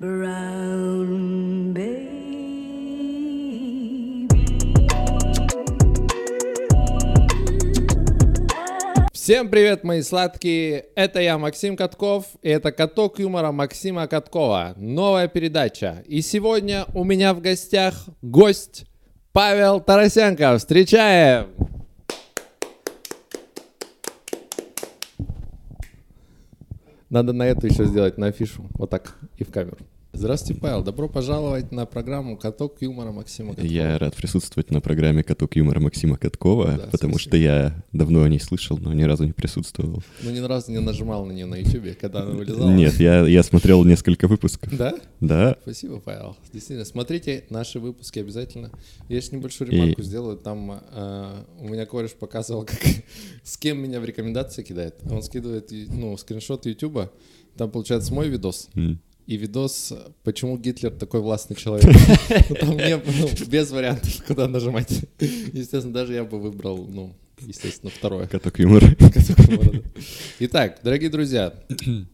Всем 0.00 0.08
привет, 9.50 9.84
мои 9.84 10.00
сладкие! 10.00 10.86
Это 10.94 11.20
я, 11.20 11.36
Максим 11.36 11.76
Катков, 11.76 12.24
и 12.40 12.48
это 12.48 12.72
«Каток 12.72 13.18
юмора» 13.18 13.52
Максима 13.52 14.06
Каткова. 14.06 14.72
Новая 14.78 15.28
передача. 15.28 16.02
И 16.06 16.22
сегодня 16.22 16.86
у 16.94 17.04
меня 17.04 17.34
в 17.34 17.42
гостях 17.42 18.06
гость 18.22 18.86
Павел 19.32 19.80
Тарасенко. 19.80 20.56
Встречаем! 20.56 21.69
Надо 27.10 27.32
на 27.32 27.42
эту 27.42 27.66
еще 27.66 27.84
сделать, 27.84 28.18
на 28.18 28.28
афишу. 28.28 28.66
Вот 28.74 28.90
так 28.90 29.16
и 29.36 29.44
в 29.44 29.50
камеру. 29.50 29.78
Здравствуйте, 30.12 30.60
Павел. 30.60 30.82
Добро 30.82 31.08
пожаловать 31.08 31.70
на 31.70 31.86
программу 31.86 32.36
«Каток 32.36 32.82
юмора» 32.82 33.12
Максима 33.12 33.50
Каткова. 33.54 33.66
Я 33.72 33.96
рад 33.96 34.16
присутствовать 34.16 34.70
на 34.72 34.80
программе 34.80 35.22
«Каток 35.22 35.54
юмора» 35.54 35.78
Максима 35.78 36.16
Каткова, 36.16 36.72
Да, 36.76 36.88
потому 36.90 37.16
что 37.16 37.36
я 37.36 37.84
давно 37.92 38.24
о 38.24 38.28
ней 38.28 38.40
слышал, 38.40 38.76
но 38.76 38.92
ни 38.92 39.04
разу 39.04 39.24
не 39.24 39.32
присутствовал. 39.32 40.02
Ну, 40.22 40.30
ни 40.30 40.40
разу 40.40 40.72
не 40.72 40.80
нажимал 40.80 41.24
на 41.26 41.32
нее 41.32 41.46
на 41.46 41.54
ютубе, 41.54 41.94
когда 41.94 42.22
она 42.22 42.32
вылезала. 42.32 42.70
Нет, 42.70 42.94
я, 42.98 43.24
я 43.26 43.42
смотрел 43.44 43.84
несколько 43.84 44.26
выпусков. 44.26 44.76
Да? 44.76 44.94
Да, 45.20 45.56
Спасибо, 45.62 46.00
Павел. 46.00 46.36
Действительно, 46.52 46.84
смотрите 46.84 47.44
наши 47.48 47.78
выпуски 47.78 48.18
обязательно. 48.18 48.72
Я 49.08 49.18
еще 49.18 49.36
небольшую 49.36 49.70
ремарку 49.70 50.00
И- 50.00 50.04
сделаю. 50.04 50.36
Там 50.36 50.82
э, 50.92 51.44
у 51.60 51.68
меня 51.68 51.86
кореш 51.86 52.12
показывал, 52.12 52.64
как, 52.64 52.80
с 53.44 53.56
кем 53.56 53.78
меня 53.80 54.00
в 54.00 54.04
рекомендации 54.04 54.64
кидает. 54.64 54.96
Он 55.08 55.22
скидывает 55.22 55.70
ну, 55.70 56.16
скриншот 56.16 56.66
Ютуба. 56.66 57.12
Там 57.56 57.70
получается 57.70 58.12
мой 58.12 58.28
видос. 58.28 58.68
М. 58.74 59.00
И 59.30 59.36
видос, 59.36 59.92
почему 60.24 60.58
Гитлер 60.58 60.90
такой 60.90 61.20
властный 61.20 61.54
человек. 61.54 61.84
Ну, 62.48 62.56
Там 62.56 62.76
не, 62.76 62.96
ну, 62.96 63.28
без 63.46 63.70
вариантов, 63.70 64.24
куда 64.26 64.48
нажимать. 64.48 64.90
Естественно, 65.20 65.94
даже 65.94 66.14
я 66.14 66.24
бы 66.24 66.40
выбрал, 66.40 66.84
ну, 66.88 67.14
естественно, 67.38 67.92
второе. 67.96 68.26
«Каток 68.26 68.58
юмора». 68.58 68.92
Каток 68.96 69.38
юмора, 69.48 69.70
да. 69.70 69.80
Итак, 70.40 70.80
дорогие 70.82 71.10
друзья, 71.10 71.54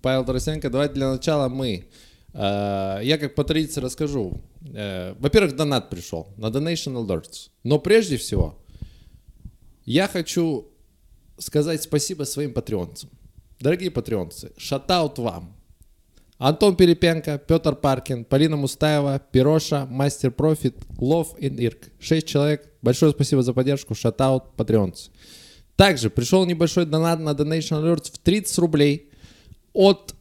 Павел 0.03 0.27
Тарасенко, 0.27 0.69
давайте 0.69 0.93
для 0.97 1.11
начала 1.11 1.49
мы. 1.49 1.87
э, 2.35 3.01
Я 3.03 3.17
как 3.19 3.35
по 3.35 3.45
традиции 3.45 3.81
расскажу. 3.81 4.43
Э, 4.75 5.15
Во-первых, 5.19 5.57
донат 5.57 5.89
пришел 5.89 6.35
на 6.37 6.49
Donation 6.49 7.03
Alerts. 7.03 7.49
Но 7.65 7.79
прежде 7.79 8.19
всего, 8.19 8.59
я 9.87 10.07
хочу 10.07 10.69
сказать 11.39 11.83
спасибо 11.83 12.25
своим 12.25 12.53
патреонцам. 12.53 13.09
Дорогие 13.59 13.91
патреонцы, 13.91 14.53
шатаут 14.59 15.19
вам. 15.19 15.57
Антон 16.39 16.77
Перепенко, 16.77 17.39
Петр 17.39 17.75
Паркин, 17.75 18.25
Полина 18.25 18.57
Мустаева, 18.57 19.21
Пироша, 19.33 19.87
Мастер 19.87 20.31
Профит, 20.31 20.77
Лов 20.99 21.35
и 21.39 21.47
Ирк. 21.47 21.89
Шесть 21.99 22.27
человек. 22.27 22.69
Большое 22.83 23.13
спасибо 23.13 23.43
за 23.43 23.55
поддержку. 23.55 23.95
Шатаут, 23.95 24.55
патреонцы. 24.55 25.11
Также 25.77 26.11
пришел 26.11 26.45
небольшой 26.45 26.85
донат 26.85 27.21
на 27.21 27.31
Donation 27.31 27.83
Alerts 27.83 28.13
в 28.13 28.19
30 28.19 28.59
рублей 28.59 29.11
от 29.73 30.15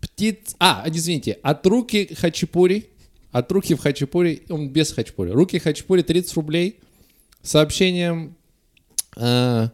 птиц... 0.00 0.56
А, 0.58 0.84
извините, 0.86 1.38
от 1.42 1.66
руки 1.66 2.14
Хачапури. 2.14 2.86
От 3.30 3.52
руки 3.52 3.74
в 3.74 3.80
Хачапури, 3.80 4.42
он 4.48 4.70
без 4.70 4.92
Хачапури. 4.92 5.30
Руки 5.30 5.58
Хачапури 5.58 6.02
30 6.02 6.34
рублей. 6.34 6.80
Сообщением... 7.42 8.34
э, 9.16 9.68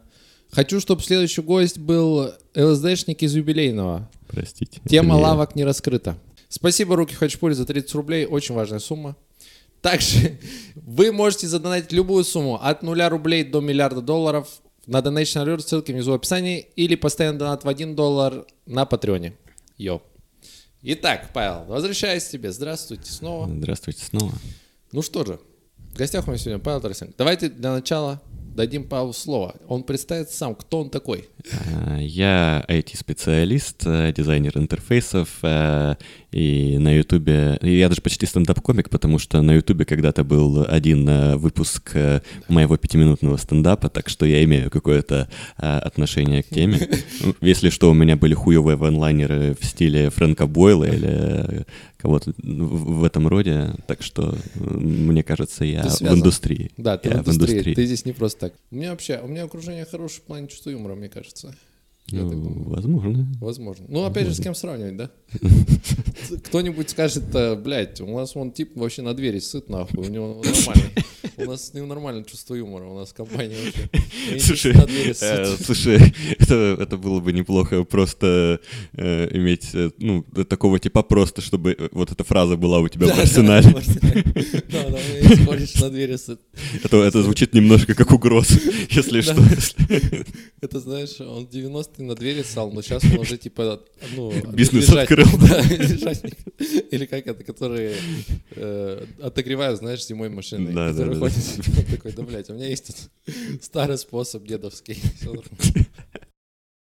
хочу, 0.51 0.81
чтобы 0.81 1.03
следующий 1.03 1.43
гость 1.43 1.79
был 1.79 2.33
ЛСДшник 2.55 3.23
из 3.23 3.35
юбилейного. 3.35 4.11
Простите. 4.29 4.81
Тема 4.89 5.15
это 5.15 5.23
я. 5.23 5.29
лавок 5.29 5.57
не 5.57 5.65
раскрыта. 5.65 6.17
Спасибо, 6.49 6.97
Руки 6.97 7.15
Хачапури, 7.15 7.55
за 7.55 7.67
30 7.67 7.95
рублей. 7.95 8.27
Очень 8.27 8.55
важная 8.55 8.79
сумма. 8.79 9.17
Также 9.83 10.39
вы 10.75 11.13
можете 11.13 11.47
задонатить 11.47 11.93
любую 11.93 12.25
сумму 12.25 12.59
от 12.63 12.83
0 12.83 13.03
рублей 13.09 13.45
до 13.45 13.61
миллиарда 13.61 14.01
долларов 14.01 14.49
на 14.87 14.99
Donation 14.99 15.45
Alert, 15.45 15.61
ссылки 15.61 15.93
внизу 15.93 16.13
в 16.13 16.15
описании, 16.15 16.61
или 16.77 16.95
постоянный 16.95 17.39
донат 17.39 17.65
в 17.65 17.69
1 17.69 17.95
доллар 17.95 18.47
на 18.67 18.87
Патреоне. 18.87 19.35
Йо. 19.79 20.01
Итак, 20.83 21.31
Павел, 21.35 21.65
возвращаюсь 21.65 22.25
к 22.25 22.31
тебе. 22.31 22.53
Здравствуйте 22.53 23.11
снова. 23.11 23.49
Здравствуйте 23.49 24.05
снова. 24.05 24.33
Ну 24.93 25.03
что 25.03 25.25
же, 25.25 25.41
в 25.93 25.99
гостях 25.99 26.27
у 26.27 26.31
меня 26.31 26.39
сегодня 26.39 26.63
Павел 26.63 26.81
Тарасенко. 26.81 27.15
Давайте 27.19 27.49
для 27.49 27.73
начала 27.73 28.23
дадим 28.57 28.85
Павлу 28.85 29.13
слово. 29.13 29.55
Он 29.69 29.85
представит 29.85 30.31
сам, 30.31 30.55
кто 30.55 30.81
он 30.81 30.91
такой. 30.91 31.29
А, 31.53 31.99
Я 31.99 32.65
IT-специалист, 32.69 33.87
э, 33.87 34.13
дизайнер 34.17 34.57
интерфейсов, 34.59 35.29
э, 35.43 35.97
и 36.33 36.79
на 36.79 36.93
Ютубе... 36.93 37.59
Я 37.63 37.89
даже 37.89 38.01
почти 38.01 38.27
стендап-комик, 38.27 38.91
потому 38.91 39.19
что 39.19 39.43
на 39.43 39.55
Ютубе 39.55 39.85
когда-то 39.85 40.25
был 40.25 40.67
один 40.69 41.09
э, 41.09 41.37
выпуск 41.37 41.93
э, 41.95 42.21
моего 42.49 42.77
пятиминутного 42.77 43.37
стендапа, 43.37 43.89
так 43.89 44.09
что 44.09 44.27
я 44.27 44.43
имею 44.45 44.71
какое-то 44.71 45.29
э, 45.59 45.79
отношение 45.79 46.43
к 46.43 46.49
теме. 46.49 46.89
Ну, 47.21 47.35
Если 47.41 47.71
что, 47.71 47.91
у 47.91 47.95
меня 47.95 48.17
были 48.17 48.35
хуевые 48.35 48.77
ванлайнеры 48.77 49.57
в 49.59 49.65
стиле 49.65 50.11
Фрэнка 50.11 50.47
Бойла 50.47 50.85
или 50.85 51.65
кого-то 51.99 52.33
в 52.43 52.97
в 52.97 53.05
этом 53.05 53.29
роде, 53.29 53.75
так 53.87 54.03
что 54.03 54.37
мне 54.55 55.23
кажется, 55.23 55.65
я 55.65 55.83
в 55.83 56.03
индустрии. 56.03 56.71
Да, 56.77 56.99
ты 56.99 57.11
Я 57.11 57.23
в 57.23 57.29
индустрии. 57.29 57.75
Ты 57.75 57.87
здесь 57.87 58.05
не 58.05 58.13
просто 58.13 58.41
так. 58.41 58.55
У 58.71 58.77
меня 58.77 58.91
вообще, 58.91 59.21
у 59.23 59.29
меня 59.29 59.45
окружение 59.45 59.85
хорошее 59.85 60.21
в 60.21 60.25
плане 60.25 60.49
чувства 60.49 60.71
юмора, 60.71 60.95
мне 60.95 61.09
кажется. 61.09 61.55
Ну, 62.13 62.63
возможно. 62.65 63.27
Возможно. 63.41 63.85
Ну, 63.89 64.05
опять 64.05 64.29
же, 64.29 64.35
с 64.35 64.41
кем 64.41 64.55
сравнивать, 64.55 64.97
да? 64.97 65.11
Кто-нибудь 66.45 66.91
скажет, 66.91 67.25
«Э, 67.35 67.57
блядь, 67.57 68.01
у 68.01 68.17
нас 68.17 68.35
вон 68.35 68.53
тип 68.53 68.77
вообще 68.77 69.03
на 69.03 69.15
двери 69.15 69.39
сыт, 69.39 69.69
нахуй, 69.69 70.07
у 70.07 70.11
него 70.11 70.43
нормально. 70.43 70.91
У 71.39 71.45
нас 71.45 71.69
с 71.69 71.75
ним 71.75 71.89
нормально 71.89 72.25
чувство 72.25 72.55
юмора, 72.55 72.87
у 72.87 72.99
нас 72.99 73.13
компания 73.13 73.57
вообще. 73.63 74.39
Слушай, 74.41 74.75
э, 75.21 75.57
слушай, 75.63 76.15
это, 76.39 76.79
это 76.81 76.97
было 76.97 77.21
бы 77.21 77.33
неплохо 77.33 77.85
просто 77.85 78.61
э, 78.95 79.29
иметь, 79.37 79.71
э, 79.75 79.91
ну, 79.99 80.23
такого 80.49 80.79
типа 80.79 81.03
просто, 81.03 81.43
чтобы 81.43 81.77
вот 81.93 82.11
эта 82.11 82.25
фраза 82.25 82.57
была 82.57 82.79
у 82.79 82.89
тебя 82.89 83.07
в 83.07 83.17
Да, 83.17 83.23
арсенале. 83.23 83.71
Да, 84.71 84.89
да, 84.91 84.99
кореш 85.45 85.75
на 85.75 85.91
двери 85.91 86.17
сыт. 86.17 86.41
Это, 86.83 86.97
это 87.03 87.23
звучит 87.23 87.55
немножко 87.55 87.95
как 87.95 88.13
угроза, 88.13 88.59
если 88.91 89.21
что. 89.21 89.43
Это, 90.61 90.81
знаешь, 90.81 91.21
он 91.21 91.47
в 91.47 91.51
90-е 91.51 92.05
на 92.05 92.15
двери 92.15 92.43
ссал, 92.43 92.71
но 92.73 92.83
сейчас 92.83 93.05
он 93.05 93.19
уже 93.19 93.37
типа, 93.37 93.81
ну... 94.17 94.33
Бизнес 94.53 94.89
лежатник, 94.89 95.16
открыл. 95.17 95.39
Да. 95.47 95.61
Или 96.91 97.07
как 97.07 97.27
это, 97.27 97.45
которые 97.45 97.97
э, 98.53 99.05
отогревают, 99.21 99.79
знаешь, 99.79 100.05
зимой 100.05 100.29
машины. 100.29 100.73
Да, 100.73 100.93
да, 100.93 101.05
да, 101.07 101.29
такой, 101.91 102.13
да, 102.13 102.23
блядь, 102.23 102.51
у 102.51 102.55
меня 102.55 102.67
есть 102.67 102.87
тут 102.87 103.63
старый 103.63 103.99
способ 103.99 104.45
дедовский. 104.47 104.99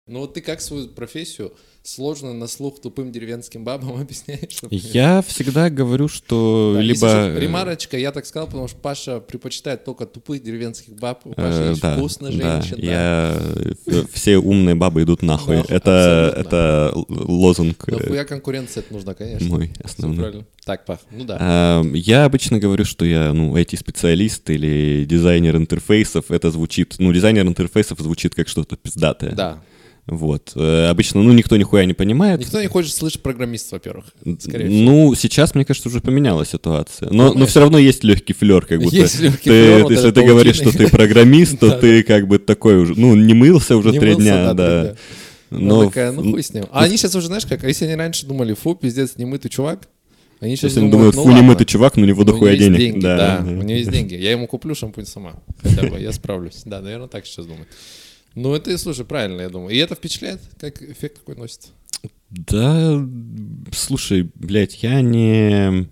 Ну 0.08 0.18
вот 0.18 0.34
ты 0.34 0.40
как 0.40 0.60
свою 0.60 0.88
профессию 0.88 1.52
сложно 1.84 2.34
на 2.34 2.48
слух 2.48 2.80
тупым 2.80 3.12
деревенским 3.12 3.62
бабам 3.62 4.00
объясняешь? 4.00 4.58
Я 4.70 5.22
всегда 5.22 5.70
говорю, 5.70 6.08
что 6.08 6.72
Да, 6.74 6.80
либо... 6.82 7.06
э, 7.06 7.38
Ремарочка, 7.38 7.96
я 7.96 8.10
так 8.10 8.26
сказал, 8.26 8.48
потому 8.48 8.66
что 8.66 8.78
Паша 8.78 9.20
предпочитает 9.20 9.84
только 9.84 10.06
тупых 10.06 10.42
деревенских 10.42 10.94
баб. 10.96 11.24
У 11.24 11.30
э, 11.30 11.34
Паши 11.34 11.62
есть 11.70 11.80
да, 11.82 11.96
вкус 11.96 12.20
на 12.20 12.32
да, 12.32 12.60
женщин. 12.62 12.78
да. 12.80 12.82
я... 12.82 13.36
э, 13.86 14.04
Все 14.12 14.38
умные 14.38 14.74
бабы 14.74 15.04
идут 15.04 15.22
нахуй. 15.22 15.58
Нахуй, 15.58 15.76
Это, 15.76 16.34
это 16.36 16.92
лозунг 17.08 17.84
э, 17.86 17.92
Нахуя 17.92 18.24
конкуренция 18.24 18.82
это 18.82 18.92
нужна, 18.92 19.14
конечно. 19.14 19.46
мой 19.46 19.70
основной. 19.84 20.44
Так, 20.64 20.84
Пах, 20.84 20.98
ну 21.12 21.24
да. 21.24 21.38
А, 21.40 21.82
Я 21.94 22.24
обычно 22.24 22.58
говорю, 22.58 22.84
что 22.84 23.04
я, 23.04 23.32
ну, 23.32 23.56
IT-специалист 23.56 24.50
или 24.50 25.04
дизайнер 25.04 25.56
интерфейсов. 25.56 26.32
Это 26.32 26.50
звучит, 26.50 26.96
ну, 26.98 27.12
дизайнер 27.12 27.46
интерфейсов 27.46 28.00
звучит 28.00 28.34
как 28.34 28.48
что-то 28.48 28.76
пиздатое. 28.76 29.32
Да. 29.32 29.62
Вот. 30.06 30.52
Э, 30.56 30.88
Обычно, 30.88 31.22
ну, 31.22 31.32
никто 31.32 31.56
нихуя 31.56 31.84
не 31.84 31.94
понимает. 31.94 32.40
Никто 32.40 32.60
не 32.60 32.66
хочет 32.66 32.92
слышать 32.92 33.22
программист, 33.22 33.70
во-первых. 33.70 34.06
скорее 34.40 34.68
всего. 34.68 34.82
Ну, 34.82 35.14
сейчас, 35.14 35.54
мне 35.54 35.64
кажется, 35.64 35.88
уже 35.88 36.00
поменялась 36.00 36.50
ситуация. 36.50 37.08
Но, 37.10 37.32
но 37.32 37.46
все 37.46 37.60
равно 37.60 37.78
есть 37.78 38.02
легкий 38.02 38.32
флер, 38.32 38.66
как 38.66 38.80
будто. 38.80 38.96
Есть 38.96 39.20
легкий 39.20 39.50
ты, 39.50 39.64
флёр, 39.64 39.82
вот 39.82 39.92
если 39.92 40.10
ты 40.10 40.24
говоришь, 40.24 40.56
что 40.56 40.64
паутины. 40.64 40.86
ты 40.86 40.90
программист, 40.90 41.60
то 41.60 41.70
ты 41.80 42.02
как 42.02 42.26
бы 42.26 42.38
такой 42.38 42.78
уже, 42.78 42.94
ну, 42.96 43.14
не 43.14 43.34
мылся 43.34 43.76
уже 43.76 43.90
Не 43.90 44.00
три 44.00 44.16
дня, 44.16 44.54
да. 44.54 44.96
Но 45.50 45.84
такая, 45.84 46.12
ну 46.12 46.32
хуй 46.32 46.42
с 46.42 46.52
ним. 46.52 46.64
А 46.72 46.84
они 46.84 46.96
сейчас 46.96 47.14
уже, 47.14 47.26
знаешь, 47.26 47.46
как, 47.46 47.62
если 47.62 47.84
они 47.84 47.94
раньше 47.94 48.26
думали, 48.26 48.54
фу, 48.54 48.74
пиздец, 48.74 49.16
немытый 49.18 49.50
чувак, 49.50 49.86
они 50.40 50.56
сейчас 50.56 50.70
Если 50.72 50.80
думают, 50.80 50.92
думают, 50.92 51.16
ну 51.16 51.22
фу, 51.22 51.28
не 51.28 51.34
ладно. 51.36 51.48
мытый 51.50 51.66
чувак, 51.66 51.96
ну, 51.96 52.02
у 52.02 52.06
него 52.06 52.24
дохуя 52.24 52.56
денег. 52.56 52.78
деньги, 52.78 53.00
да, 53.00 53.38
да, 53.38 53.44
у 53.48 53.62
него 53.62 53.70
есть 53.70 53.90
деньги. 53.90 54.14
Я 54.14 54.32
ему 54.32 54.48
куплю 54.48 54.74
шампунь 54.74 55.06
сама. 55.06 55.34
Хотя 55.62 55.86
бы, 55.86 56.00
я 56.00 56.10
справлюсь. 56.10 56.62
Да, 56.64 56.80
наверное, 56.80 57.06
так 57.06 57.26
сейчас 57.26 57.46
думаю. 57.46 57.66
Ну, 58.34 58.54
это, 58.54 58.76
слушай, 58.78 59.04
правильно, 59.04 59.42
я 59.42 59.48
думаю. 59.48 59.74
И 59.74 59.78
это 59.78 59.94
впечатляет, 59.94 60.40
как 60.58 60.80
эффект 60.82 61.18
какой 61.18 61.36
носит. 61.36 61.68
Да, 62.30 62.98
слушай, 63.72 64.30
блядь, 64.34 64.82
я 64.82 65.00
не... 65.02 65.88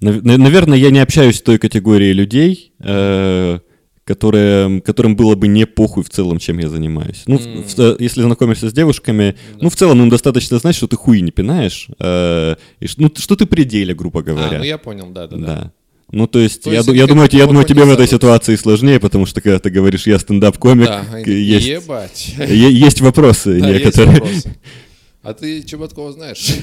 нав- 0.00 0.22
на- 0.22 0.38
Наверное, 0.38 0.78
я 0.78 0.90
не 0.90 1.00
общаюсь 1.00 1.36
с 1.36 1.42
той 1.42 1.58
категорией 1.58 2.14
людей, 2.14 2.72
э, 2.80 3.58
которые, 4.04 4.80
которым 4.80 5.16
было 5.16 5.34
бы 5.34 5.48
не 5.48 5.66
похуй 5.66 6.02
в 6.02 6.08
целом, 6.08 6.38
чем 6.38 6.58
я 6.58 6.68
занимаюсь. 6.70 7.24
Ну, 7.26 7.38
М. 7.38 7.62
в- 7.62 7.74
в- 7.76 8.00
если 8.00 8.22
знакомишься 8.22 8.70
с 8.70 8.72
девушками, 8.72 9.36
Да. 9.52 9.58
ну, 9.62 9.68
в 9.68 9.76
целом 9.76 10.00
им 10.00 10.08
достаточно 10.08 10.58
знать, 10.58 10.76
что 10.76 10.86
ты 10.88 10.96
хуй 10.96 11.20
не 11.20 11.30
пинаешь, 11.30 11.88
э, 11.98 12.56
и 12.80 12.86
ну, 12.96 13.12
что 13.16 13.36
ты 13.36 13.44
при 13.46 13.64
деле, 13.64 13.94
грубо 13.94 14.20
А, 14.20 14.22
говоря. 14.22 14.58
ну 14.58 14.64
я 14.64 14.78
понял, 14.78 15.10
да, 15.10 15.26
да, 15.26 15.36
да. 15.36 15.46
Да. 15.46 15.72
Ну, 16.12 16.26
то 16.28 16.38
есть, 16.38 16.62
То 16.62 16.70
я, 16.70 16.76
есть 16.78 16.88
я 16.88 17.06
думаю, 17.06 17.28
я 17.32 17.46
думаю, 17.46 17.66
тебе 17.66 17.84
в 17.84 17.90
этой 17.90 18.06
ситуации 18.06 18.54
сложнее, 18.56 19.00
потому 19.00 19.26
что 19.26 19.40
когда 19.40 19.58
ты 19.58 19.70
говоришь, 19.70 20.06
я 20.06 20.18
стендап-комик, 20.18 20.86
Да, 20.86 21.04
к- 21.04 21.26
есть, 21.26 21.66
ебать. 21.66 22.34
есть 22.38 23.00
вопросы 23.00 23.58
Да, 23.60 23.68
есть 23.70 23.84
некоторые. 23.84 24.20
вопросы. 24.20 24.56
А 25.22 25.34
ты 25.34 25.62
Чеботкова 25.64 26.12
знаешь? 26.12 26.46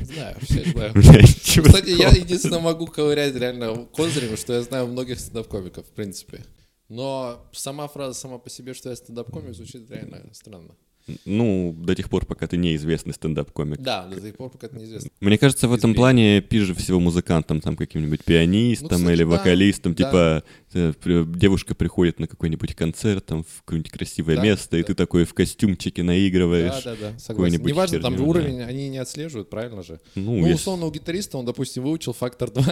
Знаю, 0.00 0.36
всех 0.42 0.66
знаю. 0.72 0.92
Кстати, 0.94 1.90
я 1.90 2.08
единственное 2.08 2.58
могу 2.58 2.86
ковырять 2.86 3.36
реально 3.36 3.86
козырем, 3.94 4.36
что 4.36 4.54
я 4.54 4.62
знаю 4.62 4.88
многих 4.88 5.20
стендап-комиков, 5.20 5.86
в 5.86 5.90
принципе. 5.90 6.40
Но 6.88 7.48
сама 7.52 7.86
фраза 7.86 8.18
сама 8.18 8.38
по 8.38 8.50
себе, 8.50 8.74
что 8.74 8.90
я 8.90 8.96
стендап-комик, 8.96 9.54
звучит 9.54 9.88
реально 9.88 10.22
странно. 10.32 10.74
Ну, 11.24 11.74
до 11.78 11.94
тех 11.94 12.08
пор, 12.08 12.26
пока 12.26 12.46
ты 12.46 12.56
неизвестный 12.56 13.12
стендап-комик. 13.14 13.78
Да, 13.80 14.06
до 14.06 14.20
тех 14.20 14.36
пор, 14.36 14.50
пока 14.50 14.66
это 14.66 14.76
неизвестно. 14.76 15.10
Мне 15.20 15.38
кажется, 15.38 15.68
в 15.68 15.72
этом 15.72 15.94
плане 15.94 16.40
пиже 16.40 16.74
всего 16.74 17.00
музыкантам, 17.00 17.60
там 17.60 17.76
каким-нибудь 17.76 18.24
пианистам 18.24 18.88
Ну, 18.90 18.96
кстати, 18.98 19.12
или 19.14 19.24
да, 19.24 19.28
вокалистам, 19.30 19.94
да. 19.94 20.04
типа 20.04 20.44
при- 20.69 20.69
девушка 20.72 21.74
приходит 21.74 22.20
на 22.20 22.26
какой-нибудь 22.28 22.74
концерт, 22.74 23.26
там 23.26 23.42
в 23.42 23.62
какое-нибудь 23.64 23.90
красивое 23.90 24.36
Да, 24.36 24.42
место, 24.42 24.76
и 24.76 24.82
да. 24.82 24.86
ты 24.88 24.94
такой 24.94 25.24
в 25.24 25.34
костюмчике 25.34 26.02
наигрываешь. 26.02 26.84
Да, 26.84 26.94
да, 26.94 27.10
да, 27.12 27.18
согласен. 27.18 27.62
Неважно, 27.62 28.00
там 28.00 28.16
да. 28.16 28.22
уровень 28.22 28.62
они 28.62 28.88
не 28.88 28.98
отслеживают, 28.98 29.50
правильно 29.50 29.82
же? 29.82 30.00
Ну, 30.14 30.36
Ну, 30.36 30.36
если- 30.38 30.54
условно, 30.54 30.86
у 30.86 30.90
гитариста 30.92 31.38
он, 31.38 31.44
допустим, 31.44 31.82
выучил 31.82 32.12
фактор 32.12 32.50
2. 32.50 32.62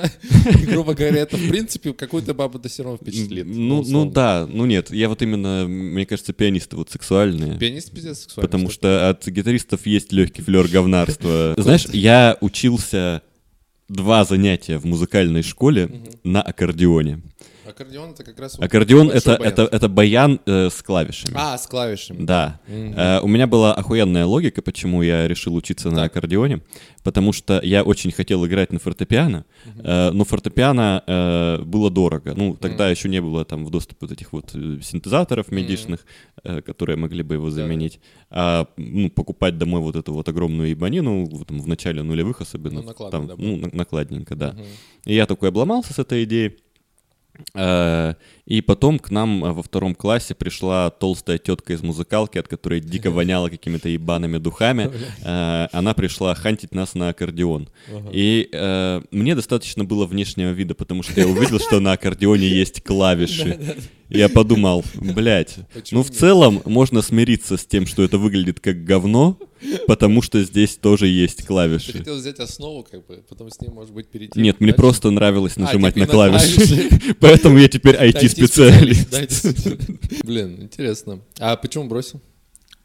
И, 0.62 0.66
грубо 0.66 0.94
говоря, 0.94 1.22
это, 1.22 1.36
в 1.36 1.48
принципе, 1.48 1.92
какую-то 1.92 2.34
бабу 2.34 2.58
до 2.58 2.68
все 2.68 2.84
равно 2.84 2.98
впечатлит. 2.98 3.46
Ну, 3.46 3.52
ну 3.54 3.80
условно. 3.80 4.12
да, 4.12 4.46
ну 4.48 4.64
нет, 4.66 4.90
я 4.90 5.08
вот 5.08 5.20
именно, 5.22 5.66
мне 5.66 6.06
кажется, 6.06 6.32
пианисты 6.32 6.76
вот 6.76 6.90
сексуальные. 6.90 7.58
Пианист 7.58 7.90
пиздец 7.90 8.20
сексуальный. 8.20 8.48
Потому 8.48 8.70
что 8.70 9.08
от 9.10 9.26
гитаристов 9.26 9.86
есть 9.86 10.12
легкий 10.12 10.42
флер 10.42 10.68
говнарства. 10.68 11.54
Знаешь, 11.58 11.86
я 11.92 12.36
учился 12.40 13.22
два 13.88 14.24
занятия 14.24 14.78
в 14.78 14.84
музыкальной 14.84 15.42
школе 15.42 15.90
на 16.22 16.42
аккордеоне. 16.42 17.22
Аккордеон 17.68 18.10
это 18.10 18.24
как 18.24 18.38
раз... 18.38 18.58
Аккордеон 18.58 19.10
это, 19.10 19.36
баян. 19.36 19.52
это, 19.52 19.62
это 19.62 19.88
баян 19.88 20.40
э, 20.46 20.70
с 20.70 20.82
клавишами. 20.82 21.34
А, 21.36 21.56
с 21.58 21.66
клавишами. 21.66 22.24
Да. 22.24 22.60
Мгм. 22.68 22.94
Э, 22.96 23.20
у 23.20 23.28
меня 23.28 23.46
была 23.46 23.74
охуенная 23.74 24.24
логика, 24.24 24.62
почему 24.62 25.02
я 25.02 25.28
решил 25.28 25.54
учиться 25.54 25.90
на 25.90 26.04
аккордеоне. 26.04 26.60
Потому 27.04 27.32
что 27.32 27.60
я 27.62 27.84
очень 27.84 28.10
хотел 28.10 28.44
играть 28.46 28.72
на 28.72 28.78
фортепиано, 28.78 29.44
э, 29.82 30.10
но 30.10 30.24
фортепиано 30.24 31.02
э, 31.06 31.62
было 31.62 31.90
дорого. 31.90 32.34
Ну, 32.36 32.54
тогда 32.56 32.88
еще 32.90 33.08
не 33.08 33.20
было 33.20 33.44
там 33.44 33.64
в 33.64 33.70
доступе 33.70 33.98
вот 34.02 34.12
этих 34.12 34.32
вот 34.32 34.54
э, 34.54 34.80
синтезаторов 34.82 35.50
медичных, 35.50 36.04
э, 36.44 36.60
которые 36.60 36.96
могли 36.96 37.22
бы 37.22 37.34
его 37.34 37.50
заменить. 37.50 38.00
А 38.30 38.66
ну, 38.76 39.10
покупать 39.10 39.56
домой 39.56 39.80
вот 39.80 39.96
эту 39.96 40.12
вот 40.12 40.28
огромную 40.28 40.68
ебанину, 40.70 41.24
вот 41.24 41.46
там, 41.48 41.60
в 41.60 41.66
начале 41.68 42.02
нулевых 42.02 42.40
особенно, 42.42 42.82
Ну, 42.82 42.88
накладно, 42.88 43.18
там, 43.18 43.26
да, 43.28 43.34
ну, 43.38 43.56
на- 43.56 43.70
накладненько, 43.72 44.34
да. 44.34 44.52
Мгм. 44.52 44.64
И 45.06 45.14
я 45.14 45.24
такой 45.26 45.48
обломался 45.48 45.94
с 45.94 45.98
этой 45.98 46.24
идеей. 46.24 46.56
Э, 47.54 48.14
И 48.46 48.60
потом 48.62 48.98
к 48.98 49.10
нам 49.10 49.44
э, 49.44 49.52
во 49.52 49.62
втором 49.62 49.94
классе 49.94 50.34
пришла 50.34 50.90
толстая 50.90 51.38
тетка 51.38 51.74
из 51.74 51.82
музыкалки, 51.82 52.38
от 52.38 52.48
которой 52.48 52.80
дико 52.80 53.10
воняло 53.10 53.48
какими-то 53.48 53.88
ебаными 53.88 54.38
духами. 54.38 54.90
Э, 55.22 55.68
Она 55.72 55.94
пришла 55.94 56.34
хантить 56.34 56.74
нас 56.74 56.94
на 56.94 57.10
аккордеон. 57.10 57.68
Ага. 57.88 58.10
И 58.12 58.48
э, 58.52 59.02
мне 59.10 59.34
достаточно 59.34 59.84
было 59.84 60.06
внешнего 60.06 60.50
вида, 60.50 60.74
потому 60.74 61.02
что 61.02 61.20
я 61.20 61.26
увидел, 61.26 61.58
что 61.58 61.80
на 61.80 61.92
аккордеоне 61.92 62.48
есть 62.48 62.82
клавиши. 62.82 63.58
Я 64.08 64.28
подумал, 64.28 64.84
блядь, 64.94 65.56
ну 65.90 66.02
в 66.02 66.10
целом 66.10 66.62
можно 66.64 67.02
смириться 67.02 67.56
с 67.56 67.66
тем, 67.66 67.86
что 67.86 68.02
это 68.02 68.16
выглядит 68.18 68.58
как 68.60 68.84
говно, 68.84 69.38
потому 69.86 70.22
что 70.22 70.42
здесь 70.42 70.76
тоже 70.76 71.08
есть 71.08 71.38
Ты 71.38 71.42
клавиши. 71.44 71.92
хотел 71.92 72.16
взять 72.16 72.38
основу, 72.38 72.86
как 72.90 73.06
бы, 73.06 73.22
потом 73.28 73.50
с 73.50 73.60
ним, 73.60 73.74
может 73.74 73.92
быть, 73.92 74.08
перейти. 74.08 74.40
Нет, 74.40 74.60
мне 74.60 74.72
просто 74.72 75.10
нравилось 75.10 75.54
А, 75.56 75.60
нажимать 75.60 75.96
на 75.96 76.06
клавиши. 76.06 76.88
Поэтому 77.20 77.58
я 77.58 77.68
теперь 77.68 77.96
IT-специалист. 77.96 79.14
Блин, 80.24 80.62
интересно. 80.62 81.20
А 81.38 81.56
почему 81.56 81.84
бросил? 81.84 82.20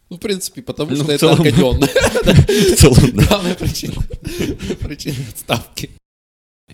Ну, 0.10 0.18
в 0.18 0.20
принципе, 0.20 0.62
потому 0.62 0.92
Ну, 0.92 0.98
что 0.98 1.12
это 1.12 1.20
целом, 1.20 1.40
аккордеон. 1.42 1.80
В 1.84 2.76
целом, 2.76 3.12
да. 3.14 3.26
Главная 3.28 3.56
причина. 3.56 3.96
Причина 4.82 5.16
отставки. 5.32 5.90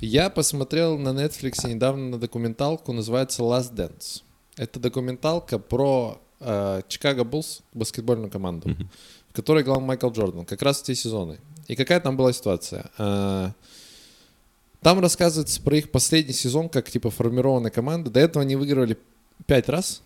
Я 0.02 0.30
посмотрел 0.30 0.98
на 0.98 1.10
Netflix 1.10 1.68
недавно 1.70 2.18
документалку, 2.18 2.92
называется 2.92 3.44
Last 3.44 3.74
Dance. 3.76 4.24
Это 4.60 4.78
документалка 4.78 5.58
про 5.58 6.20
э, 6.42 6.82
Чикаго 6.90 7.24
Буллс, 7.24 7.62
баскетбольную 7.74 8.30
команду, 8.30 8.76
в 9.30 9.34
которой 9.34 9.64
играл 9.64 9.80
Майкл 9.80 10.10
Джордан, 10.10 10.46
как 10.46 10.62
раз 10.62 10.82
в 10.82 10.84
те 10.84 10.96
сезоны. 10.96 11.40
И 11.68 11.76
какая 11.78 12.02
там 12.02 12.18
была 12.18 12.34
ситуация? 12.34 12.92
Э, 12.98 13.52
там 14.82 15.00
рассказывается 15.00 15.62
про 15.62 15.78
их 15.78 15.92
последний 15.92 16.34
сезон, 16.34 16.68
как 16.68 16.90
типа 16.92 17.10
формированная 17.10 17.72
команда. 17.72 18.12
До 18.12 18.20
этого 18.20 18.42
они 18.44 18.58
выигрывали 18.58 18.98
пять 19.46 19.70
раз, 19.70 20.02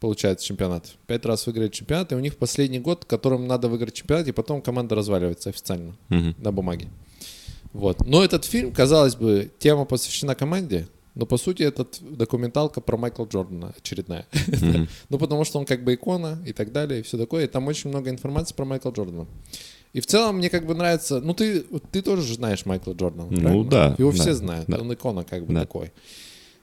получается, 0.00 0.46
чемпионат. 0.46 0.86
Пять 1.06 1.26
раз 1.26 1.44
выиграли 1.46 1.68
чемпионат, 1.68 2.10
и 2.12 2.14
у 2.14 2.20
них 2.20 2.38
последний 2.38 2.78
год, 2.78 3.04
которым 3.04 3.46
надо 3.46 3.68
выиграть 3.68 3.92
чемпионат, 3.92 4.26
и 4.26 4.32
потом 4.32 4.62
команда 4.62 4.94
разваливается 4.94 5.50
официально 5.50 5.94
Мгм. 6.08 6.34
на 6.38 6.50
бумаге. 6.50 6.88
Вот. 7.74 8.06
Но 8.06 8.24
этот 8.24 8.46
фильм, 8.46 8.72
казалось 8.72 9.16
бы, 9.16 9.50
тема 9.58 9.84
посвящена 9.84 10.34
команде, 10.34 10.88
но 11.18 11.26
по 11.26 11.36
сути 11.36 11.64
этот 11.64 11.98
документалка 12.00 12.80
про 12.80 12.96
Майкла 12.96 13.24
Джордана 13.26 13.74
очередная. 13.76 14.24
Ну, 15.10 15.18
потому 15.18 15.44
что 15.44 15.58
он 15.58 15.66
как 15.66 15.82
бы 15.84 15.94
икона 15.94 16.38
и 16.46 16.52
так 16.52 16.70
далее, 16.72 17.00
и 17.00 17.02
все 17.02 17.18
такое. 17.18 17.44
И 17.44 17.48
там 17.48 17.66
очень 17.66 17.90
много 17.90 18.08
информации 18.08 18.54
про 18.54 18.64
Майкла 18.64 18.90
Джордана. 18.92 19.26
И 19.92 20.00
в 20.00 20.06
целом 20.06 20.36
мне 20.36 20.48
как 20.48 20.64
бы 20.64 20.74
нравится... 20.74 21.20
Ну, 21.20 21.34
ты, 21.34 21.64
ты 21.90 22.02
тоже 22.02 22.22
же 22.22 22.34
знаешь 22.34 22.64
Майкла 22.66 22.92
Джордана, 22.92 23.26
Ну, 23.30 23.40
правильно? 23.40 23.64
да, 23.70 23.94
Его 23.98 24.12
да, 24.12 24.16
все 24.18 24.32
знают. 24.34 24.66
да. 24.68 24.78
Он 24.78 24.92
икона 24.94 25.24
как 25.24 25.44
бы 25.44 25.52
Да. 25.54 25.60
такой. 25.62 25.92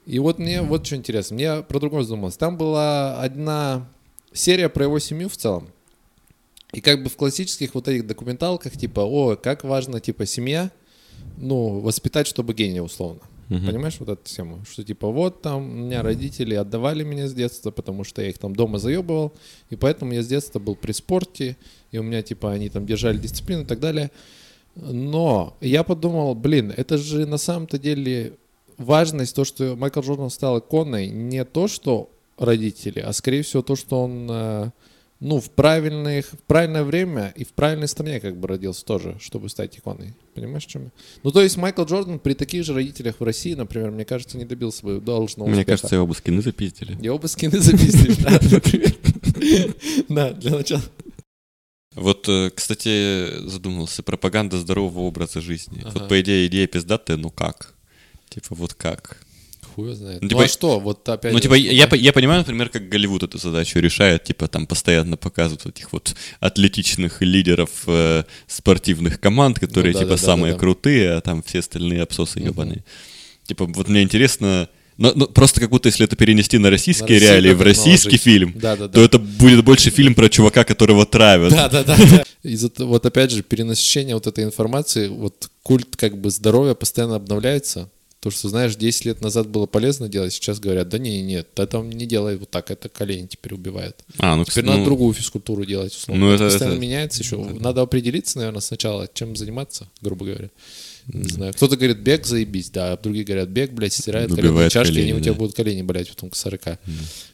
И 0.06 0.20
вот 0.20 0.40
мне 0.40 0.62
вот 0.62 0.86
что 0.86 0.96
интересно. 0.96 1.34
Мне 1.36 1.62
про 1.64 1.80
другое 1.80 2.04
задумалось. 2.04 2.38
Там 2.38 2.56
была 2.58 3.20
одна 3.22 3.90
серия 4.32 4.70
про 4.70 4.86
его 4.86 5.00
семью 5.00 5.28
в 5.28 5.36
целом. 5.36 5.68
И 6.72 6.80
как 6.82 7.04
бы 7.04 7.10
в 7.10 7.16
классических 7.18 7.74
вот 7.76 7.88
этих 7.90 8.08
документалках, 8.08 8.74
типа, 8.78 9.02
о, 9.02 9.36
как 9.36 9.64
важно, 9.66 10.00
типа, 10.00 10.26
семья, 10.26 10.72
ну, 11.38 11.80
воспитать, 11.80 12.28
чтобы 12.28 12.54
гения, 12.54 12.82
условно. 12.82 13.20
Мгм. 13.50 13.68
Понимаешь 13.68 13.98
вот 14.00 14.10
эту 14.10 14.24
тему? 14.24 14.64
Что 14.70 14.84
типа 14.84 15.10
вот 15.10 15.42
там 15.42 15.64
у 15.64 15.86
меня 15.86 16.02
родители 16.02 16.56
отдавали 16.56 17.04
меня 17.04 17.28
с 17.28 17.34
детства, 17.34 17.72
потому 17.72 18.04
что 18.04 18.22
я 18.22 18.30
их 18.30 18.38
там 18.38 18.56
дома 18.56 18.80
заебывал, 18.80 19.34
и 19.70 19.76
поэтому 19.76 20.14
я 20.14 20.24
с 20.24 20.28
детства 20.28 20.60
был 20.60 20.76
при 20.76 20.92
спорте, 20.94 21.58
и 21.92 21.98
у 21.98 22.04
меня 22.04 22.22
типа 22.22 22.52
они 22.52 22.70
там 22.70 22.86
держали 22.86 23.18
дисциплину 23.18 23.64
и 23.64 23.66
так 23.66 23.80
далее. 23.80 24.12
Но 24.76 25.56
я 25.62 25.84
подумал, 25.84 26.36
блин, 26.36 26.74
это 26.76 26.98
же 26.98 27.26
на 27.26 27.38
самом-то 27.38 27.78
деле 27.78 28.34
важность, 28.78 29.36
то, 29.36 29.46
что 29.46 29.76
Майкл 29.76 30.02
Джордан 30.02 30.30
стал 30.30 30.60
иконой, 30.60 31.08
не 31.08 31.46
то, 31.46 31.68
что 31.68 32.10
родители, 32.38 33.00
а 33.00 33.14
скорее 33.14 33.44
всего 33.44 33.62
то, 33.62 33.76
что 33.76 34.04
он 34.04 34.28
э, 34.30 34.72
ну, 35.26 35.40
в, 35.40 35.50
правильных, 35.50 36.28
в 36.28 36.44
правильное 36.44 36.84
время 36.84 37.34
и 37.36 37.44
в 37.44 37.50
правильной 37.54 37.88
стране 37.88 38.20
как 38.20 38.38
бы 38.38 38.48
родился 38.48 38.86
тоже, 38.86 39.18
чтобы 39.20 39.50
стать 39.50 39.76
иконой. 39.76 40.14
Понимаешь, 40.36 40.66
в 40.66 40.70
чем 40.70 40.84
я? 40.84 40.92
Ну, 41.24 41.32
то 41.32 41.42
есть 41.42 41.58
Майкл 41.58 41.84
Джордан 41.84 42.20
при 42.20 42.36
таких 42.36 42.64
же 42.64 42.76
родителях 42.76 43.16
в 43.20 43.24
России, 43.24 43.56
например, 43.56 43.90
мне 43.90 44.06
кажется, 44.06 44.38
не 44.38 44.46
добился 44.46 44.86
бы 44.86 45.02
должного 45.02 45.48
Мне 45.48 45.62
успеха. 45.62 45.78
кажется, 45.78 45.96
его 45.96 46.06
бы 46.06 46.14
скины 46.14 46.44
запиздили. 46.44 46.96
Я 47.02 47.12
оба 47.12 47.26
скины 47.26 47.58
запиздили, 47.60 48.16
да, 48.22 48.40
например. 48.52 48.96
Да, 50.10 50.32
для 50.34 50.52
начала. 50.52 50.84
Вот, 51.96 52.30
э, 52.30 52.52
кстати, 52.54 53.48
задумался, 53.48 54.04
пропаганда 54.04 54.60
здорового 54.60 55.08
образа 55.08 55.42
жизни. 55.42 55.82
Ага. 55.82 55.92
Вот, 55.92 56.10
по 56.10 56.22
идее, 56.22 56.46
идея 56.46 56.68
пиздатая, 56.68 57.18
но 57.18 57.32
как? 57.32 57.74
Типа, 58.30 58.54
вот 58.54 58.76
как? 58.76 59.26
Хуй 59.76 59.94
знает. 59.94 60.22
Ну, 60.22 60.26
Ну, 60.26 60.30
типа- 60.30 60.44
а 60.44 60.48
что? 60.48 60.80
Вот 60.80 61.08
опять 61.10 61.34
Ну, 61.34 61.40
типа, 61.42 61.54
я, 61.56 61.88
я 61.92 62.14
понимаю, 62.14 62.40
например, 62.40 62.70
как 62.70 62.88
Голливуд 62.88 63.24
эту 63.24 63.38
задачу 63.38 63.80
решает, 63.80 64.24
типа, 64.24 64.48
там 64.48 64.68
постоянно 64.68 65.18
показывают 65.18 65.66
этих 65.66 65.92
вот 65.92 66.16
атлетичных 66.40 67.22
лидеров 67.22 67.70
э, 67.88 68.24
спортивных 68.48 69.20
команд, 69.20 69.60
которые, 69.60 69.92
Ну 69.94 70.00
да, 70.00 70.06
типа, 70.06 70.16
да, 70.16 70.22
да, 70.22 70.26
самые 70.26 70.54
да, 70.54 70.58
да. 70.58 70.60
крутые, 70.62 71.12
а 71.12 71.22
там 71.22 71.44
все 71.44 71.60
остальные 71.60 72.02
обсосы 72.04 72.40
Мгм. 72.40 72.48
ебаные. 72.50 72.84
Типа, 73.48 73.66
вот 73.66 73.90
мне 73.90 74.02
интересно, 74.02 74.70
ну, 74.98 75.12
ну, 75.14 75.28
просто 75.28 75.60
как 75.60 75.70
будто 75.70 75.88
если 75.90 76.06
это 76.06 76.16
перенести 76.16 76.58
на 76.58 76.70
российские 76.70 77.20
Россию 77.20 77.32
реалии, 77.32 77.54
в 77.54 77.62
российский 77.62 78.08
наложить? 78.08 78.22
фильм, 78.24 78.54
Да, 78.56 78.78
да, 78.78 78.88
то 78.88 78.94
да. 78.94 79.02
это 79.02 79.20
будет 79.20 79.64
больше 79.66 79.90
фильм 79.90 80.16
про 80.16 80.30
чувака, 80.30 80.64
которого 80.64 81.06
травят. 81.06 81.52
Да, 81.52 81.68
да, 81.68 81.84
да. 81.84 81.98
да. 81.98 82.24
Из-за 82.44 82.70
того- 82.70 82.92
вот 82.92 83.06
опять 83.06 83.32
же, 83.32 83.44
перенасыщение 83.44 84.16
вот 84.16 84.26
этой 84.26 84.46
информации, 84.46 85.10
вот 85.10 85.50
культ 85.64 85.98
как 85.98 86.18
бы 86.18 86.30
здоровья 86.30 86.76
постоянно 86.76 87.16
обновляется. 87.18 87.90
То, 88.26 88.32
что, 88.32 88.50
знаешь, 88.50 88.76
10 88.76 89.06
лет 89.06 89.22
назад 89.22 89.50
было 89.50 89.68
полезно 89.68 90.10
делать, 90.10 90.34
сейчас 90.34 90.60
говорят, 90.60 90.90
да 90.90 90.98
не, 90.98 91.22
нет, 91.22 91.48
это 91.58 91.78
не 91.82 92.08
делай 92.08 92.38
вот 92.38 92.50
так, 92.50 92.72
это 92.72 92.90
колени 92.90 93.28
теперь 93.28 93.54
убивает. 93.54 94.04
А, 94.18 94.36
ну, 94.36 94.42
Теперь 94.46 94.50
кстати, 94.50 94.66
надо 94.66 94.80
ну, 94.80 94.86
другую 94.86 95.14
физкультуру 95.14 95.64
делать, 95.64 95.94
условно. 95.94 96.26
Ну, 96.26 96.32
это 96.32 96.46
это- 96.46 96.54
постоянно 96.54 96.74
это- 96.74 96.82
меняется 96.82 97.22
еще. 97.22 97.38
Надо 97.38 97.84
определиться, 97.84 98.40
наверное, 98.40 98.62
сначала, 98.62 99.08
чем 99.14 99.36
заниматься, 99.36 99.88
грубо 100.02 100.26
говоря. 100.26 100.50
Не 101.08 101.30
знаю. 101.30 101.54
Кто-то 101.54 101.78
говорит, 101.78 102.00
бег 102.00 102.26
заебись, 102.26 102.70
да, 102.70 102.94
а 102.94 102.98
другие 102.98 103.26
говорят, 103.26 103.50
бег, 103.50 103.72
блядь, 103.72 103.94
стирает 103.94 104.34
коленные 104.34 104.70
чашки, 104.70 104.92
и 104.92 104.96
колени, 104.96 105.12
они 105.12 105.20
у 105.20 105.22
тебя 105.22 105.34
да. 105.34 105.38
будут 105.40 105.56
колени 105.56 105.82
болеть 105.84 106.10
потом 106.10 106.30
к 106.32 106.36
40. 106.36 106.80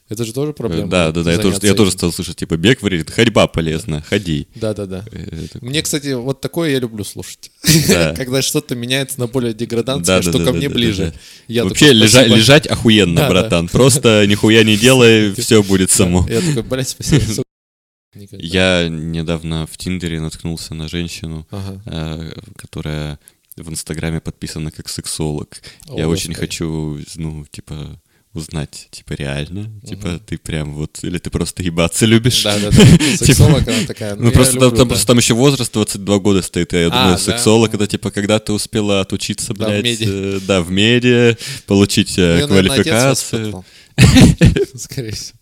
Это 0.10 0.26
же 0.26 0.34
тоже 0.34 0.52
проблема. 0.52 0.90
Да, 0.90 1.12
да, 1.14 1.24
да, 1.24 1.32
я 1.32 1.38
тоже, 1.38 1.58
я 1.62 1.74
тоже 1.74 1.92
стал 1.92 2.12
слышать, 2.12 2.36
типа, 2.36 2.58
бег 2.58 2.82
вредит, 2.82 3.10
ходьба 3.10 3.48
полезна, 3.48 4.02
ходи. 4.02 4.48
Да, 4.56 4.74
да, 4.74 4.86
да. 4.86 5.06
Э, 5.10 5.46
это- 5.46 5.64
Мне, 5.64 5.82
кстати, 5.82 6.12
вот 6.14 6.42
такое 6.42 6.72
я 6.72 6.80
люблю 6.80 7.06
слушать. 7.06 7.50
Да. 7.88 8.14
Когда 8.18 8.42
что-то 8.42 8.76
меняется 8.76 9.22
на 9.22 9.28
более 9.28 9.54
деградантское, 9.54 10.18
Да, 10.18 10.22
что 10.22 10.38
да, 10.38 10.44
ко 10.46 10.52
мне 10.52 10.68
ближе. 10.68 11.14
Вообще 11.48 11.94
такой, 11.94 11.94
лежа- 11.94 12.28
лежать 12.28 12.68
охуенно, 12.68 13.30
братан. 13.30 13.70
Просто 13.70 14.26
нихуя 14.28 14.64
не 14.66 14.76
делай, 14.76 15.34
все 15.38 15.64
будет 15.64 15.92
само. 15.92 16.28
Я 16.30 16.42
такой, 16.42 16.64
блядь, 16.64 16.90
спасибо. 16.90 17.22
сука». 17.22 17.44
Никогда. 18.14 18.46
Я 18.46 18.90
недавно 18.90 19.66
в 19.66 19.78
Тиндере 19.78 20.20
наткнулся 20.20 20.74
на 20.74 20.90
женщину, 20.90 21.48
Ага. 21.52 21.82
э, 21.86 22.32
которая 22.58 23.18
в 23.58 23.70
Инстаграме 23.70 24.20
подписана 24.22 24.72
как 24.72 24.90
сексолог. 24.90 25.62
О, 25.88 25.98
Я 25.98 26.08
очень 26.08 26.34
хочу, 26.34 27.00
ну, 27.16 27.46
типа, 27.52 28.00
узнать, 28.34 28.88
типа, 28.92 29.14
реально? 29.14 29.70
Типа, 29.86 30.08
Мгм. 30.08 30.20
ты 30.22 30.38
прям 30.38 30.74
вот... 30.74 31.00
Или 31.04 31.18
ты 31.18 31.30
просто 31.30 31.64
ебаться 31.64 32.06
любишь? 32.06 32.44
Да, 32.44 32.58
да, 32.60 32.70
да. 32.72 32.78
Сексолог, 33.18 33.68
она 33.68 33.86
такая. 33.86 34.16
Ну, 34.16 34.28
я 34.28 34.32
просто 34.32 34.54
там, 34.54 34.64
люблю, 34.64 34.78
там 34.78 34.88
да. 34.88 34.92
просто 34.92 35.08
там 35.08 35.18
еще 35.18 35.34
возраст 35.34 35.74
22 35.74 36.20
года 36.20 36.42
стоит. 36.42 36.72
Я 36.72 36.88
А, 36.88 36.90
думаю, 36.90 37.12
да? 37.12 37.18
сексолог 37.18 37.74
это 37.74 37.88
типа 37.88 38.10
когда 38.10 38.40
ты 38.40 38.54
успела 38.54 39.02
отучиться, 39.02 39.54
Да, 39.54 39.66
в 39.66 39.70
блядь, 39.70 39.84
меди. 39.84 40.06
э, 40.08 40.40
да, 40.48 40.62
в 40.62 40.72
меди, 40.72 41.38
получить 41.68 42.18
э, 42.18 42.46
наверное, 42.48 42.80
отец 42.80 42.86
квалификацию. 43.26 43.66
Скорее 44.78 45.12
всего. 45.12 45.38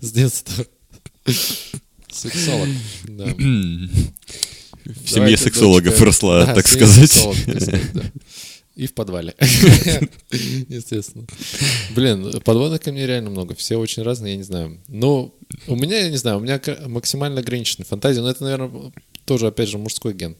С 0.00 0.12
детства. 0.12 0.64
Сексолог. 2.12 2.68
Да. 3.04 3.26
В 5.04 5.08
семье 5.10 5.36
сексологов 5.36 6.00
росла, 6.00 6.46
Да, 6.46 6.54
так 6.54 6.66
сказать. 6.68 7.26
да. 7.94 8.02
И 8.76 8.86
в 8.86 8.94
подвале. 8.94 9.34
Естественно. 10.30 11.24
Блин, 11.94 12.30
подводных 12.44 12.80
ко 12.80 12.92
мне 12.92 13.06
реально 13.06 13.30
много. 13.30 13.54
Все 13.54 13.76
очень 13.76 14.02
разные, 14.02 14.32
я 14.32 14.36
не 14.36 14.44
знаю. 14.44 14.78
Ну, 14.88 15.34
у 15.66 15.76
меня, 15.76 15.98
я 15.98 16.10
не 16.10 16.16
знаю, 16.16 16.38
у 16.38 16.40
меня 16.40 16.60
максимально 16.86 17.40
ограниченная 17.40 17.86
фантазия, 17.86 18.20
но 18.20 18.30
это, 18.30 18.44
наверное, 18.44 18.92
тоже, 19.24 19.48
опять 19.48 19.68
же, 19.68 19.78
мужской 19.78 20.12
ген. 20.14 20.36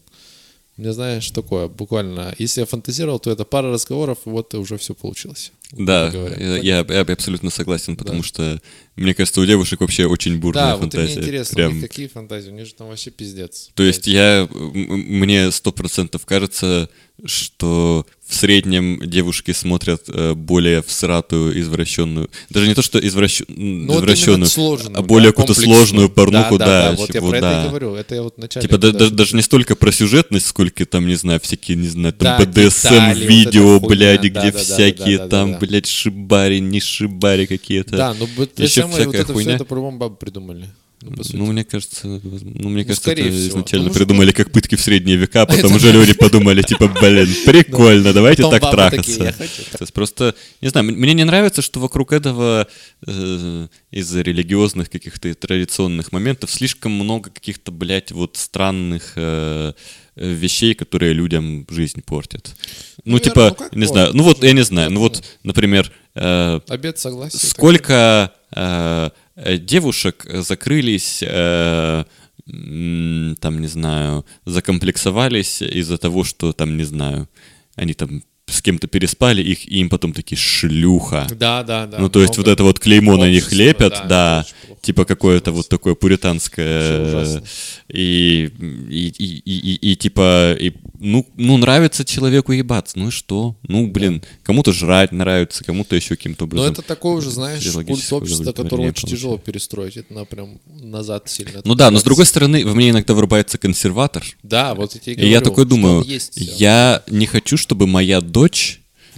Меня, 0.76 0.92
знаешь, 0.92 1.28
такое, 1.32 1.66
буквально, 1.66 2.32
если 2.38 2.60
я 2.60 2.66
фантазировал, 2.66 3.18
то 3.18 3.32
это 3.32 3.44
пара 3.44 3.72
разговоров, 3.72 4.18
вот 4.24 4.54
и 4.54 4.58
уже 4.58 4.78
все 4.78 4.94
получилось. 4.94 5.50
Да, 5.72 6.08
я, 6.38 6.56
я- 6.58 6.86
я 6.88 7.00
абсолютно 7.00 7.50
согласен, 7.50 7.96
потому 7.96 8.22
что, 8.22 8.60
мне 8.98 9.14
кажется, 9.14 9.40
у 9.40 9.46
девушек 9.46 9.80
вообще 9.80 10.06
очень 10.06 10.38
бурная 10.38 10.64
Да, 10.64 10.76
вот 10.76 10.86
и 10.86 10.96
фантазия. 10.96 11.12
мне 11.14 11.22
интересно, 11.22 11.52
у 11.52 11.56
Прям. 11.56 11.72
них 11.72 11.88
какие 11.88 12.06
фантазии? 12.08 12.50
У 12.50 12.54
них 12.54 12.66
же 12.66 12.74
там 12.74 12.88
вообще 12.88 13.10
пиздец. 13.10 13.70
То 13.74 13.82
есть 13.82 14.06
я, 14.06 14.48
мне 14.52 15.50
сто 15.52 15.72
процентов 15.72 16.26
кажется, 16.26 16.88
что 17.24 18.06
в 18.26 18.34
среднем 18.34 19.00
девушки 19.04 19.52
смотрят 19.52 20.02
э, 20.08 20.34
более 20.34 20.82
всратую, 20.82 21.58
извращенную, 21.58 22.30
даже 22.50 22.68
не 22.68 22.74
то, 22.74 22.82
что 22.82 22.98
извращ... 22.98 23.40
Ну, 23.48 23.86
вот 23.94 24.00
извращенную, 24.04 24.46
сложную, 24.46 24.98
а 24.98 25.02
более 25.02 25.30
да, 25.30 25.36
какую-то 25.36 25.54
сложную 25.54 26.10
порнуху, 26.10 26.58
да, 26.58 26.66
да, 26.66 26.90
да, 26.90 26.96
вот 26.96 27.08
я 27.08 27.12
типа, 27.14 27.28
про 27.30 27.36
это 27.38 27.46
да. 27.50 27.64
и 27.64 27.68
говорю. 27.68 27.94
Это 27.94 28.14
я 28.14 28.22
вот 28.22 28.34
вначале... 28.36 28.66
Типа 28.66 28.78
да- 28.78 28.88
когда- 28.92 29.08
да- 29.08 29.14
даже 29.16 29.34
не 29.34 29.42
столько 29.42 29.76
про 29.76 29.90
сюжетность, 29.92 30.46
сколько 30.46 30.84
там, 30.84 31.06
не 31.06 31.14
знаю, 31.14 31.40
всякие, 31.42 31.76
не 31.78 31.88
знаю, 31.88 32.12
там 32.12 32.38
Да, 32.38 32.44
БДСМ 32.44 32.88
детали, 32.88 33.58
вот 33.58 33.80
хуйня, 33.80 33.88
блядь, 33.88 34.20
да, 34.20 34.28
где 34.28 34.32
да, 34.32 34.50
да, 34.52 34.58
всякие 34.58 35.18
да, 35.18 35.24
да, 35.24 35.30
там, 35.30 35.52
да. 35.52 35.58
блядь, 35.58 35.86
шибари, 35.86 36.60
не 36.60 36.80
шибари 36.80 37.46
какие-то. 37.46 37.96
Да, 37.96 38.14
ну 38.14 38.28
Ещё 38.58 38.87
BDSM 38.88 39.02
и 39.02 39.04
вот 39.06 39.14
всякая 39.14 39.16
это 39.18 39.24
все, 39.24 39.32
хуйня. 39.34 39.54
это 39.54 39.64
по-любому 39.64 39.98
бабы 39.98 40.16
придумали. 40.16 40.68
Ну. 41.00 41.12
Ну, 41.32 41.46
мне 41.46 41.64
кажется, 41.64 42.08
ну, 42.08 42.68
мне 42.70 42.82
Ну, 42.82 42.88
кажется, 42.88 43.12
это 43.12 43.22
всего. 43.22 43.36
изначально 43.48 43.86
Ну, 43.86 43.94
придумали 43.94 44.32
как 44.32 44.50
пытки 44.50 44.74
в 44.74 44.80
средние 44.80 45.16
века, 45.16 45.42
а 45.42 45.46
потом 45.46 45.76
уже 45.76 45.92
люди 45.92 46.12
подумали, 46.12 46.62
типа, 46.62 46.88
блин, 47.00 47.28
прикольно, 47.46 48.12
давайте 48.12 48.42
так 48.50 48.68
трахаться. 48.68 48.96
такие, 48.96 49.24
«Я 49.26 49.32
хочу 49.32 49.62
То 49.62 49.78
есть 49.82 49.92
просто, 49.92 50.34
не 50.60 50.68
знаю, 50.70 50.86
мне 50.92 51.14
не 51.14 51.22
нравится, 51.24 51.62
что 51.62 51.78
вокруг 51.78 52.12
этого 52.12 52.66
э, 53.06 53.68
из-за 53.92 54.22
религиозных 54.22 54.90
каких-то 54.90 55.32
традиционных 55.36 56.10
моментов 56.10 56.50
слишком 56.50 56.90
много 56.90 57.30
каких-то, 57.30 57.70
блядь, 57.70 58.10
вот 58.10 58.36
странных 58.36 59.12
э, 59.14 59.74
вещей, 60.16 60.74
которые 60.74 61.12
людям 61.12 61.64
жизнь 61.70 62.02
портят. 62.02 62.56
Ну, 63.04 63.20
типа, 63.20 63.56
ну 63.70 63.78
не 63.78 63.86
знаю, 63.86 64.10
ну 64.14 64.24
вот, 64.24 64.42
я 64.42 64.52
не 64.52 64.64
знаю, 64.64 64.90
ну 64.90 64.98
вот, 64.98 65.22
например, 65.44 65.92
э, 66.16 66.58
Обед 66.66 66.98
согласия. 66.98 67.38
Сколько 67.38 68.32
девушек 68.50 70.26
закрылись, 70.28 71.22
э, 71.22 72.04
там, 72.46 73.60
не 73.60 73.66
знаю, 73.66 74.24
закомплексовались 74.46 75.62
из-за 75.62 75.98
того, 75.98 76.24
что 76.24 76.52
там, 76.52 76.76
не 76.76 76.84
знаю, 76.84 77.28
они 77.74 77.94
там 77.94 78.22
с 78.48 78.62
кем-то 78.62 78.86
переспали, 78.86 79.42
их, 79.42 79.66
и 79.68 79.78
им 79.80 79.88
потом 79.90 80.12
такие 80.12 80.38
шлюха. 80.38 81.26
Да, 81.30 81.62
да, 81.62 81.86
да. 81.86 81.98
ну, 81.98 82.08
то 82.08 82.20
есть 82.20 82.36
вот 82.38 82.48
это 82.48 82.62
вот 82.64 82.78
клеймо 82.78 83.16
на 83.16 83.30
них 83.30 83.52
лепят, 83.52 83.92
да, 83.92 84.06
да, 84.08 84.46
типа 84.82 85.04
какое-то 85.04 85.52
вот 85.52 85.68
такое 85.68 85.94
пуританское, 85.94 87.42
и, 87.88 88.50
и, 88.90 89.08
и, 89.18 89.42
и, 89.44 89.92
и- 89.92 89.96
типа, 89.96 90.54
и, 90.58 90.72
ну, 90.98 91.26
ну, 91.36 91.56
нравится 91.56 92.04
человеку 92.04 92.52
ебаться, 92.52 92.98
ну 92.98 93.08
и 93.08 93.10
что? 93.10 93.56
Ну, 93.62 93.86
блин, 93.88 94.22
кому-то 94.42 94.72
жрать 94.72 95.12
нравится, 95.12 95.64
кому-то 95.64 95.96
еще 95.96 96.16
каким-то 96.16 96.44
Но 96.44 96.46
образом. 96.46 96.72
это 96.72 96.82
такое 96.82 97.16
уже, 97.16 97.30
знаешь, 97.30 97.64
культ 97.72 98.12
общества, 98.12 98.52
которое 98.52 98.88
очень 98.88 99.08
тяжело 99.08 99.38
перестроить. 99.38 99.96
Это 99.96 100.12
на 100.12 100.24
прям 100.24 100.58
назад 100.66 101.28
сильно. 101.28 101.60
Ну 101.64 101.74
да, 101.74 101.90
но 101.90 101.98
с 101.98 102.02
другой 102.02 102.26
стороны, 102.26 102.64
в 102.64 102.74
мне 102.74 102.90
иногда 102.90 103.14
вырубается 103.14 103.58
консерватор. 103.58 104.24
Да, 104.42 104.74
вот 104.74 104.94
я 104.94 105.00
тебе 105.00 105.14
И 105.26 105.28
я 105.28 105.40
такой 105.40 105.66
думаю, 105.66 106.04
я 106.36 107.02
не 107.08 107.26
хочу, 107.26 107.56
чтобы 107.56 107.86
моя 107.86 108.20
дочь 108.20 108.37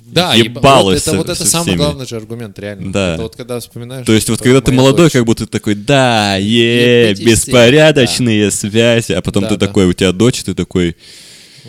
да, 0.07 0.35
еба- 0.35 0.45
ебалась 0.59 1.07
вот 1.07 1.13
это, 1.13 1.17
вот 1.19 1.29
это 1.29 1.45
самый 1.45 1.65
всеми. 1.65 1.77
главный 1.77 2.07
же 2.07 2.17
аргумент, 2.17 2.59
реально. 2.59 2.93
Да. 2.93 3.15
Это 3.15 3.23
вот 3.23 3.37
когда 3.37 3.61
вспоминаешь... 3.61 4.07
То 4.07 4.13
есть 4.13 4.29
вот 4.31 4.41
когда 4.41 4.61
ты 4.61 4.73
молодой, 4.73 5.07
дочь- 5.07 5.13
как 5.13 5.25
будто 5.25 5.47
ты 5.47 5.51
такой, 5.53 5.75
да, 5.75 6.37
е, 6.37 7.15
беспорядочные 7.15 8.51
связи, 8.51 9.13
а 9.13 9.21
потом 9.23 9.43
Да, 9.45 9.51
ты 9.51 9.57
да. 9.57 9.67
такой, 9.67 9.87
у 9.87 9.93
тебя 9.93 10.13
дочь, 10.13 10.43
ты 10.43 10.55
такой, 10.55 10.97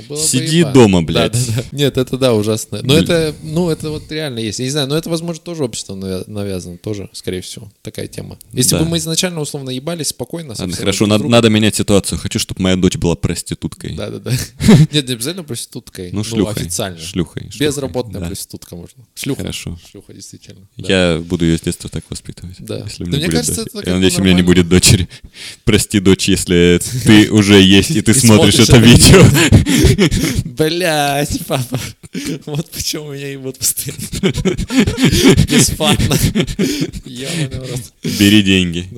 Было 0.07 0.17
бы 0.17 0.23
Сиди 0.23 0.57
ебать. 0.59 0.73
дома, 0.73 0.99
Да, 1.01 1.05
блядь. 1.05 1.31
да, 1.33 1.39
да. 1.55 1.63
Нет, 1.71 1.97
это 1.97 2.17
да, 2.17 2.33
ужасно. 2.33 2.79
Но 2.83 2.93
Блин. 2.93 3.03
это, 3.03 3.35
ну, 3.43 3.69
это 3.69 3.89
вот 3.89 4.11
реально 4.11 4.39
есть. 4.39 4.59
Я 4.59 4.65
не 4.65 4.71
знаю, 4.71 4.87
но 4.87 4.97
это, 4.97 5.09
возможно, 5.09 5.41
тоже 5.43 5.63
общество 5.63 5.95
навя- 5.95 6.23
навязано, 6.27 6.77
тоже, 6.77 7.09
скорее 7.13 7.41
всего, 7.41 7.71
такая 7.81 8.07
тема. 8.07 8.37
Если 8.53 8.71
Да. 8.71 8.79
бы 8.83 8.89
мы 8.89 8.97
изначально, 8.97 9.41
условно, 9.41 9.69
ебались 9.69 10.07
спокойно, 10.07 10.55
ладно, 10.57 10.75
хорошо, 10.75 11.05
надо, 11.07 11.27
надо 11.27 11.49
менять 11.49 11.75
ситуацию, 11.75 12.17
хочу, 12.19 12.39
чтобы 12.39 12.61
моя 12.61 12.75
дочь 12.75 12.97
была 12.97 13.15
проституткой. 13.15 13.95
Да, 13.95 14.09
да, 14.09 14.19
да. 14.19 14.31
Нет, 14.91 15.07
не 15.07 15.13
обязательно 15.13 15.43
проституткой. 15.43 16.11
Ну, 16.11 16.23
шлюхой. 16.23 16.53
официально. 16.63 16.99
Шлюхой. 16.99 17.49
Безработная 17.59 18.21
да. 18.21 18.27
проститутка 18.27 18.75
можно. 18.75 19.03
Шлюха. 19.15 19.41
Хорошо. 19.41 19.79
Шлюха, 19.89 20.13
действительно. 20.13 20.67
Да. 20.77 20.87
Я 21.15 21.19
буду 21.19 21.45
ее 21.45 21.57
с 21.57 21.61
детства 21.61 21.89
так 21.89 22.03
воспитывать. 22.09 22.55
Да. 22.59 22.83
Если 22.85 23.03
у 23.03 23.07
Да 23.07 23.17
меня 23.17 23.27
мне 23.27 23.37
будет 23.41 23.55
дочь. 23.55 23.83
Я 23.85 23.91
бы 23.93 23.95
надеюсь, 23.95 24.19
у 24.19 24.23
меня 24.23 24.33
не 24.33 24.41
будет 24.41 24.69
дочери. 24.69 25.09
Прости, 25.63 25.99
дочь, 25.99 26.27
если 26.27 26.79
ты 27.05 27.31
уже 27.31 27.61
есть, 27.61 27.91
и 27.91 28.01
ты 28.01 28.13
смотришь 28.13 28.55
это 28.59 28.77
видео. 28.77 30.00
Блять, 30.45 31.45
папа. 31.47 31.79
Вот 32.45 32.69
почему 32.71 33.13
меня 33.13 33.31
ебут 33.31 33.57
постоянно. 33.57 33.99
Бесплатно. 35.45 36.15
Бери 38.03 38.41
деньги. 38.41 38.89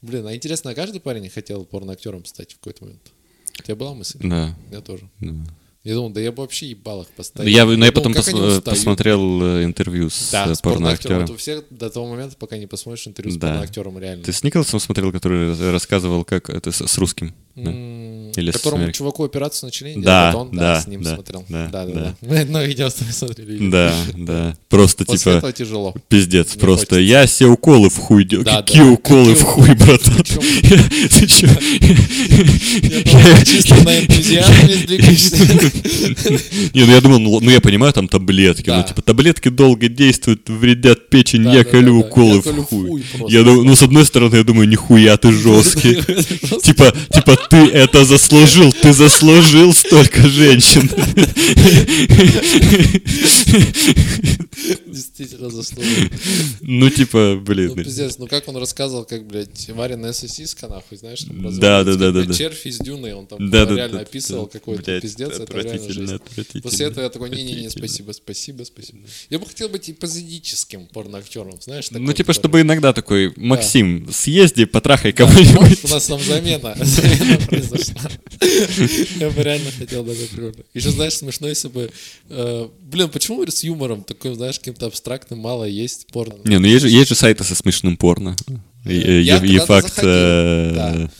Блин, 0.00 0.26
а 0.26 0.34
интересно, 0.34 0.70
а 0.70 0.74
каждый 0.74 1.00
парень 1.00 1.28
хотел 1.28 1.64
порноактером 1.64 2.24
стать 2.24 2.52
в 2.52 2.56
какой-то 2.56 2.84
момент? 2.84 3.12
У 3.58 3.62
тебя 3.62 3.74
была 3.74 3.94
мысль? 3.94 4.18
Да. 4.22 4.56
Я 4.70 4.80
тоже. 4.80 5.08
да. 5.20 5.44
Я 5.88 5.94
думал, 5.94 6.10
да 6.10 6.20
я 6.20 6.32
бы 6.32 6.42
вообще 6.42 6.66
ебал 6.68 7.00
их 7.00 7.08
постоянно. 7.08 7.48
Я, 7.50 7.64
но 7.64 7.82
я 7.86 7.92
потом 7.92 8.12
думал, 8.12 8.26
пос- 8.26 8.34
устают. 8.58 8.64
посмотрел 8.64 9.42
э, 9.42 9.64
интервью 9.64 10.10
с 10.10 10.28
Да, 10.30 10.44
э, 10.46 10.54
с 10.54 10.60
порноактером. 10.60 11.22
Вот 11.22 11.30
у 11.30 11.36
всех 11.38 11.64
до 11.70 11.88
того 11.88 12.08
момента, 12.08 12.36
пока 12.38 12.58
не 12.58 12.66
посмотришь 12.66 13.06
интервью 13.06 13.32
с 13.34 13.38
Да. 13.38 13.46
порноактером, 13.48 13.98
реально. 13.98 14.22
Ты 14.22 14.34
с 14.34 14.42
Николасом 14.42 14.80
смотрел, 14.80 15.10
который 15.12 15.54
рассказывал, 15.72 16.24
как 16.24 16.50
это 16.50 16.72
с, 16.72 16.86
с 16.86 16.98
русским? 16.98 17.32
Да. 17.56 17.70
Или 17.72 18.50
с 18.50 18.54
Которому 18.58 18.82
Америкой? 18.82 18.98
чуваку 18.98 19.24
операцию 19.24 19.66
на 19.68 19.70
члене 19.72 20.00
Да, 20.02 20.32
он, 20.36 20.50
да, 20.54 20.80
с 20.80 20.86
ним 20.86 21.02
да, 21.02 21.14
смотрел. 21.14 21.44
да, 21.48 21.68
Да, 21.72 21.86
да, 21.86 21.92
да. 21.92 22.00
да. 22.00 22.14
Мы 22.20 22.38
одно 22.42 22.62
видео 22.62 22.88
с 22.90 22.94
тобой 22.94 23.12
смотрели. 23.14 23.70
Да, 23.70 23.92
да. 24.14 24.56
Просто 24.68 25.04
После 25.06 25.18
типа 25.18 25.30
этого 25.38 25.52
тяжело. 25.52 25.94
пиздец. 26.08 26.54
Не 26.54 26.60
Просто 26.60 26.96
хочется. 26.96 27.00
я 27.00 27.26
себе 27.26 27.48
уколы 27.48 27.88
в 27.88 27.96
хуй 27.96 28.24
делаю. 28.24 28.44
Да, 28.44 28.62
Какие 28.62 28.82
да. 28.82 28.90
уколы 28.90 29.34
в 29.34 29.42
хуй, 29.42 29.74
братан? 29.74 30.14
Ты 30.22 31.26
чё? 31.26 31.48
Я 31.48 33.44
чисто 33.44 33.74
на 33.82 34.00
энтузиазме. 34.00 35.68
Не, 36.74 36.84
ну 36.84 36.92
я 36.92 37.00
думал, 37.00 37.18
ну, 37.18 37.40
ну 37.40 37.50
я 37.50 37.60
понимаю, 37.60 37.92
там 37.92 38.08
таблетки. 38.08 38.70
Ну 38.70 38.82
типа 38.82 39.02
таблетки 39.02 39.48
долго 39.48 39.88
действуют, 39.88 40.48
вредят 40.48 41.08
печень, 41.08 41.50
я 41.52 41.64
колю 41.64 41.98
уколы 41.98 42.40
в 42.40 42.64
хуй. 42.64 43.04
Я 43.28 43.42
думаю, 43.42 43.64
ну 43.64 43.76
с 43.76 43.82
одной 43.82 44.04
стороны, 44.04 44.36
я 44.36 44.44
думаю, 44.44 44.68
нихуя 44.68 45.16
ты 45.16 45.32
жесткий. 45.32 45.98
Типа, 46.62 46.94
типа 47.12 47.36
ты 47.50 47.56
это 47.56 48.04
заслужил, 48.04 48.72
ты 48.72 48.92
заслужил 48.92 49.72
столько 49.72 50.28
женщин. 50.28 50.90
Действительно 54.98 55.48
заслужил. 55.50 56.08
Ну, 56.60 56.90
типа, 56.90 57.34
Ну, 57.36 57.40
блин. 57.40 57.74
пиздец, 57.84 58.18
ну 58.18 58.26
как 58.26 58.48
он 58.48 58.56
рассказывал, 58.56 59.04
как, 59.04 59.26
блядь, 59.26 59.68
вареная 59.70 60.12
сосиска, 60.12 60.66
нахуй, 60.66 60.98
знаешь, 60.98 61.20
там 61.20 61.58
Да, 61.60 61.84
да, 61.84 61.94
да, 61.94 62.10
да. 62.10 62.34
червь 62.34 62.66
из 62.66 62.78
дюны, 62.78 63.14
он 63.14 63.26
там 63.26 63.38
реально 63.52 64.00
описывал 64.00 64.46
какой-то 64.48 65.00
пиздец, 65.00 65.38
это 65.38 65.52
реально 65.52 65.72
отвратительно. 65.74 66.60
После 66.62 66.86
этого 66.86 67.04
я 67.04 67.10
такой, 67.10 67.30
не-не-не, 67.30 67.70
спасибо, 67.70 68.12
спасибо, 68.12 68.64
спасибо. 68.64 68.98
Я 69.30 69.38
бы 69.38 69.46
хотел 69.46 69.68
быть 69.68 69.88
эпизодическим 69.88 70.86
порноактером, 70.86 71.60
знаешь, 71.62 71.90
Ну, 71.90 72.12
типа, 72.12 72.32
чтобы 72.32 72.60
иногда 72.60 72.92
такой, 72.92 73.32
Максим, 73.36 74.08
съезди, 74.12 74.64
потрахай 74.64 75.12
кого-нибудь. 75.12 75.84
у 75.84 75.88
нас 75.88 76.06
там 76.06 76.20
замена, 76.20 76.76
замена 76.80 77.38
произошла. 77.46 78.10
Я 79.20 79.30
бы 79.30 79.42
реально 79.42 79.70
хотел 79.78 80.04
такой 80.04 80.26
прикольно. 80.26 80.64
Еще, 80.74 80.90
знаешь, 80.90 81.14
смешно, 81.14 81.48
если 81.48 81.68
бы... 81.68 81.90
э, 82.28 82.68
Блин, 82.82 83.08
почему 83.10 83.44
с 83.46 83.62
юмором 83.64 84.02
таким, 84.04 84.34
знаешь, 84.34 84.58
каким-то 84.58 84.87
абстрактным 84.88 85.38
мало 85.38 85.64
есть 85.64 86.06
порно? 86.08 86.36
Не, 86.44 86.58
ну 86.58 86.66
есть 86.66 86.82
же, 86.82 86.88
есть 86.90 87.08
же 87.08 87.14
сайты 87.14 87.44
со 87.44 87.54
смешным 87.54 87.96
порно. 87.96 88.36
И- 88.84 89.22
Я 89.22 89.36
и 89.36 89.40
когда-то 89.40 89.66
факт, 89.66 89.88
заходил, 89.88 90.10
э, 90.10 90.70
да. 90.74 91.10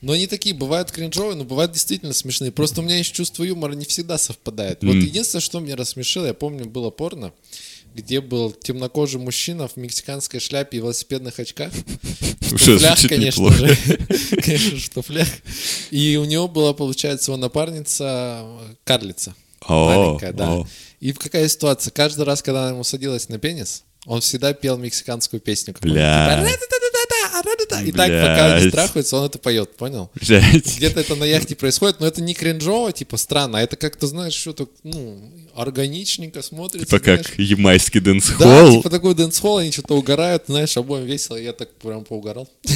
Но 0.00 0.12
они 0.14 0.26
такие, 0.26 0.54
бывают 0.54 0.90
кринжовые, 0.90 1.36
но 1.36 1.44
бывают 1.44 1.72
действительно 1.72 2.12
смешные. 2.12 2.50
Просто 2.50 2.80
у 2.80 2.84
меня 2.84 2.96
есть 2.96 3.12
чувство 3.12 3.44
юмора 3.44 3.74
не 3.74 3.84
всегда 3.84 4.18
совпадает. 4.18 4.82
Вот 4.82 4.94
Мгм. 4.96 5.04
единственное, 5.06 5.40
что 5.42 5.60
меня 5.60 5.76
рассмешило, 5.76 6.26
я 6.26 6.34
помню, 6.34 6.64
было 6.64 6.90
порно, 6.90 7.32
где 7.94 8.20
был 8.20 8.50
темнокожий 8.50 9.20
мужчина 9.20 9.68
в 9.68 9.76
мексиканской 9.76 10.40
шляпе 10.40 10.78
и 10.78 10.80
велосипедных 10.80 11.38
очках. 11.38 11.72
В 12.40 12.54
Уже 12.56 12.72
туфлях, 12.74 12.98
звучит 12.98 13.10
конечно 13.10 13.40
неплохо. 13.44 13.56
же. 13.66 13.76
Конечно 14.42 14.78
в 14.80 14.88
туфлях. 14.90 15.28
И 15.90 16.16
у 16.20 16.24
него 16.26 16.48
была, 16.48 16.74
получается, 16.74 17.30
его 17.30 17.38
напарница 17.38 18.40
э, 18.44 18.74
карлица. 18.84 19.34
Маленькая, 19.68 20.32
да. 20.32 20.64
И 21.00 21.12
какая 21.12 21.48
ситуация? 21.48 21.90
Каждый 21.90 22.24
раз, 22.24 22.42
когда 22.42 22.62
она 22.62 22.70
ему 22.70 22.84
садилась 22.84 23.28
на 23.28 23.38
пенис, 23.38 23.84
он 24.06 24.20
всегда 24.20 24.52
пел 24.52 24.76
мексиканскую 24.78 25.40
песню. 25.40 25.74
Бля. 25.80 26.44
И 27.80 27.92
так, 27.92 28.08
пока 28.08 28.52
они 28.54 28.62
Блядь. 28.62 28.72
трахаются, 28.72 29.16
он 29.16 29.26
это 29.26 29.38
поет, 29.38 29.76
понял? 29.76 30.10
Где-то 30.20 31.00
это 31.00 31.14
на 31.16 31.24
яхте 31.24 31.54
происходит, 31.56 32.00
но 32.00 32.06
это 32.06 32.20
не 32.22 32.34
кринжово, 32.34 32.92
типа 32.92 33.16
странно, 33.16 33.58
а 33.58 33.62
это 33.62 33.76
как-то, 33.76 34.06
знаешь, 34.06 34.34
что-то, 34.34 34.68
ну, 34.82 35.18
органичненько 35.54 36.42
смотрится. 36.42 36.86
Типа 36.86 36.98
как 37.00 37.38
ямайский 37.38 38.00
Да, 38.00 38.10
дэнс-холл. 38.12 38.76
типа 38.78 38.90
такой 38.90 39.14
дэнс-холл, 39.14 39.58
они 39.58 39.70
что-то 39.72 39.94
угорают, 39.96 40.44
знаешь, 40.46 40.76
обоим 40.76 41.04
весело, 41.04 41.36
я 41.36 41.52
так 41.52 41.70
прям 41.74 42.04
поугорал. 42.04 42.48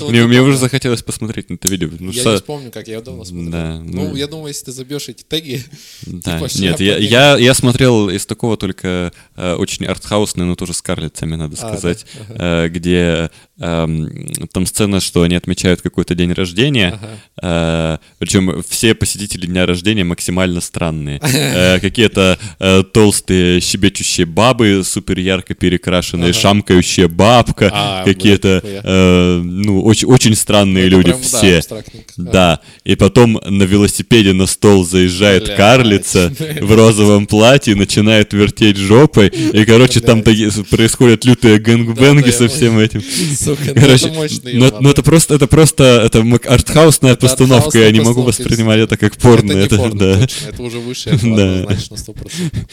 Вот 0.00 0.10
Мне 0.10 0.40
уже 0.40 0.52
да. 0.52 0.58
захотелось 0.58 1.02
посмотреть 1.02 1.50
на 1.50 1.54
это 1.54 1.68
видео. 1.68 1.88
Ну, 1.98 2.10
Я 2.12 2.24
не 2.24 2.36
вспомню, 2.36 2.70
как 2.70 2.88
я 2.88 3.00
давно 3.00 3.24
смотрел. 3.24 3.50
Да, 3.50 3.80
Ну, 3.82 4.08
ну- 4.10 4.16
я 4.16 4.26
думаю, 4.26 4.48
если 4.48 4.66
ты 4.66 4.72
забьешь 4.72 5.08
эти 5.08 5.22
теги, 5.22 5.62
Да, 6.06 6.38
типа 6.38 6.48
нет, 6.60 6.80
я, 6.80 6.98
не- 6.98 7.06
я, 7.06 7.36
я 7.38 7.54
смотрел 7.54 8.08
из 8.08 8.26
такого 8.26 8.56
только 8.56 9.12
э, 9.36 9.54
очень 9.54 9.86
артхаусный, 9.86 10.44
но 10.46 10.54
тоже 10.56 10.74
с 10.74 10.82
карлицами, 10.82 11.36
надо 11.36 11.56
А, 11.60 11.68
сказать, 11.68 12.06
э, 12.28 12.68
где 12.68 12.89
эм, 12.94 14.08
там 14.52 14.66
сцена, 14.66 15.00
что 15.00 15.22
они 15.22 15.34
отмечают 15.36 15.80
какой-то 15.82 16.14
день 16.14 16.32
рождения, 16.32 16.98
э, 17.42 17.98
причем 18.18 18.62
все 18.68 18.94
посетители 18.94 19.46
дня 19.46 19.66
рождения 19.66 20.04
максимально 20.04 20.60
странные. 20.60 21.20
Э, 21.60 21.80
какие-то 21.80 22.38
э, 22.58 22.82
толстые 22.92 23.60
щебечущие 23.60 24.26
бабы, 24.26 24.82
супер 24.84 25.18
ярко 25.18 25.54
перекрашенные, 25.54 26.32
шамкающая 26.32 27.08
бабка, 27.08 27.70
А, 27.72 28.04
какие-то, 28.04 28.60
блядь, 28.62 28.80
э, 28.84 29.40
ну, 29.42 29.82
очень, 29.82 30.06
очень 30.08 30.34
странные 30.36 30.86
Это 30.86 30.96
люди 30.96 31.10
прям, 31.10 31.20
да, 31.20 31.26
все. 31.26 31.58
абстрактненько. 31.58 32.12
Да, 32.16 32.60
и 32.84 32.94
потом 32.94 33.40
на 33.44 33.62
велосипеде 33.64 34.32
на 34.32 34.46
стол 34.46 34.84
заезжает 34.84 35.44
Блядь. 35.46 35.56
карлица 35.56 36.32
в 36.60 36.74
розовом 36.74 37.26
платье, 37.26 37.74
начинает 37.74 38.32
вертеть 38.32 38.76
жопой, 38.76 39.28
и, 39.52 39.64
короче, 39.64 40.00
там 40.00 40.22
таки- 40.22 40.50
происходят 40.70 41.24
лютые 41.24 41.58
гэнгбэнги 41.58 42.20
Да, 42.22 42.26
да, 42.30 42.32
со 42.32 42.48
всем. 42.48 42.79
Этим. 42.80 43.02
Сука, 43.02 43.62
ну 43.66 43.74
Короче, 43.80 44.06
это 44.06 44.14
мощный 44.14 44.54
ну, 44.54 44.72
ну 44.80 44.90
это 44.90 45.02
просто, 45.02 45.34
это 45.34 45.46
просто, 45.46 46.02
это 46.04 46.24
артхаусная 46.48 47.12
Это 47.12 47.26
постановка, 47.28 47.78
я 47.78 47.90
не 47.90 48.00
могу 48.00 48.22
воспринимать 48.22 48.80
это 48.80 48.96
как 48.96 49.16
порно, 49.16 49.52
это, 49.52 49.76
порно, 49.76 49.98
да. 49.98 50.20
точно, 50.20 50.46
это 50.48 50.62
уже 50.62 50.78
выше 50.78 51.10
Да. 51.22 51.60
однозначно, 51.60 51.94
100%. 51.94 52.66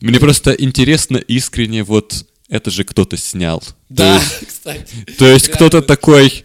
Мне 0.00 0.18
просто 0.20 0.52
интересно 0.52 1.16
искренне 1.16 1.82
вот 1.82 2.24
это 2.48 2.70
же 2.70 2.84
кто-то 2.84 3.16
снял. 3.16 3.60
То 3.60 3.74
Да, 3.90 4.14
есть- 4.16 4.46
кстати. 4.48 4.94
То 5.18 5.26
есть 5.26 5.48
кто-то 5.48 5.82
такой, 5.82 6.42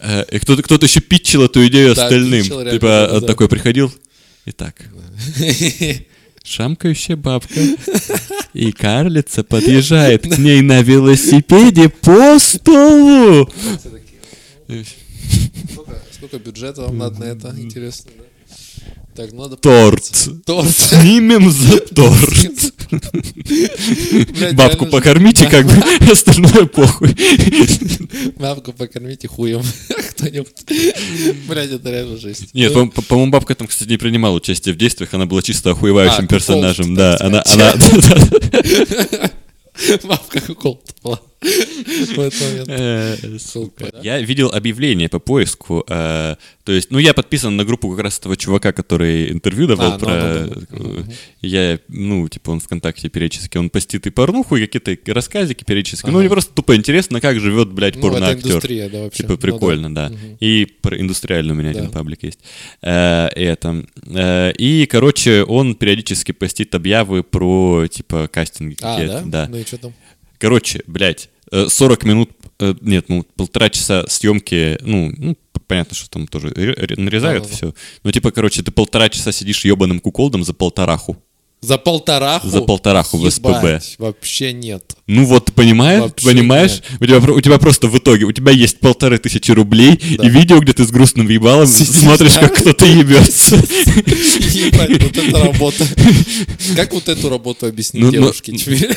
э, 0.00 0.24
и 0.30 0.38
кто-то, 0.38 0.62
кто-то 0.62 0.86
еще 0.86 1.00
питчил 1.00 1.42
эту 1.44 1.66
идею 1.66 1.94
Да, 1.94 2.04
остальным. 2.04 2.42
питчил 2.42 2.56
реально, 2.60 2.72
типа 2.72 3.08
да, 3.10 3.20
да. 3.20 3.26
такой 3.26 3.48
приходил. 3.48 3.92
Итак, 4.46 4.74
шамкающая 6.44 7.16
бабка 7.16 7.60
и 8.52 8.70
карлица 8.70 9.42
подъезжает 9.42 10.22
к 10.22 10.38
ней 10.38 10.60
на 10.60 10.82
велосипеде 10.82 11.88
по 11.88 12.38
столу. 12.38 13.48
Сколько, 16.12 16.38
бюджета 16.38 16.82
вам 16.82 16.98
надо 16.98 17.20
на 17.20 17.24
это? 17.24 17.54
Интересно? 17.56 18.10
Так, 19.14 19.32
ну 19.32 19.42
надо... 19.42 19.56
Торт. 19.56 20.28
Торт. 20.44 20.76
Снимем 20.76 21.50
за 21.50 21.78
торт. 21.78 22.72
Бабку 24.54 24.86
покормите, 24.86 25.48
как 25.48 25.66
бы, 25.66 25.72
остальное 26.12 26.66
похуй. 26.66 27.14
Бабку 28.36 28.72
покормите 28.72 29.28
хуем. 29.28 29.62
Кто-нибудь. 30.10 30.64
Блядь, 31.48 31.70
это 31.70 31.90
реально 31.90 32.16
жесть. 32.16 32.54
Нет, 32.54 32.72
по- 32.72 32.86
по- 32.86 33.02
по-моему, 33.02 33.30
бабка 33.32 33.54
там, 33.54 33.68
кстати, 33.68 33.88
не 33.88 33.96
принимала 33.98 34.34
участие 34.34 34.74
в 34.74 34.78
действиях, 34.78 35.14
она 35.14 35.26
была 35.26 35.42
чисто 35.42 35.70
охуевающим 35.70 36.24
А, 36.24 36.26
персонажем. 36.26 36.94
Да, 36.96 37.16
она, 37.20 37.42
Бабка 40.04 40.40
кукол 40.40 40.82
была. 41.02 41.20
Э? 42.68 43.16
Я 44.02 44.20
видел 44.20 44.50
объявление 44.50 45.08
по 45.08 45.18
поиску. 45.18 45.84
э, 45.88 46.36
то 46.64 46.72
есть, 46.72 46.90
ну, 46.90 46.98
я 46.98 47.12
подписан 47.14 47.56
на 47.56 47.64
группу 47.64 47.90
как 47.90 48.00
раз 48.00 48.18
этого 48.18 48.36
чувака, 48.36 48.72
который 48.72 49.30
интервью 49.30 49.66
давал 49.66 49.92
А, 49.92 49.98
ну, 49.98 49.98
про... 49.98 50.12
э, 50.12 51.02
Я, 51.42 51.78
ну, 51.88 52.28
типа, 52.28 52.50
он 52.50 52.60
ВКонтакте 52.60 53.08
периодически, 53.08 53.58
он 53.58 53.68
постит 53.70 54.06
и 54.06 54.10
порнуху, 54.10 54.56
и 54.56 54.66
какие-то 54.66 54.96
рассказики 55.12 55.64
периодически. 55.64 56.08
Ну, 56.08 56.20
мне 56.20 56.28
просто 56.28 56.54
тупо 56.54 56.74
интересно, 56.76 57.20
как 57.20 57.38
живет, 57.40 57.68
блядь, 57.70 57.96
Ну, 57.96 58.02
порноактер. 58.02 58.60
Типа 59.10 59.32
Ну, 59.32 59.38
прикольно, 59.38 59.94
да. 59.94 60.12
И 60.40 60.66
про 60.80 60.98
индустриальный 60.98 61.52
у 61.52 61.56
меня 61.56 61.70
один 61.70 61.90
паблик 61.90 62.22
есть. 62.22 62.38
Это. 62.80 63.84
И, 64.58 64.88
короче, 64.90 65.44
он 65.44 65.74
периодически 65.74 66.32
постит 66.32 66.74
объявы 66.74 67.22
про, 67.22 67.86
типа, 67.88 68.28
кастинги 68.28 68.76
А, 68.80 68.94
какие-то. 68.96 69.22
да? 69.26 69.44
да. 69.46 69.48
Ну 69.50 69.58
и 69.58 69.64
что 69.64 69.78
там? 69.78 69.94
Короче, 70.38 70.82
блядь, 70.86 71.30
40 71.68 72.04
минут, 72.04 72.30
э, 72.60 72.74
нет, 72.80 73.08
ну, 73.08 73.24
полтора 73.36 73.70
часа 73.70 74.04
съемки, 74.08 74.78
ну, 74.82 75.12
ну, 75.16 75.36
понятно, 75.66 75.96
что 75.96 76.10
там 76.10 76.26
тоже 76.26 76.48
ре- 76.48 76.74
ре- 76.74 77.00
нарезают 77.00 77.44
Да-да-да. 77.44 77.56
все. 77.56 77.74
Ну, 78.02 78.12
типа, 78.12 78.30
короче, 78.30 78.62
ты 78.62 78.70
полтора 78.70 79.08
часа 79.08 79.32
сидишь 79.32 79.64
ебаным 79.64 80.00
куколдом 80.00 80.44
за 80.44 80.52
полтораху. 80.54 81.16
За 81.64 81.78
полтораху? 81.78 82.48
За 82.48 82.60
полтораху 82.60 83.16
в 83.16 83.30
СПБ. 83.30 83.80
Вообще 83.98 84.52
нет. 84.52 84.96
Ну 85.06 85.24
вот, 85.24 85.52
понимаешь, 85.52 86.02
Вообще 86.02 86.26
понимаешь? 86.26 86.82
У 87.00 87.06
тебя, 87.06 87.18
у 87.18 87.40
тебя 87.40 87.58
просто 87.58 87.88
в 87.88 87.96
итоге, 87.98 88.24
у 88.26 88.32
тебя 88.32 88.52
есть 88.52 88.80
полторы 88.80 89.18
тысячи 89.18 89.50
рублей 89.50 89.98
Да. 90.18 90.26
и 90.26 90.30
видео, 90.30 90.60
где 90.60 90.72
ты 90.72 90.84
с 90.84 90.90
грустным 90.90 91.28
ебалом 91.28 91.66
Сидишь, 91.66 91.88
смотришь, 91.88 92.34
да. 92.34 92.40
как 92.42 92.54
кто-то 92.56 92.84
ебется. 92.84 93.56
Ебать, 93.56 95.02
вот 95.02 95.16
это 95.16 95.38
работа. 95.38 95.86
Как 96.76 96.92
вот 96.92 97.08
эту 97.08 97.28
работу 97.28 97.66
объяснить 97.66 98.02
Ну, 98.02 98.06
ну, 98.08 98.12
девушке 98.12 98.52
теперь? 98.52 98.90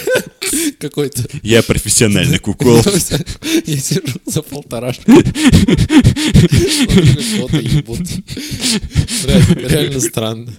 Какой-то... 0.79 1.23
Я 1.41 1.63
профессиональный 1.63 2.39
кукол. 2.39 2.81
Я 3.65 3.77
сижу 3.77 4.01
за 4.25 4.41
полторашку. 4.41 5.03
Смотрю, 5.11 7.15
как 7.15 7.35
кто-то 7.35 7.57
ебут. 7.57 7.99
Блядь, 9.23 9.71
Реально 9.71 9.99
странно. 9.99 10.53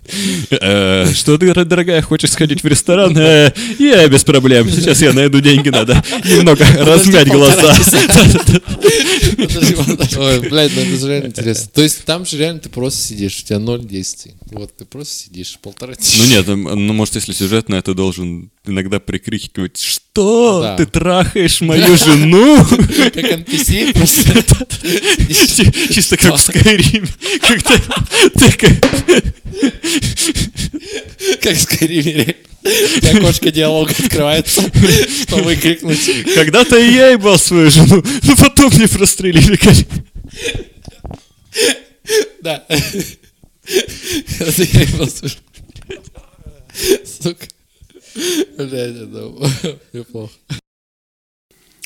Э, 0.51 1.07
Что 1.15 1.39
ты, 1.39 1.53
дорогая, 1.65 1.98
хочешь 2.03 2.31
сходить 2.33 2.63
в 2.63 2.67
ресторан? 2.67 3.17
Э, 3.17 3.53
Я 3.79 4.07
без 4.09 4.25
проблем. 4.25 4.69
Сейчас 4.71 5.03
я 5.03 5.13
найду 5.13 5.41
деньги, 5.41 5.69
надо 5.69 6.03
немного 6.25 6.65
размять 6.79 7.29
глаза. 7.29 7.75
Ой, 10.19 10.41
блядь, 10.49 10.73
ну 10.75 10.83
это 10.83 10.97
же 10.99 11.09
реально 11.09 11.27
интересно. 11.29 11.71
То 11.75 11.83
есть 11.83 12.05
там 12.05 12.27
же 12.27 12.37
реально 12.39 12.61
ты 12.61 12.69
просто 12.69 13.01
сидишь, 13.01 13.41
у 13.41 13.45
тебя 13.47 13.59
ноль 13.59 13.85
действий. 13.85 14.35
Вот, 14.51 14.77
ты 14.77 14.85
просто 14.85 15.15
сидишь 15.15 15.59
полтора 15.63 15.95
часа. 15.95 16.19
Ну 16.19 16.25
нет, 16.27 16.49
м, 16.49 16.87
ну 16.87 16.93
может, 16.93 17.15
если 17.17 17.33
сюжетно, 17.33 17.81
ты 17.83 17.95
должен 17.95 18.51
иногда 18.69 19.01
прикрикивать, 19.01 19.79
что 19.81 20.61
Да. 20.63 20.77
ты 20.77 20.87
трахаешь 20.87 21.61
мою 21.61 21.97
жену? 21.97 22.65
Как 22.65 23.17
NPC 23.17 23.93
просто. 23.95 24.67
Чисто 25.93 26.17
как 26.17 26.35
в 26.35 26.39
Скайриме. 26.41 27.09
Когда 27.41 27.75
ты 28.35 28.53
как- 28.57 28.79
в 32.63 33.01
тебя 33.01 33.19
окошко 33.19 33.51
диалога 33.51 33.93
открывается, 33.99 34.63
что 35.23 35.37
выкрикнуть. 35.37 36.35
Когда-то 36.35 36.77
и 36.79 36.93
я 36.93 37.09
ебал 37.09 37.39
свою 37.39 37.71
жену, 37.71 38.03
но 38.23 38.37
потом 38.37 38.73
мне 38.75 38.89
прострелили. 38.89 39.59
Да. 42.43 42.65
Я. 44.39 45.09
Сука. 47.23 47.47
Блядь, 48.57 48.97
это 48.97 49.79
неплохо. 49.93 50.33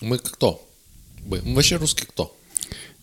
Мы 0.01 0.19
кто? 0.19 0.67
Мы 1.27 1.41
вообще 1.55 1.77
русские 1.77 2.07
кто? 2.07 2.37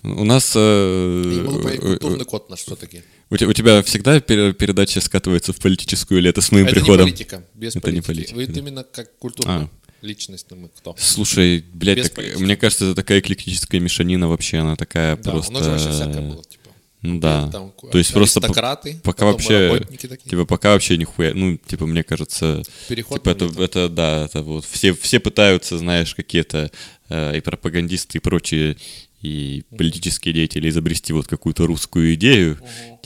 У 0.03 0.23
нас... 0.23 0.55
Я 0.55 0.61
э, 0.61 1.23
не 1.25 1.41
могу 1.41 1.61
понять, 1.61 1.79
э, 1.79 1.81
культурный 1.81 2.25
код 2.25 2.49
наш 2.49 2.59
все-таки. 2.61 3.03
У 3.29 3.37
те- 3.37 3.45
у 3.45 3.53
тебя 3.53 3.83
всегда 3.83 4.17
пер- 4.19 4.53
передача 4.53 5.01
скатывается 5.01 5.51
в 5.53 5.57
политическую 5.59 6.19
или 6.19 6.29
это 6.29 6.41
с 6.41 6.51
моим 6.51 6.65
Это 6.65 6.75
не 6.75 6.81
приходом? 6.81 7.05
политика, 7.07 7.43
без 7.53 7.75
Это 7.75 7.91
не 7.91 8.01
политики. 8.01 8.33
политика, 8.33 8.35
Вы 8.35 8.47
да. 8.47 8.59
именно 8.59 8.83
как 8.85 9.17
культурная 9.17 9.69
А. 10.01 10.05
личность, 10.05 10.47
ну, 10.49 10.55
мы 10.57 10.69
кто? 10.69 10.95
Слушай, 10.97 11.65
блядь, 11.73 12.01
так- 12.03 12.13
политики. 12.13 12.41
мне 12.41 12.55
кажется, 12.55 12.85
это 12.85 12.95
такая 12.95 13.19
эклектическая 13.19 13.81
мешанина 13.81 14.29
вообще, 14.29 14.57
она 14.59 14.75
такая 14.77 15.17
Да, 15.17 15.31
просто... 15.31 15.51
у 15.51 15.53
нас 15.55 15.63
же 15.65 15.69
вообще 15.71 15.91
всякое 15.91 16.21
было, 16.29 16.43
типа. 16.43 16.58
Ну 17.01 17.19
да. 17.19 17.47
Там 17.49 17.71
То 17.91 17.97
есть 17.97 18.13
просто 18.13 18.41
пока 18.41 19.25
вообще, 19.25 19.81
типа, 20.25 20.45
пока 20.45 20.71
вообще 20.71 20.97
нихуя, 20.97 21.33
ну, 21.33 21.57
типа, 21.57 21.85
мне 21.85 22.03
кажется, 22.03 22.61
Переход 22.89 23.19
типа, 23.19 23.29
это, 23.29 23.45
момента. 23.45 23.63
это, 23.63 23.89
да, 23.89 24.25
это 24.25 24.41
вот, 24.41 24.65
все, 24.65 24.93
все 24.93 25.21
пытаются, 25.21 25.77
знаешь, 25.77 26.13
какие-то 26.13 26.69
э, 27.07 27.37
и 27.37 27.39
пропагандисты, 27.41 28.17
и 28.17 28.21
прочие, 28.21 28.75
и 29.21 29.63
политические 29.77 30.33
деятели 30.33 30.69
изобрести 30.69 31.11
вот 31.11 31.27
какую-то 31.27 31.67
русскую 31.67 32.13
идею, 32.13 32.57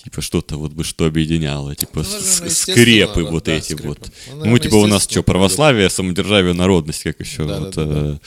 типа, 0.03 0.21
что-то 0.21 0.57
вот 0.57 0.71
бы, 0.73 0.83
что 0.83 1.05
объединяло, 1.05 1.75
типа, 1.75 1.99
Ну, 1.99 2.03
наверное, 2.03 2.21
с- 2.21 2.41
естественно, 2.45 2.75
скрепы 2.83 3.23
да, 3.23 3.31
вот 3.31 3.43
да, 3.45 3.53
эти 3.53 3.63
скрепы. 3.73 3.87
вот. 3.87 3.99
Ну, 4.01 4.11
Ну, 4.33 4.39
наверное, 4.41 4.59
типа, 4.59 4.75
у 4.75 4.85
нас 4.87 5.03
что, 5.09 5.23
православие, 5.23 5.89
самодержавие, 5.89 6.53
народность, 6.53 7.01
как 7.03 7.19
еще, 7.19 7.45
Да, 7.45 7.57
да, 7.57 7.59
вот, 7.61 7.73
да, 7.75 7.85
да. 7.85 8.19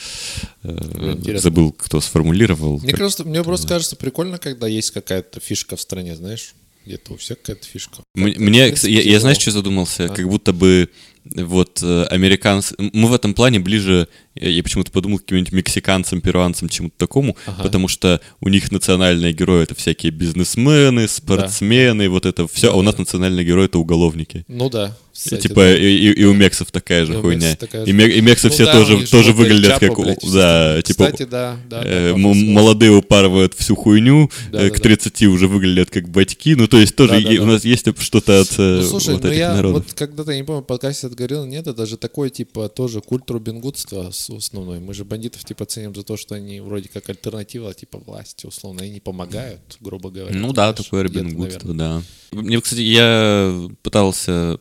э, 0.63 0.69
э, 0.69 1.11
Интересно. 1.13 1.39
забыл, 1.41 1.71
кто 1.71 2.01
сформулировал. 2.01 2.79
Мне, 2.79 2.93
просто, 2.93 3.23
мне 3.23 3.41
просто 3.43 3.67
кажется 3.69 3.95
прикольно, 3.95 4.37
когда 4.37 4.67
есть 4.67 4.91
какая-то 4.91 5.39
фишка 5.39 5.77
в 5.77 5.81
стране, 5.81 6.15
знаешь? 6.15 6.55
Где-то 6.85 7.13
у 7.13 7.17
всех 7.17 7.39
какая-то 7.41 7.65
фишка. 7.67 8.03
Мне, 8.15 8.33
принципе, 8.65 8.93
я, 8.93 9.01
я 9.01 9.19
знаешь, 9.19 9.37
что 9.39 9.51
задумался? 9.51 10.05
А? 10.05 10.09
Как 10.09 10.27
будто 10.27 10.53
бы 10.53 10.89
вот 11.25 11.79
э, 11.83 12.03
американцы... 12.05 12.75
Мы 12.79 13.09
в 13.09 13.13
этом 13.13 13.33
плане 13.33 13.59
ближе, 13.59 14.07
я, 14.41 14.63
почему-то 14.63 14.91
подумал, 14.91 15.19
каким-нибудь 15.19 15.51
мексиканцам, 15.51 16.21
перуанцам, 16.21 16.69
чему-то 16.69 16.95
такому, 16.97 17.35
Ага. 17.45 17.63
потому 17.63 17.87
что 17.87 18.21
у 18.41 18.49
них 18.49 18.71
национальные 18.71 19.33
герои— 19.33 19.63
это 19.63 19.75
всякие 19.75 20.11
бизнесмены, 20.11 21.07
спортсмены, 21.07 22.09
вот 22.09 22.25
это 22.25 22.47
все, 22.47 22.71
а 22.71 22.75
у 22.75 22.81
нас 22.81 22.97
национальные 22.97 23.45
герои— 23.45 23.65
это 23.67 23.79
уголовники. 23.79 24.43
Ну 24.47 24.69
да. 24.69 24.95
Кстати, 25.13 25.47
типа, 25.47 25.55
да. 25.61 25.75
и, 25.75 25.83
и- 25.95 26.11
и 26.21 26.23
у 26.25 26.33
мексов 26.35 26.69
такая 26.69 27.03
же 27.07 27.13
И 27.13 27.15
хуйня. 27.15 27.55
такая 27.55 27.83
И, 27.85 27.87
же. 27.87 27.93
ме- 27.93 28.07
и 28.07 28.21
мексы 28.21 28.47
Ну 28.49 28.53
все 28.53 28.65
да, 28.65 28.73
тоже, 28.73 29.07
тоже 29.07 29.33
выглядят 29.33 29.71
Чапо, 29.79 29.87
как... 29.87 29.97
у- 29.97 30.03
блядь, 30.03 30.19
да, 30.31 30.81
типа... 30.83 31.05
Кстати, 31.05 31.23
да, 31.23 31.57
да. 31.67 31.81
да, 31.81 31.89
э, 31.89 32.11
да, 32.11 32.17
молодые 32.19 32.91
упарывают 32.91 33.55
всю 33.55 33.75
хуйню, 33.75 34.29
Да, 34.51 34.59
э, 34.61 34.69
да, 34.69 34.69
к 34.69 34.77
да. 34.77 34.83
30 34.83 35.23
уже 35.23 35.47
выглядят 35.47 35.89
как 35.89 36.07
батьки. 36.07 36.53
Ну, 36.53 36.67
то 36.67 36.77
есть 36.79 36.95
тоже 36.95 37.13
Да, 37.13 37.29
да, 37.31 37.35
да. 37.35 37.41
у 37.41 37.45
нас 37.47 37.65
есть 37.65 37.87
что-то 37.99 38.41
от 38.41 38.53
э, 38.59 38.79
Ну, 38.81 38.83
слушай, 38.83 39.15
вот 39.15 39.23
ну 39.23 39.29
этих 39.29 39.39
я 39.39 39.55
народов. 39.55 39.85
вот 39.87 39.93
когда-то, 39.97 40.31
я 40.33 40.37
не 40.37 40.43
помню, 40.43 40.61
подкасте 40.61 41.07
говорил, 41.09 41.45
нет, 41.47 41.65
это 41.65 41.87
же 41.87 41.97
такой, 41.97 42.29
типа, 42.29 42.69
тоже 42.69 43.01
культ 43.01 43.27
Робингудства 43.31 44.11
с- 44.11 44.26
основной. 44.35 44.79
Мы 44.79 44.93
же 44.93 45.05
бандитов, 45.05 45.45
типа, 45.45 45.65
ценим 45.65 45.95
за 45.95 46.03
то, 46.03 46.17
что 46.17 46.35
они 46.35 46.59
вроде 46.59 46.89
как 46.89 47.09
альтернатива, 47.09 47.73
типа, 47.73 47.99
власти, 47.99 48.45
условно, 48.45 48.81
и 48.81 48.89
не 48.89 48.99
помогают, 48.99 49.77
грубо 49.79 50.09
говоря. 50.09 50.35
Ну 50.35 50.51
да, 50.51 50.73
знаешь, 50.73 50.87
где-то, 50.89 51.01
Робин 51.03 51.39
наверное. 51.39 51.73
да. 51.73 52.03
Мне, 52.31 52.59
кстати, 52.59 52.81
я 52.81 53.69
пытался 53.81 54.59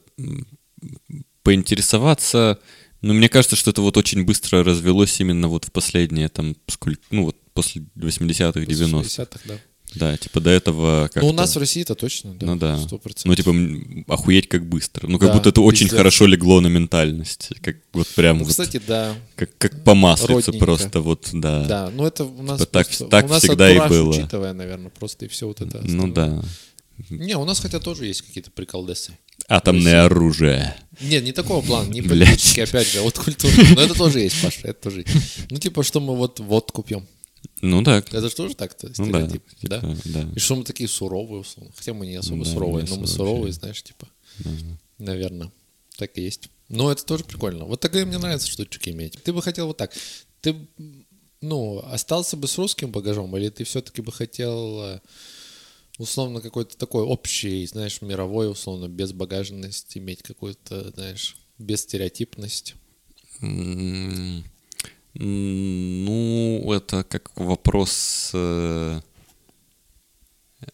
поинтересоваться, 1.43 2.59
но 3.03 3.15
мне 3.15 3.29
кажется, 3.29 3.57
что 3.57 3.71
это 3.71 3.83
вот 3.83 3.97
очень 3.97 4.25
быстро 4.25 4.65
развелось 4.65 5.21
именно 5.21 5.49
вот 5.49 5.65
в 5.65 5.73
последние 5.73 6.29
там, 6.29 6.57
сколько, 6.69 7.01
ну 7.11 7.25
вот 7.25 7.37
после 7.53 7.85
80-х, 7.97 8.61
90-х. 8.61 9.25
60-х, 9.25 9.41
да. 9.45 9.59
Да, 9.95 10.15
типа 10.17 10.41
до 10.41 10.51
этого 10.51 11.09
как 11.13 11.23
Ну, 11.23 11.31
у 11.31 11.33
нас 11.33 11.55
в 11.57 11.59
России 11.59 11.81
это 11.83 11.95
точно, 11.95 12.35
да. 12.35 12.45
Ну 12.47 12.57
да. 12.57 12.77
100%. 12.77 13.23
Ну, 13.25 13.35
типа, 13.35 13.55
охуеть 14.13 14.47
как 14.49 14.67
быстро. 14.69 15.07
Ну, 15.07 15.19
как 15.19 15.29
Да, 15.29 15.35
будто 15.35 15.49
это 15.49 15.63
очень 15.63 15.87
пиздец. 15.87 15.97
хорошо 15.99 16.27
легло 16.27 16.61
на 16.61 16.67
ментальность. 16.67 17.51
Как 17.63 17.77
вот 17.95 18.07
прям 18.09 18.39
Ну, 18.39 18.45
вот, 18.45 18.51
кстати, 18.51 18.81
да. 18.87 19.15
как, 19.37 19.57
как 19.57 19.85
по 19.85 19.93
родненько. 19.95 20.53
просто, 20.53 21.01
вот, 21.01 21.29
да. 21.33 21.65
Да, 21.65 21.91
ну 21.95 22.05
это 22.07 22.25
у 22.25 22.43
нас 22.43 22.61
Типа 22.61 22.73
так- 22.73 22.87
просто- 22.89 23.07
так 23.07 23.25
у 23.25 23.29
нас 23.29 23.43
всегда 23.43 23.71
и 23.71 23.89
было. 23.89 24.11
учитывая, 24.11 24.53
наверное, 24.53 24.91
просто 24.91 25.25
и 25.25 25.29
все 25.29 25.47
вот 25.47 25.61
это. 25.63 25.79
Ну 25.83 26.09
остальное. 26.09 26.43
да. 26.43 26.45
Не, 27.11 27.37
у 27.37 27.45
нас 27.45 27.61
хотя 27.61 27.79
тоже 27.79 28.07
есть 28.07 28.23
какие-то 28.23 28.51
приколдесы. 28.51 29.17
Атомное 29.49 30.05
оружие. 30.07 30.75
Нет, 31.01 31.25
не 31.25 31.33
такого 31.33 31.61
плана, 31.65 31.89
не 31.89 32.01
Блядь. 32.01 32.29
политический, 32.29 32.63
опять 32.63 32.91
же, 32.91 32.99
а 32.99 33.03
вот 33.03 33.19
культура. 33.19 33.53
Но 33.75 33.83
это 33.83 33.95
тоже 33.95 34.21
есть, 34.21 34.43
Паша, 34.43 34.61
это 34.65 34.81
тоже 34.91 35.01
есть. 35.07 35.51
Ну, 35.51 35.59
типа, 35.59 35.83
что 35.85 36.01
мы 36.01 36.17
вот 36.17 36.41
водку 36.41 36.83
пьем. 36.83 37.07
Ну 37.63 37.83
да. 37.83 37.99
Это 37.99 38.29
же 38.29 38.35
тоже 38.35 38.55
так-то 38.55 38.89
Ну 38.99 39.11
да. 39.13 39.27
стереотип, 39.27 39.43
да? 39.63 39.81
типа, 39.81 40.01
да. 40.05 40.29
И 40.35 40.39
что 40.39 40.57
мы 40.57 40.65
такие 40.65 40.89
суровые, 40.89 41.41
условно. 41.41 41.73
Хотя 41.77 41.95
мы 41.95 42.07
не 42.07 42.17
особо 42.17 42.45
Да, 42.45 42.51
суровые, 42.51 42.85
не 42.85 42.91
но 42.91 42.97
мы 42.97 43.07
суровые, 43.07 43.45
вообще. 43.45 43.53
знаешь, 43.61 43.83
типа. 43.83 44.09
Наверное. 44.99 45.51
Так 45.97 46.17
и 46.19 46.23
есть. 46.23 46.49
Но 46.69 46.91
это 46.93 47.05
тоже 47.07 47.25
прикольно. 47.25 47.65
Вот 47.65 47.81
такие 47.81 48.05
мне 48.05 48.19
нравятся 48.19 48.49
штучки 48.49 48.91
иметь. 48.91 49.19
Ты 49.23 49.33
бы 49.33 49.41
хотел 49.41 49.69
вот 49.69 49.77
так. 49.79 49.93
Ты, 50.43 50.55
ну, 51.41 51.79
остался 51.87 52.37
бы 52.37 52.47
с 52.49 52.59
русским 52.59 52.91
багажом, 52.91 53.35
или 53.37 53.49
ты 53.49 53.65
все-таки 53.65 54.03
бы 54.03 54.13
хотел 54.13 54.83
э, 54.83 55.01
условно 55.99 56.41
какой-то 56.41 56.77
такой 56.77 57.05
общий, 57.05 57.65
знаешь, 57.67 58.03
мировой, 58.03 58.51
условно, 58.51 58.89
безбагажность, 58.89 59.97
иметь 59.97 60.23
какую-то, 60.23 60.91
знаешь, 60.91 61.37
бесстереотипность. 61.59 62.75
М, 63.41 64.45
Ну, 65.19 66.26
это 66.77 67.05
как 67.05 67.31
вопрос 67.37 68.31
э, 68.35 69.01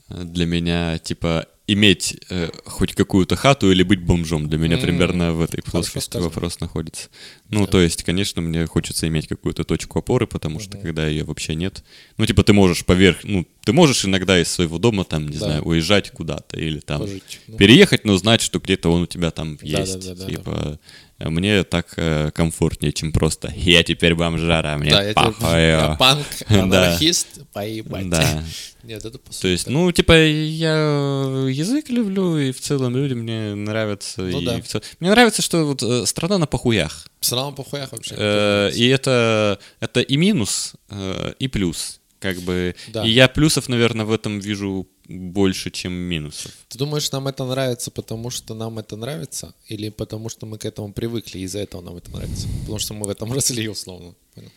для 0.08 0.46
меня, 0.46 0.98
типа, 0.98 1.46
иметь 1.68 2.16
э, 2.28 2.50
хоть 2.64 2.94
какую-то 2.94 3.36
хату 3.36 3.70
или 3.70 3.82
быть 3.84 4.00
бомжом. 4.02 4.48
Для 4.48 4.58
меня 4.58 4.74
М, 4.76 4.82
примерно 4.82 5.32
в 5.32 5.40
этой 5.40 5.62
плоскости 5.62 6.16
вопрос 6.16 6.58
находится. 6.60 7.08
Ну, 7.50 7.66
Да. 7.66 7.72
то 7.72 7.80
есть, 7.80 8.02
конечно, 8.02 8.42
мне 8.42 8.66
хочется 8.66 9.06
иметь 9.08 9.28
какую-то 9.28 9.62
точку 9.64 10.00
опоры, 10.00 10.26
потому 10.26 10.58
что 10.58 10.76
когда 10.76 11.06
ее 11.06 11.24
вообще 11.24 11.54
нет, 11.54 11.84
ну, 12.18 12.26
типа, 12.26 12.42
ты 12.42 12.52
можешь 12.52 12.84
поверх, 12.84 13.18
ну, 13.22 13.46
ты 13.64 13.72
можешь 13.72 14.04
иногда 14.04 14.40
из 14.40 14.48
своего 14.50 14.78
дома, 14.78 15.04
там, 15.04 15.28
не 15.28 15.38
Да. 15.38 15.44
знаю, 15.46 15.62
уезжать 15.62 16.10
куда-то 16.10 16.58
или 16.58 16.80
там 16.80 17.00
Пожить. 17.02 17.40
Ну, 17.46 17.56
переехать, 17.56 18.04
но 18.04 18.16
знать, 18.16 18.40
что 18.42 18.58
где-то 18.58 18.90
он 18.90 19.02
у 19.02 19.06
тебя 19.06 19.30
там 19.30 19.56
Да, 19.62 19.80
есть. 19.80 20.00
да, 20.00 20.14
да, 20.14 20.24
да, 20.24 20.30
типа, 20.30 20.78
а 21.18 21.30
мне 21.30 21.62
так 21.62 21.92
э, 21.96 22.32
комфортнее, 22.34 22.92
чем 22.92 23.12
просто 23.12 23.52
«я 23.54 23.84
теперь 23.84 24.16
бомжара, 24.16 24.76
мне 24.78 24.90
да, 24.90 25.12
похуй». 25.14 25.96
панк, 25.96 26.26
анархист, 26.48 27.46
поебать. 27.52 28.08
Да. 28.10 28.42
Нет, 28.82 29.04
это 29.04 29.16
по 29.18 29.30
То 29.32 29.46
есть, 29.46 29.68
ну, 29.68 29.92
типа, 29.92 30.12
я 30.26 31.44
язык 31.52 31.88
люблю, 31.90 32.36
и 32.38 32.50
в 32.52 32.60
целом 32.60 32.96
люди 32.96 33.14
мне 33.14 33.54
нравятся. 33.54 34.22
Ну 34.22 34.40
и 34.40 34.44
да. 34.44 34.60
в 34.60 34.66
цел- 34.66 34.82
Мне 35.00 35.10
нравится, 35.10 35.42
что 35.42 35.64
вот 35.64 35.82
э, 35.82 36.06
страна 36.06 36.38
на 36.38 36.46
похуях. 36.46 37.06
Сразу 37.20 37.52
по 37.52 37.62
хуях 37.64 37.92
вообще. 37.92 38.14
Э, 38.18 38.70
И 38.74 38.86
это, 38.88 39.58
это 39.80 40.00
и 40.00 40.16
минус, 40.16 40.74
э, 40.90 41.34
и 41.38 41.48
плюс. 41.48 42.00
Как 42.18 42.38
бы. 42.42 42.74
Да. 42.88 43.04
И 43.04 43.10
я 43.10 43.28
плюсов, 43.28 43.68
наверное, 43.68 44.04
в 44.06 44.12
этом 44.12 44.38
вижу 44.38 44.86
больше, 45.08 45.70
чем 45.70 45.92
минусов. 45.92 46.52
Ты 46.68 46.78
думаешь, 46.78 47.10
нам 47.12 47.26
это 47.28 47.44
нравится, 47.44 47.90
потому 47.90 48.30
что 48.30 48.54
нам 48.54 48.78
это 48.78 48.96
нравится? 48.96 49.54
Или 49.66 49.88
потому 49.90 50.28
что 50.28 50.46
мы 50.46 50.58
к 50.58 50.64
этому 50.64 50.92
привыкли, 50.92 51.38
и 51.40 51.42
из-за 51.42 51.58
этого 51.58 51.80
нам 51.82 51.96
это 51.96 52.10
нравится? 52.12 52.46
Потому 52.60 52.78
что 52.78 52.94
мы 52.94 53.06
в 53.06 53.10
этом 53.10 53.32
росли, 53.34 53.68
условно. 53.68 54.14
Понял? 54.34 54.50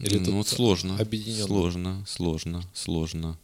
Или 0.00 0.18
ну, 0.18 0.24
тут 0.24 0.34
вот 0.34 0.48
сложно. 0.48 0.98
объединенно? 0.98 1.46
Сложно, 1.46 2.04
сложно, 2.08 2.64
сложно. 2.74 3.38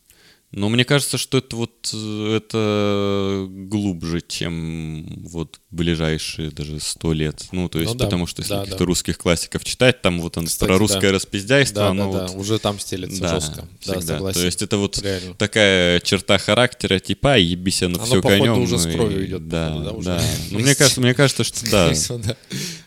Но 0.53 0.69
мне 0.69 0.85
кажется, 0.85 1.17
что 1.17 1.38
это 1.38 1.57
вот 1.57 1.91
э, 1.95 2.37
это 2.37 3.47
глубже, 3.49 4.21
чем 4.21 5.25
вот 5.25 5.61
ближайшие 5.71 6.51
даже 6.51 6.79
сто 6.79 7.15
лет. 7.15 7.47
Ну, 7.53 7.71
то 7.71 7.81
есть, 7.81 7.97
да, 7.97 8.05
потому 8.05 8.27
что 8.27 8.43
если 8.43 8.53
да, 8.53 8.59
каких-то 8.61 8.81
да. 8.81 8.85
русских 8.85 9.17
классиков 9.17 9.65
читать, 9.65 10.03
там 10.03 10.21
вот 10.21 10.37
он 10.37 10.45
Кстати, 10.47 10.69
про 10.69 10.77
русское 10.77 11.01
да. 11.09 11.12
распиздяйство, 11.12 11.85
Да, 11.85 11.88
оно 11.88 12.12
да, 12.12 12.19
да, 12.19 12.27
вот 12.27 12.37
уже 12.37 12.59
там 12.59 12.79
стелется 12.79 13.23
да, 13.23 13.35
жестко. 13.37 13.62
Да, 13.62 13.69
всегда. 13.81 14.01
согласен. 14.03 14.41
То 14.41 14.47
есть 14.47 14.61
это 14.62 14.77
вот 14.77 14.99
Реально. 15.03 15.35
такая 15.37 16.01
черта 16.01 16.37
характера, 16.37 16.99
типа, 16.99 17.31
«Ай, 17.31 17.43
ебись 17.43 17.83
оно, 17.83 17.97
Оно, 17.97 18.05
все 18.05 18.21
конем. 18.21 18.59
уже 18.59 18.79
с 18.79 18.87
и- 18.87 18.93
кровью 18.93 19.27
идет, 19.27 19.49
Да, 19.49 19.69
походу, 19.71 19.85
да, 19.85 19.93
уже. 19.93 20.09
да. 20.11 20.23
Ну, 20.51 20.59
мне 20.59 20.75
кажется, 20.75 21.01
мне 21.01 21.15
кажется, 21.15 21.45
что 21.45 21.71
да. 21.71 21.93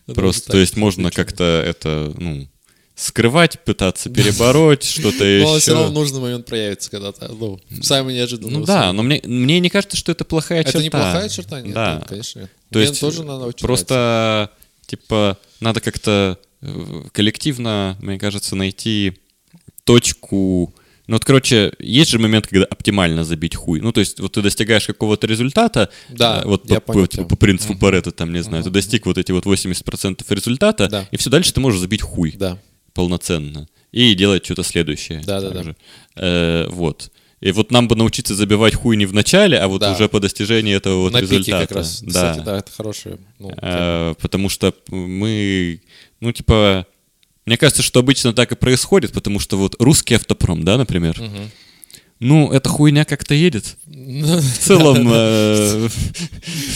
Да. 0.05 0.13
Просто, 0.13 0.43
уже 0.43 0.51
то 0.51 0.57
есть 0.59 0.77
можно 0.77 1.09
как-то 1.09 1.43
это, 1.65 2.13
ну, 2.15 2.47
скрывать, 2.95 3.59
пытаться 3.63 4.09
перебороть, 4.09 4.83
что-то 4.89 5.25
еще. 5.25 5.45
Но 5.45 5.59
все 5.59 5.73
равно 5.73 5.89
в 5.89 5.93
нужный 5.93 6.21
момент 6.21 6.45
проявится 6.45 6.89
когда-то. 6.89 7.27
Ну, 7.27 7.59
сами 7.81 8.13
неожиданно. 8.13 8.59
Ну 8.59 8.65
да, 8.65 8.93
но 8.93 9.03
мне, 9.03 9.21
мне 9.25 9.59
не 9.59 9.69
кажется, 9.69 9.97
что 9.97 10.11
это 10.11 10.23
плохая 10.23 10.63
черта. 10.63 10.79
Это 10.79 10.83
не 10.83 10.89
плохая 10.89 11.29
черта? 11.29 11.61
Нет, 11.61 11.73
да. 11.73 11.95
нет, 11.95 12.07
конечно. 12.07 12.49
То 12.71 12.79
есть 12.79 12.99
тоже 12.99 13.23
надо 13.23 13.51
просто, 13.59 14.49
типа, 14.85 15.37
надо 15.59 15.81
как-то 15.81 16.39
э, 16.61 17.01
коллективно, 17.11 17.97
мне 18.01 18.17
кажется, 18.17 18.55
найти 18.55 19.17
точку... 19.83 20.73
Ну 21.07 21.15
вот, 21.17 21.25
короче, 21.25 21.71
есть 21.77 22.09
же 22.09 22.17
момент, 22.17 22.47
когда 22.47 22.65
оптимально 22.65 23.23
забить 23.23 23.53
хуй. 23.55 23.79
Ну, 23.79 23.91
то 23.91 23.99
есть, 23.99 24.19
вот 24.19 24.31
ты 24.31 24.41
достигаешь 24.41 24.87
какого-то 24.87 25.27
результата, 25.27 25.89
Да, 26.09 26.41
э, 26.43 26.47
вот 26.47 26.67
по, 26.67 26.79
по- 26.79 27.05
типа, 27.07 27.25
по 27.25 27.35
принципу 27.35 27.77
Паретта, 27.77 28.11
там, 28.11 28.33
не 28.33 28.41
знаю, 28.41 28.63
ты 28.63 28.71
достиг 28.71 29.05
вот 29.05 29.19
эти 29.19 29.31
вот 29.31 29.45
80% 29.45 30.23
результата, 30.29 30.87
Да. 30.87 31.07
и 31.11 31.17
все 31.17 31.29
дальше 31.29 31.53
ты 31.53 31.59
можешь 31.59 31.79
забить 31.79 32.01
хуй 32.01 32.31
Да. 32.35 32.57
Полноценно 32.95 33.67
и 33.91 34.15
делать 34.15 34.43
что-то 34.43 34.63
следующее. 34.63 35.21
Да-да-да. 35.23 35.53
также. 35.55 35.75
Э, 36.15 36.67
вот. 36.69 37.11
И 37.41 37.51
вот 37.51 37.69
нам 37.69 37.87
бы 37.87 37.95
научиться 37.95 38.33
забивать 38.33 38.73
хуй 38.73 38.95
не 38.97 39.05
в 39.05 39.13
начале, 39.13 39.59
а 39.59 39.67
вот 39.67 39.81
Да. 39.81 39.93
уже 39.93 40.09
по 40.09 40.19
достижении 40.19 40.73
этого 40.75 41.01
вот 41.01 41.13
На 41.13 41.21
пике 41.21 41.33
результата. 41.37 41.67
как 41.67 41.77
раз. 41.77 42.01
Да. 42.01 42.07
Кстати, 42.31 42.45
да, 42.45 42.57
это 42.57 42.71
хорошая. 42.71 43.17
ну, 43.37 43.49
тема. 43.49 43.59
А, 43.61 44.13
потому 44.15 44.49
что 44.49 44.73
мы, 44.89 45.81
ну, 46.21 46.31
типа, 46.31 46.87
мне 47.45 47.57
кажется, 47.57 47.83
что 47.83 47.99
обычно 47.99 48.33
так 48.33 48.51
и 48.51 48.55
происходит, 48.55 49.11
потому 49.11 49.39
что 49.39 49.57
вот 49.57 49.75
русский 49.79 50.15
автопром, 50.15 50.63
да, 50.63 50.77
например, 50.77 51.21
Мгм. 51.21 51.51
Ну, 52.21 52.51
эта 52.51 52.69
хуйня 52.69 53.03
как-то 53.03 53.33
едет. 53.33 53.75
Ну, 53.85 54.39
В 54.39 54.57
целом, 54.57 55.09
э, 55.11 55.89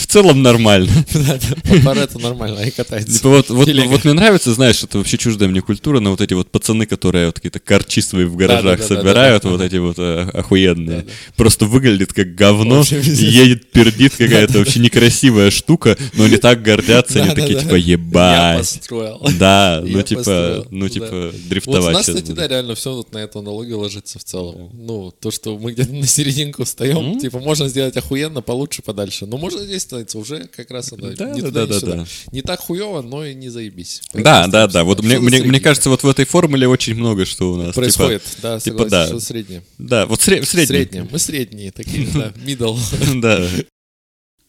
в 0.02 0.08
целом 0.08 0.42
нормально. 0.42 0.92
да, 1.14 1.38
да, 1.38 1.56
по 1.64 1.82
Парету 1.86 2.20
нормально, 2.20 2.60
и 2.60 2.72
катается. 2.72 3.14
Типа 3.18 3.30
вот, 3.30 3.50
вот, 3.50 3.70
вот 3.70 4.04
мне 4.04 4.14
нравится, 4.14 4.54
знаешь, 4.54 4.84
это 4.84 4.98
вообще 4.98 5.18
чуждая 5.18 5.48
мне 5.50 5.62
культура, 5.62 6.02
но 6.02 6.12
вот 6.12 6.20
эти 6.20 6.34
вот 6.34 6.52
пацаны, 6.52 6.86
которые 6.86 7.28
вот 7.28 7.36
какие-то 7.36 7.60
корчи 7.60 8.02
свои 8.02 8.26
в 8.26 8.36
гаражах 8.36 8.84
собирают, 8.84 9.46
вот 9.46 9.62
эти 9.62 9.78
вот 9.78 9.98
э, 9.98 10.30
охуенные. 10.34 11.06
Просто 11.38 11.66
выглядит 11.66 12.12
как 12.12 12.36
говно, 12.36 12.84
едет, 12.90 13.72
пердит 13.72 14.16
какая-то 14.18 14.60
вообще 14.60 14.82
некрасивая 14.82 15.52
штука, 15.52 15.98
но 16.14 16.26
они 16.26 16.36
так 16.38 16.62
гордятся, 16.62 17.24
они 17.24 17.34
такие 17.34 17.60
типа 17.60 17.76
Я 17.76 17.94
ебать. 17.94 18.60
построил. 18.60 19.26
Да, 19.40 19.82
Я 19.86 19.98
ну 19.98 20.04
типа, 20.04 20.20
построил, 20.20 20.68
ну 20.72 20.88
да. 20.88 20.94
типа 20.94 21.06
Вот 21.06 21.34
у 21.34 21.50
дрифтовать 21.50 21.94
нас, 21.94 22.08
кстати, 22.08 22.32
да, 22.32 22.48
реально 22.48 22.76
все 22.76 22.94
вот 22.94 23.14
на 23.14 23.20
эту 23.20 23.40
аналогию 23.40 23.80
ложится 23.80 24.20
в 24.20 24.24
целом. 24.24 24.70
Ну, 24.74 25.12
то, 25.20 25.32
что 25.32 25.39
мы 25.46 25.72
где-то 25.74 25.92
на 25.94 26.06
серединку 26.06 26.64
встаем, 26.64 26.98
М? 27.14 27.20
типа, 27.20 27.40
можно 27.40 27.68
сделать 27.68 27.96
охуенно, 27.98 28.42
получше, 28.42 28.82
подальше. 28.82 29.26
Но 29.26 29.38
можно 29.38 29.64
здесь 29.64 29.84
становиться 29.84 30.18
уже 30.18 30.48
как 30.48 30.70
раз 30.72 30.92
оно 30.94 31.12
Да, 31.12 31.32
не 31.32 31.42
да, 31.42 31.48
туда, 31.48 31.66
да, 31.66 31.76
ни 31.76 31.80
да, 31.80 31.96
да. 31.96 32.06
Не 32.32 32.42
так 32.42 32.60
хуево, 32.60 33.02
но 33.02 33.26
и 33.26 33.34
не 33.34 33.50
заебись. 33.50 34.02
Да, 34.14 34.48
да, 34.48 34.68
да. 34.68 34.84
Вот 34.84 35.02
мне, 35.02 35.18
мне, 35.20 35.30
мне 35.30 35.40
среднее 35.40 35.62
кажется, 35.62 35.90
вот 35.90 36.04
в 36.04 36.08
этой 36.10 36.26
формуле 36.26 36.68
очень 36.68 36.96
много 36.96 37.26
что 37.26 37.52
у 37.54 37.56
нас. 37.58 37.68
типа- 37.68 37.82
происходит. 37.82 38.24
да, 38.42 38.60
типа, 38.60 38.78
согласен, 38.78 38.90
да. 38.90 39.08
что 39.08 39.20
среднее. 39.20 39.64
Да, 39.78 40.06
вот 40.06 40.20
сре- 40.20 40.42
в 40.42 40.46
среднем. 40.48 40.68
Среднее. 40.68 41.08
Мы 41.12 41.20
средние 41.20 41.72
такие, 41.72 42.08
да, 42.14 42.30
middle. 42.46 42.78
Да. 43.22 43.48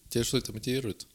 Тебя 0.08 0.24
что 0.24 0.38
это 0.38 0.52
мотивирует? 0.52 1.06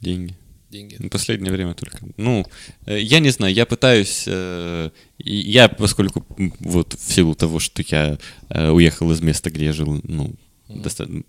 Деньги. 0.00 0.34
Деньги. 0.74 0.96
Ну, 0.98 1.08
Последнее 1.08 1.52
время 1.52 1.74
только. 1.74 1.98
Ну, 2.16 2.44
э, 2.86 2.98
я 2.98 3.20
не 3.20 3.30
знаю, 3.30 3.54
я 3.54 3.64
пытаюсь... 3.64 4.24
э, 4.26 4.90
Я, 5.18 5.68
поскольку 5.68 6.26
вот 6.58 6.94
в 6.94 7.12
силу 7.12 7.36
того, 7.36 7.60
что 7.60 7.84
я 7.86 8.18
э, 8.48 8.70
уехал 8.70 9.12
из 9.12 9.20
места, 9.20 9.50
где 9.50 9.66
я 9.66 9.72
жил, 9.72 10.00
ну, 10.02 10.34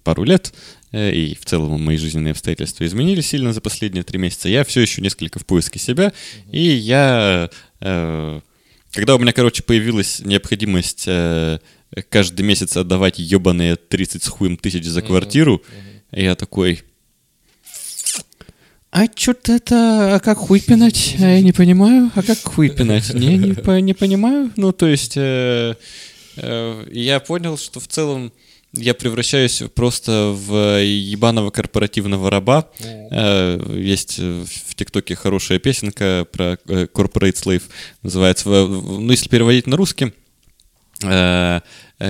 пару 0.04 0.24
лет, 0.24 0.52
и 0.92 1.38
в 1.40 1.46
целом 1.46 1.80
мои 1.84 1.98
жизненные 1.98 2.32
обстоятельства 2.32 2.86
изменились 2.88 3.28
сильно 3.28 3.54
за 3.54 3.62
последние 3.62 4.04
три 4.04 4.18
месяца, 4.18 4.50
я 4.50 4.64
все 4.64 4.82
еще 4.82 5.04
несколько 5.04 5.38
в 5.38 5.46
поиске 5.46 5.78
себя, 5.78 6.12
и 6.52 6.64
я... 6.64 7.52
Когда 7.80 9.16
у 9.16 9.20
меня, 9.20 9.34
короче, 9.34 9.62
появилась 9.62 10.22
необходимость 10.22 11.04
каждый 12.10 12.42
месяц 12.42 12.78
отдавать 12.78 13.20
ебаные 13.20 13.76
30 13.76 14.24
с 14.24 14.28
хуем 14.28 14.58
тысяч 14.58 14.86
за 14.86 15.04
квартиру, 15.04 15.62
я 16.12 16.34
такой... 16.36 16.82
А 18.98 19.08
что-то 19.14 19.52
это, 19.52 20.16
а 20.16 20.20
как 20.22 20.38
хуй 20.38 20.62
пинать? 20.62 21.16
А 21.20 21.24
я 21.26 21.42
не 21.42 21.52
понимаю. 21.52 22.12
А 22.16 22.24
как 22.24 22.38
хуй 22.42 22.70
пинать? 22.70 23.14
Не, 23.14 23.38
не, 23.38 23.54
по- 23.54 23.78
не 23.82 23.94
понимаю. 23.94 24.52
Ну, 24.56 24.72
то 24.72 24.88
есть, 24.88 25.18
э, 25.18 25.76
э, 26.38 26.88
я 26.94 27.20
понял, 27.20 27.58
что 27.58 27.82
в 27.82 27.88
целом 27.90 28.32
я 28.72 28.94
превращаюсь 28.94 29.64
просто 29.74 30.34
в 30.34 30.82
ебаного 30.82 31.50
корпоративного 31.52 32.30
раба. 32.30 32.70
Э, 32.80 33.60
Есть 33.78 34.18
в 34.20 34.76
ТикТоке 34.76 35.16
хорошая 35.16 35.60
песенка 35.60 36.26
про 36.32 36.58
э, 36.66 36.88
Corporate 36.94 37.34
Slave, 37.36 37.64
называется, 38.02 38.48
ну, 38.48 39.12
если 39.12 39.28
переводить 39.28 39.68
на 39.68 39.76
русский, 39.76 40.14
э, 41.04 41.60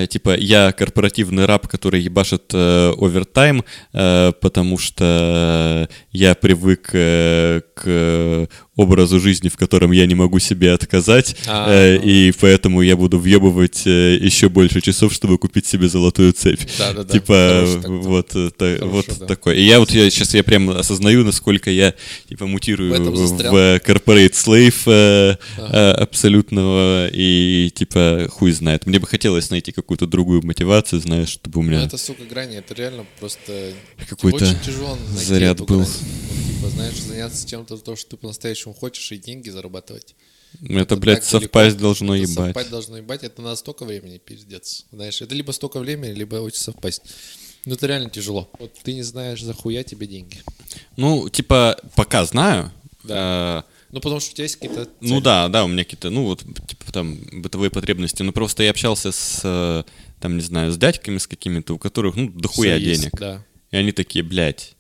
типа 0.07 0.35
я 0.35 0.71
корпоративный 0.71 1.45
раб, 1.45 1.67
который 1.67 2.01
ебашит 2.01 2.51
э, 2.53 2.93
овертайм, 2.97 3.63
э, 3.93 4.31
потому 4.41 4.77
что 4.77 5.87
я 6.11 6.35
привык 6.35 6.89
э, 6.93 7.61
к 7.75 8.47
образу 8.75 9.19
жизни, 9.19 9.49
в 9.49 9.55
котором 9.57 9.91
я 9.91 10.05
не 10.05 10.15
могу 10.15 10.39
себе 10.39 10.73
отказать, 10.73 11.35
А, 11.47 11.71
э, 11.71 11.97
ну. 11.99 12.03
и 12.09 12.31
поэтому 12.33 12.81
я 12.81 12.97
буду 12.97 13.17
въебывать 13.19 13.83
э, 13.85 14.15
еще 14.21 14.49
больше 14.49 14.81
часов, 14.81 15.13
чтобы 15.13 15.37
купить 15.37 15.65
себе 15.65 15.87
золотую 15.87 16.33
цепь. 16.33 16.59
Да-да-да. 16.77 17.11
Типа 17.13 17.33
Хороший 17.33 17.73
так-то. 17.75 17.91
вот, 17.91 18.35
э, 18.35 18.51
та- 18.57 18.65
Хорошо, 18.77 18.87
вот 18.87 19.05
да. 19.19 19.25
такой. 19.27 19.57
И 19.57 19.63
я 19.63 19.79
вот 19.79 19.91
я 19.91 20.09
сейчас 20.09 20.33
я 20.33 20.43
прям 20.43 20.69
осознаю, 20.71 21.23
насколько 21.23 21.69
я 21.71 21.93
типа 22.27 22.45
мутирую 22.47 22.93
В 22.93 23.11
в, 23.11 23.15
застрял. 23.17 23.53
corporate 23.55 24.33
slave 24.33 24.75
э, 24.87 25.35
Ага. 25.57 25.69
э, 25.73 25.91
абсолютного 26.03 27.07
и 27.13 27.71
типа 27.73 28.27
хуй 28.29 28.51
знает. 28.51 28.85
Мне 28.85 28.99
бы 28.99 29.07
хотелось 29.07 29.49
найти 29.51 29.71
какую-то 29.71 30.05
другую 30.07 30.45
мотивацию, 30.45 30.99
знаешь, 31.01 31.29
чтобы 31.29 31.59
у 31.59 31.63
Ну, 31.63 31.69
меня 31.69 31.83
это, 31.83 31.97
сука, 31.97 32.23
грани, 32.29 32.57
это 32.57 32.73
реально 32.73 33.05
просто 33.19 33.71
какой-то 34.09 34.45
заряд 35.15 35.59
был. 35.59 35.77
грань. 35.79 35.87
Ну, 36.55 36.61
типа, 36.61 36.69
знаешь, 36.69 36.95
заняться 37.01 37.47
чем-то, 37.47 37.77
то, 37.77 37.95
что 37.95 38.11
ты 38.11 38.17
по-настоящему 38.17 38.73
хочешь, 38.73 39.11
и 39.11 39.17
деньги 39.17 39.49
зарабатывать. 39.49 40.15
это, 40.69 40.95
блядь, 40.95 41.21
так 41.21 41.31
далеко. 41.31 41.45
совпасть 41.45 41.77
должно 41.77 42.15
Это 42.15 42.23
ебать. 42.31 42.45
Совпасть 42.47 42.69
должно 42.69 42.97
ебать, 42.97 43.23
это 43.23 43.41
на 43.41 43.55
столько 43.55 43.85
времени, 43.85 44.17
пиздец. 44.17 44.85
Знаешь, 44.91 45.21
это 45.21 45.35
либо 45.35 45.51
столько 45.51 45.79
времени, 45.79 46.13
либо 46.13 46.35
очень 46.37 46.59
совпасть. 46.59 47.01
Ну, 47.65 47.73
это 47.75 47.87
реально 47.87 48.09
тяжело. 48.09 48.49
Вот 48.59 48.73
ты 48.83 48.93
не 48.93 49.03
знаешь, 49.03 49.41
за 49.41 49.53
хуя 49.53 49.83
тебе 49.83 50.07
деньги. 50.07 50.37
Ну, 50.97 51.29
типа, 51.29 51.77
пока 51.95 52.23
знаю. 52.25 52.71
э, 53.07 53.61
Ну, 53.91 53.99
потому 54.01 54.19
что 54.19 54.31
у 54.31 54.33
тебя 54.35 54.43
есть 54.43 54.55
какие-то 54.57 54.87
Ну 55.01 55.07
цели. 55.15 55.23
да, 55.23 55.47
да, 55.49 55.65
у 55.65 55.67
меня 55.67 55.83
какие-то, 55.83 56.09
ну 56.09 56.25
вот, 56.25 56.41
типа 56.67 56.91
там 56.91 57.17
бытовые 57.41 57.69
потребности. 57.71 58.21
Ну 58.23 58.31
просто 58.31 58.63
я 58.63 58.69
общался 58.71 59.11
с, 59.11 59.41
э, 59.43 59.83
там, 60.19 60.37
не 60.37 60.43
знаю, 60.43 60.71
с 60.71 60.77
дядьками 60.77 61.17
с 61.17 61.27
какими-то, 61.27 61.73
у 61.73 61.77
которых, 61.79 62.15
ну, 62.15 62.29
дохуя 62.29 62.75
есть, 62.77 63.01
денег. 63.01 63.13
Да. 63.19 63.43
И 63.71 63.77
они 63.77 63.91
такие, 63.91 64.23
блядь, 64.23 64.75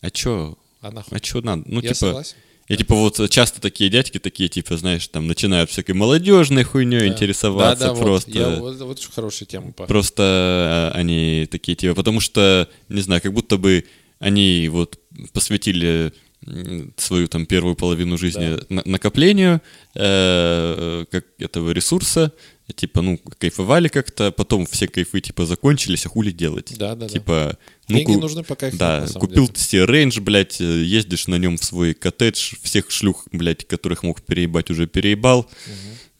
а 0.00 0.10
чё, 0.10 0.56
А 0.82 0.90
нахуй? 0.90 1.16
а 1.16 1.20
чё 1.20 1.40
надо? 1.40 1.62
Ну, 1.66 1.76
Я 1.80 1.88
типа, 1.94 1.94
согласен. 1.94 2.36
я 2.68 2.76
типа 2.76 2.94
вот 2.96 3.30
часто 3.30 3.60
такие 3.60 3.88
дядьки, 3.88 4.18
такие, 4.18 4.48
типа, 4.48 4.76
знаешь, 4.76 5.06
там 5.08 5.26
начинают 5.26 5.70
всякой 5.70 5.92
молодежной 5.94 6.64
хуйней 6.64 7.00
Да. 7.00 7.06
интересоваться 7.06 7.86
Да, 7.88 7.94
да, 7.94 8.00
просто. 8.00 8.30
Вот, 8.30 8.36
я, 8.38 8.48
вот, 8.60 8.76
вот 8.80 9.10
хорошая 9.14 9.46
тема. 9.46 9.72
по- 9.72 9.86
Просто 9.86 10.90
э, 10.94 10.98
они 10.98 11.48
такие 11.50 11.76
типа, 11.76 11.94
потому 11.94 12.20
что, 12.20 12.68
не 12.88 13.00
знаю, 13.00 13.22
как 13.22 13.32
будто 13.32 13.56
бы 13.56 13.84
они 14.18 14.68
вот 14.70 14.98
посвятили 15.32 16.12
свою 16.96 17.28
там 17.28 17.46
первую 17.46 17.76
половину 17.76 18.18
жизни 18.18 18.58
на- 18.68 18.82
накоплению 18.84 19.60
э, 19.94 21.04
как 21.10 21.24
этого 21.38 21.70
ресурса, 21.70 22.32
типа, 22.74 23.02
ну, 23.02 23.18
кайфовали 23.38 23.88
как-то, 23.88 24.32
потом 24.32 24.66
все 24.66 24.88
кайфы, 24.88 25.20
типа, 25.20 25.46
закончились, 25.46 26.06
а 26.06 26.08
хули 26.08 26.30
делать? 26.30 26.72
Да, 26.78 26.94
да, 26.94 27.06
да. 27.06 27.08
Типа, 27.08 27.58
ну, 27.88 27.96
Деньги 27.98 28.14
ку- 28.14 28.20
нужны 28.20 28.42
пока 28.44 28.68
их 28.68 28.76
да, 28.76 29.06
купил 29.14 29.46
деле. 29.46 29.58
себе 29.58 29.86
рейндж, 29.86 30.20
блядь, 30.20 30.60
э, 30.60 30.64
ездишь 30.82 31.26
на 31.28 31.36
нем 31.38 31.56
в 31.58 31.64
свой 31.64 31.94
коттедж, 31.94 32.54
всех 32.62 32.90
шлюх, 32.90 33.26
блядь, 33.32 33.66
которых 33.66 34.02
мог 34.02 34.22
переебать, 34.22 34.70
уже 34.70 34.86
переебал, 34.86 35.48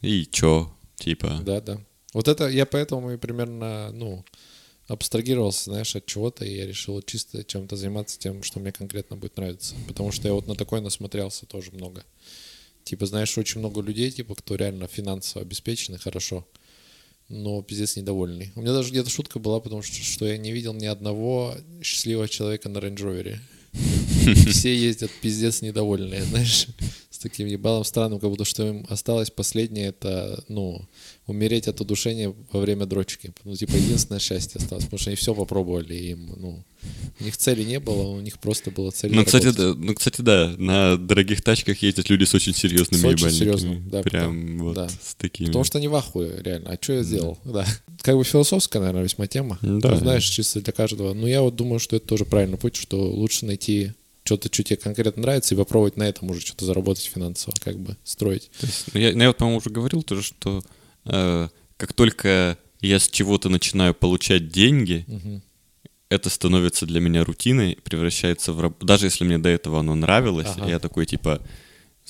и 0.03 0.27
чё, 0.31 0.73
типа... 0.97 1.41
Да, 1.45 1.61
да. 1.61 1.79
Вот 2.15 2.29
это 2.29 2.49
я 2.49 2.67
поэтому 2.67 3.13
и 3.13 3.17
примерно, 3.17 3.91
ну, 3.93 4.25
абстрагировался, 4.89 5.65
знаешь, 5.65 5.95
от 5.97 6.07
чего-то, 6.07 6.45
и 6.45 6.55
я 6.55 6.67
решил 6.67 7.01
чисто 7.03 7.45
чем-то 7.45 7.77
заниматься 7.77 8.19
тем, 8.19 8.43
что 8.43 8.61
мне 8.61 8.73
конкретно 8.73 9.17
будет 9.17 9.37
нравиться. 9.37 9.75
Потому 9.87 10.13
что 10.13 10.29
я 10.29 10.35
вот 10.35 10.47
на 10.47 10.55
такое 10.55 10.81
насмотрелся 10.81 11.47
тоже 11.47 11.71
много. 11.73 12.05
Типа, 12.85 13.07
знаешь, 13.07 13.37
очень 13.39 13.61
много 13.61 13.81
людей, 13.81 14.11
типа, 14.11 14.35
кто 14.35 14.57
реально 14.57 14.89
финансово 14.89 15.43
обеспечен 15.43 15.95
и 15.95 15.99
хорошо, 15.99 16.47
но 17.29 17.63
пиздец 17.63 17.97
недовольный. 17.97 18.53
У 18.57 18.61
меня 18.61 18.73
даже 18.73 18.91
где-то 18.91 19.09
шутка 19.09 19.39
была, 19.39 19.61
потому 19.61 19.83
что, 19.83 20.03
что 20.03 20.27
я 20.27 20.37
не 20.37 20.53
видел 20.53 20.75
ни 20.75 20.87
одного 20.87 21.57
счастливого 21.83 22.29
человека 22.29 22.69
на 22.69 22.79
Rover. 22.79 23.39
Все 24.51 24.77
ездят 24.77 25.11
пиздец 25.21 25.63
недовольные, 25.63 26.23
знаешь, 26.23 26.69
с 27.11 27.19
таким 27.19 27.47
ебалом 27.47 27.85
странным, 27.85 28.21
как 28.21 28.31
будто 28.31 28.45
что 28.45 28.67
им 28.67 28.87
осталось 28.89 29.31
последнее, 29.31 29.89
это, 29.89 30.45
ну, 30.49 30.87
умереть 31.27 31.69
от 31.69 31.81
удушения 31.81 32.35
во 32.53 32.61
время 32.61 32.87
дрочки. 32.87 33.33
Ну, 33.45 33.55
типа, 33.55 33.75
единственное 33.77 34.21
счастье 34.21 34.59
осталось, 34.59 34.85
потому 34.85 34.99
что 34.99 35.11
они 35.11 35.17
все 35.17 35.35
попробовали, 35.35 35.95
им, 35.95 36.35
ну, 36.37 36.65
у 37.21 37.25
них 37.25 37.37
цели 37.37 37.63
не 37.63 37.79
было, 37.81 38.03
у 38.09 38.21
них 38.21 38.39
просто 38.39 38.71
была 38.71 38.91
цель 38.91 39.15
Ну, 39.15 39.25
кстати, 39.25 39.47
работать. 39.47 39.79
да, 39.79 39.85
ну, 39.87 39.95
кстати, 39.95 40.21
да, 40.23 40.55
на 40.59 40.97
дорогих 40.97 41.43
тачках 41.43 41.81
ездят 41.83 42.11
люди 42.11 42.25
с 42.25 42.35
очень 42.35 42.55
серьезными 42.55 43.01
С 43.01 43.05
очень 43.05 43.31
серьезным, 43.31 43.89
да, 43.89 44.03
Прям 44.03 44.23
потому- 44.35 44.65
вот 44.65 44.75
да. 44.75 44.89
с 44.89 45.15
такими. 45.17 45.47
Потому 45.47 45.65
что 45.65 45.79
они 45.79 45.89
в 45.89 45.95
ахуе, 45.95 46.41
реально. 46.43 46.71
А 46.71 46.79
что 46.81 46.95
я 46.95 47.03
сделал? 47.03 47.39
Да. 47.45 47.65
Как 48.01 48.17
бы 48.17 48.25
философская, 48.25 48.81
наверное, 48.81 49.05
весьма 49.05 49.27
тема. 49.29 49.59
Да. 49.63 49.93
Ты 49.93 49.97
знаешь, 49.99 50.25
чисто 50.25 50.61
для 50.61 50.73
каждого. 50.73 51.15
Но 51.15 51.29
я 51.29 51.43
вот 51.43 51.55
думаю, 51.57 51.79
что 51.79 51.97
это 51.97 52.07
тоже 52.07 52.25
правильный 52.25 52.59
путь, 52.59 52.75
что 52.77 53.11
лучше 53.11 53.47
найти 53.47 53.93
что-то, 54.25 54.49
что 54.53 54.63
тебе 54.63 54.77
конкретно 54.77 55.23
нравится, 55.23 55.55
и 55.55 55.59
попробовать 55.59 55.97
на 55.97 56.05
этом 56.05 56.31
уже 56.31 56.41
что-то 56.41 56.65
заработать 56.65 57.05
финансово, 57.05 57.55
как 57.61 57.79
бы 57.79 57.97
строить. 58.05 58.51
То 58.61 58.67
есть, 58.67 58.85
ну, 58.93 59.01
я, 59.01 59.13
ну, 59.13 59.21
я 59.23 59.29
вот, 59.29 59.37
по-моему, 59.37 59.59
уже 59.59 59.71
говорил 59.71 60.03
тоже, 60.03 60.23
что 60.23 60.63
э, 61.05 61.49
как 61.77 61.93
только 61.93 62.57
я 62.81 62.99
с 62.99 63.09
чего-то 63.09 63.49
начинаю 63.49 63.95
получать 63.95 64.49
деньги, 64.49 65.05
Мгм. 65.07 65.43
Это 66.13 66.31
становится 66.31 66.87
для 66.87 67.01
меня 67.01 67.25
рутиной, 67.25 67.79
превращается 67.85 68.53
в 68.53 68.61
раб- 68.61 68.83
Даже 68.85 69.07
если 69.07 69.25
мне 69.25 69.39
до 69.39 69.49
этого 69.49 69.81
оно 69.81 69.95
нравилось, 69.95 70.49
Ага. 70.57 70.69
я 70.69 70.79
такой, 70.79 71.07
типа, 71.07 71.41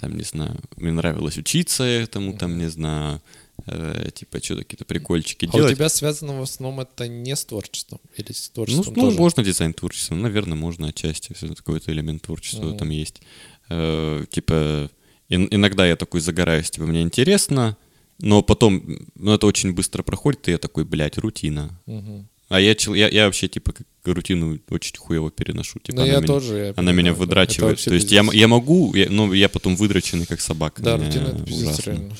там, 0.00 0.16
не 0.16 0.24
знаю, 0.24 0.60
мне 0.76 0.90
нравилось 0.92 1.38
учиться 1.38 1.84
этому, 1.84 2.36
там, 2.36 2.58
не 2.58 2.68
знаю, 2.68 3.20
э, 3.66 4.10
типа 4.14 4.42
что-то 4.42 4.62
какие-то 4.64 4.84
прикольчики 4.84 5.44
А 5.46 5.48
у 5.48 5.52
делать. 5.52 5.74
тебя 5.76 5.88
связано 5.88 6.38
в 6.38 6.42
основном 6.42 6.80
это 6.80 7.06
не 7.08 7.36
с 7.36 7.44
творчеством? 7.44 8.00
Или 8.16 8.32
с 8.32 8.48
Ну, 8.48 8.54
творчеством 8.54 8.94
ну, 8.96 9.02
тоже? 9.02 9.16
можно 9.18 9.44
дизайн 9.44 9.72
творчества, 9.74 10.14
наверное, 10.16 10.56
можно 10.56 10.88
отчасти, 10.88 11.32
все 11.34 11.48
какой-то 11.54 11.92
элемент 11.92 12.22
творчества 12.22 12.64
Мгм. 12.66 12.78
там 12.78 12.90
есть. 12.90 13.22
Э, 13.68 14.24
типа, 14.30 14.90
ин- 15.28 15.48
иногда 15.50 15.86
я 15.86 15.96
такой 15.96 16.20
загораюсь, 16.20 16.70
типа, 16.70 16.86
мне 16.86 17.02
интересно, 17.02 17.76
но 18.18 18.42
потом, 18.42 18.98
ну, 19.14 19.32
это 19.34 19.46
очень 19.46 19.72
быстро 19.74 20.02
проходит, 20.02 20.48
и 20.48 20.52
я 20.52 20.58
такой, 20.58 20.84
блядь, 20.84 21.18
рутина. 21.18 21.78
Мгм. 21.86 22.28
А 22.52 22.60
я, 22.60 22.74
чел- 22.74 22.94
я, 22.94 23.08
я 23.08 23.24
вообще, 23.26 23.48
типа, 23.48 23.72
как 23.72 23.86
рутину 24.04 24.58
очень 24.70 24.96
хуево 24.98 25.30
переношу. 25.30 25.78
Типа, 25.80 25.96
Ну, 25.96 26.02
она 26.02 26.12
я 26.12 26.18
меня- 26.18 26.26
тоже. 26.26 26.54
я 26.56 26.64
Она 26.68 26.74
понимаю, 26.74 26.96
меня 26.96 27.12
да. 27.12 27.18
Выдрачивает. 27.18 27.82
То 27.84 27.94
есть 27.94 28.12
я, 28.12 28.22
я 28.32 28.46
могу, 28.48 28.94
я- 28.94 29.08
но 29.10 29.32
я 29.34 29.48
потом 29.48 29.74
выдраченный, 29.76 30.26
как 30.26 30.40
собака. 30.40 30.82
Да, 30.82 30.96
рутина 30.96 31.28
это 31.28 31.42
пиздец 31.44 31.80
реально. 31.86 32.14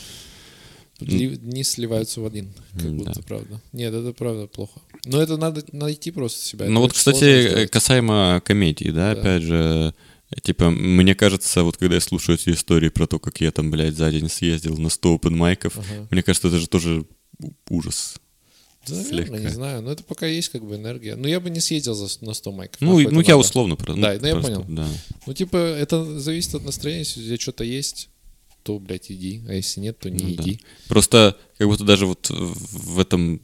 Дни 1.01 1.64
сливаются 1.64 2.21
в 2.21 2.27
один, 2.27 2.53
как 2.75 2.85
М, 2.85 2.99
будто, 2.99 3.12
да. 3.14 3.21
правда. 3.27 3.61
Нет, 3.73 3.92
это 3.92 4.12
правда 4.12 4.47
плохо. 4.47 4.81
Но 5.05 5.21
это 5.21 5.37
надо 5.37 5.64
найти 5.73 6.12
просто 6.12 6.40
себя. 6.47 6.66
Ну 6.68 6.81
вот, 6.81 6.92
кстати, 6.92 7.66
касаемо 7.66 8.40
комедии, 8.45 8.90
да, 8.90 9.14
Да. 9.14 9.21
опять 9.21 9.42
же, 9.42 9.95
типа, 10.42 10.71
мне 10.71 11.16
кажется, 11.16 11.64
вот 11.64 11.77
когда 11.77 11.97
я 11.97 12.01
слушаю 12.01 12.38
эти 12.38 12.51
истории 12.51 12.88
про 12.88 13.09
то, 13.09 13.18
как 13.18 13.40
я 13.40 13.51
там, 13.51 13.71
блядь, 13.73 13.97
за 13.97 14.12
день 14.12 14.29
съездил 14.29 14.77
на 14.79 14.90
100 14.90 15.16
open 15.16 15.31
майков, 15.31 15.77
Ага. 15.77 16.07
мне 16.11 16.23
кажется, 16.23 16.47
это 16.49 16.59
же 16.59 16.68
тоже 16.68 17.05
ужас. 17.68 18.14
Да, 18.87 18.95
наверное, 18.97 19.25
слегка. 19.25 19.38
не 19.38 19.49
знаю. 19.49 19.83
Но 19.83 19.92
это 19.92 20.03
пока 20.05 20.27
есть 20.27 20.49
как 20.51 20.64
бы 20.64 20.77
энергия. 20.77 21.16
Но 21.16 21.29
я 21.29 21.40
бы 21.40 21.51
не 21.51 21.61
съездил 21.61 21.95
за, 21.95 22.09
на 22.25 22.35
100 22.35 22.53
майков. 22.53 22.81
Ну, 22.81 22.92
ну 22.95 22.99
я 23.01 23.11
надо? 23.11 23.37
условно 23.37 23.77
про- 23.77 23.95
Да, 23.95 24.18
ну, 24.21 24.27
я 24.27 24.33
просто, 24.35 24.53
понял. 24.61 24.64
Да. 24.68 24.87
Ну, 25.27 25.35
типа, 25.35 25.57
это 25.57 26.18
зависит 26.21 26.55
от 26.55 26.64
настроения. 26.64 27.01
Если 27.01 27.21
у 27.21 27.25
тебя 27.25 27.37
что-то 27.38 27.64
есть, 27.64 28.09
то, 28.62 28.79
блядь, 28.79 29.11
иди. 29.11 29.42
А 29.49 29.55
если 29.55 29.81
нет, 29.81 29.99
то 29.99 30.11
не 30.11 30.25
Ну 30.25 30.35
да. 30.35 30.42
иди. 30.42 30.61
Просто 30.88 31.37
как 31.59 31.66
будто 31.68 31.85
даже 31.85 32.07
вот 32.07 32.29
в 32.31 32.99
этом 33.01 33.40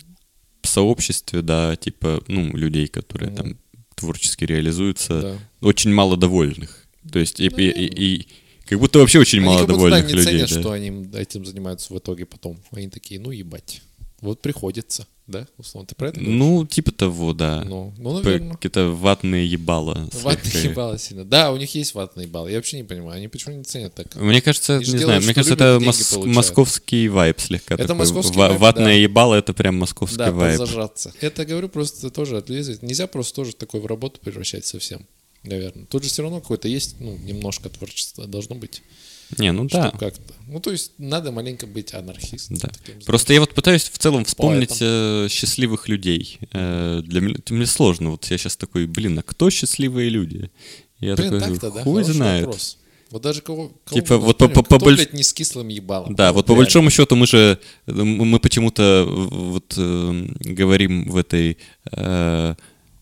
сообществе, 0.63 1.43
да, 1.43 1.77
типа, 1.77 2.23
ну, 2.29 2.55
людей, 2.57 2.89
которые 2.89 3.31
Мгм. 3.31 3.37
там 3.37 3.59
творчески 3.95 4.45
реализуются, 4.45 5.21
Да. 5.21 5.39
очень 5.61 5.93
мало 5.93 6.17
довольных. 6.17 6.85
То 7.11 7.19
есть, 7.19 7.41
и, 7.41 7.49
Ну, 7.51 7.57
и- 7.59 7.71
и- 7.71 8.17
и 8.21 8.29
как 8.67 8.79
будто 8.79 8.99
вообще 8.99 9.19
очень 9.19 9.39
Они 9.39 9.47
мало 9.47 9.59
как 9.61 9.69
будто, 9.69 9.79
да, 9.79 9.89
довольных 9.91 10.11
не 10.11 10.17
людей. 10.19 10.33
ценят, 10.35 10.51
да. 10.51 10.61
что 10.61 10.71
они 10.73 11.09
этим 11.15 11.45
занимаются 11.47 11.93
в 11.95 11.99
итоге 11.99 12.27
потом. 12.27 12.61
Они 12.71 12.89
такие, 12.89 13.19
ну, 13.19 13.31
ебать. 13.31 13.83
Вот 14.21 14.41
приходится, 14.43 15.07
да, 15.29 15.47
условно. 15.59 15.87
Ты 15.87 15.95
про 15.95 16.09
это 16.09 16.19
говоришь? 16.19 16.37
Ну, 16.39 16.67
типа 16.67 16.91
того, 16.91 17.33
да. 17.35 17.63
Ну, 17.65 17.95
ну, 17.99 18.17
Типа 18.19 18.31
наверное. 18.31 18.55
Какие-то 18.57 18.89
ватные 18.91 19.47
ебала. 19.47 20.09
Ватные 20.23 20.51
слегка. 20.51 20.69
ебало 20.71 20.99
сильно. 20.99 21.25
Да, 21.25 21.53
у 21.53 21.57
них 21.57 21.73
есть 21.77 21.95
ватные 21.95 22.27
баллы. 22.27 22.51
Я 22.51 22.57
вообще 22.57 22.79
не 22.79 22.83
понимаю, 22.83 23.17
они 23.19 23.29
почему 23.29 23.57
не 23.57 23.63
ценят 23.63 23.95
так? 23.95 24.17
Мне 24.17 24.41
кажется, 24.43 24.77
Они 24.77 24.85
же 24.85 24.93
не 24.93 24.99
делают, 24.99 25.23
знаю, 25.23 25.23
мне 25.23 25.33
что 25.33 25.35
кажется, 25.35 25.55
любят, 25.55 25.61
это 25.77 25.79
деньги 25.85 25.89
мос- 25.97 26.15
получают. 26.15 26.37
московский 26.37 27.09
вайб 27.09 27.41
слегка. 27.41 27.75
Это 27.75 27.83
такой. 27.85 27.99
московский 27.99 28.37
Ва- 28.39 28.49
вайб, 28.49 28.61
Ватное 28.61 28.85
да. 28.87 28.93
ебало 28.93 29.35
это 29.37 29.53
прям 29.55 29.77
московский 29.77 30.17
Да, 30.19 30.33
вайб. 30.33 30.59
подзажаться. 30.59 31.13
Это, 31.21 31.45
говорю, 31.45 31.69
просто 31.69 32.11
тоже 32.11 32.39
отлезать. 32.39 32.83
Нельзя 32.83 33.07
просто 33.07 33.37
тоже 33.37 33.55
такой 33.55 33.79
в 33.81 33.87
работу 33.87 34.19
превращать 34.21 34.67
совсем, 34.67 35.07
наверное. 35.45 35.87
Тут 35.87 36.03
же 36.03 36.09
все 36.09 36.23
равно 36.23 36.41
какое-то 36.41 36.67
есть, 36.67 36.97
ну, 36.99 37.17
немножко 37.19 37.69
творчества 37.69 38.27
должно 38.27 38.57
быть. 38.57 38.83
Не, 39.37 39.53
ну 39.53 39.67
да. 39.67 39.91
Как-то. 39.91 40.23
Ну, 40.47 40.61
то 40.61 40.71
есть 40.73 40.93
надо 40.97 41.31
маленько 41.31 41.67
быть 41.67 41.93
анархистом. 41.93 42.57
Да. 42.57 42.69
таким, 42.69 43.01
Просто 43.03 43.35
я 43.35 43.41
вот 43.41 43.53
пытаюсь 43.53 43.85
в 43.91 43.99
целом 43.99 44.25
вспомнить 44.25 44.79
э, 44.81 45.27
счастливых 45.31 45.89
людей. 45.89 46.39
Э, 46.53 47.03
для 47.05 47.21
меня 47.21 47.37
мне 47.51 47.67
сложно. 47.67 48.11
Вот 48.13 48.25
я 48.31 48.39
сейчас 48.39 48.57
такой, 48.57 48.87
блин, 48.87 49.19
а 49.19 49.23
кто 49.23 49.51
счастливые 49.51 50.09
люди? 50.09 50.51
Я 51.01 51.15
Блин, 51.17 51.39
такой, 51.39 51.59
так-то, 51.59 51.71
да? 51.71 51.83
хуй 51.83 52.03
знает. 52.05 52.47
вопрос. 52.47 52.79
Вот 53.11 53.23
даже 53.23 53.41
кого, 53.43 53.73
кого 53.85 54.01
Типа, 54.01 54.17
вот 54.19 54.39
по- 54.39 54.47
вспомним, 54.49 54.55
по- 54.55 54.63
по 54.63 54.77
кто, 54.77 54.87
больш- 54.87 54.97
блядь, 54.97 55.13
не 55.15 55.23
с 55.23 55.33
кислым 55.33 55.69
ебалом? 55.69 56.15
Да, 56.15 56.33
вот 56.33 56.47
по 56.47 56.51
реально. 56.53 56.65
большому 56.65 56.91
счету 56.91 57.15
мы 57.17 57.27
же 57.27 57.59
э, 57.87 57.93
мы 57.93 58.39
почему-то 58.41 59.05
вот 59.09 59.75
э, 59.77 60.27
говорим 60.41 61.11
в 61.11 61.17
этой 61.17 61.57
э, 61.93 62.55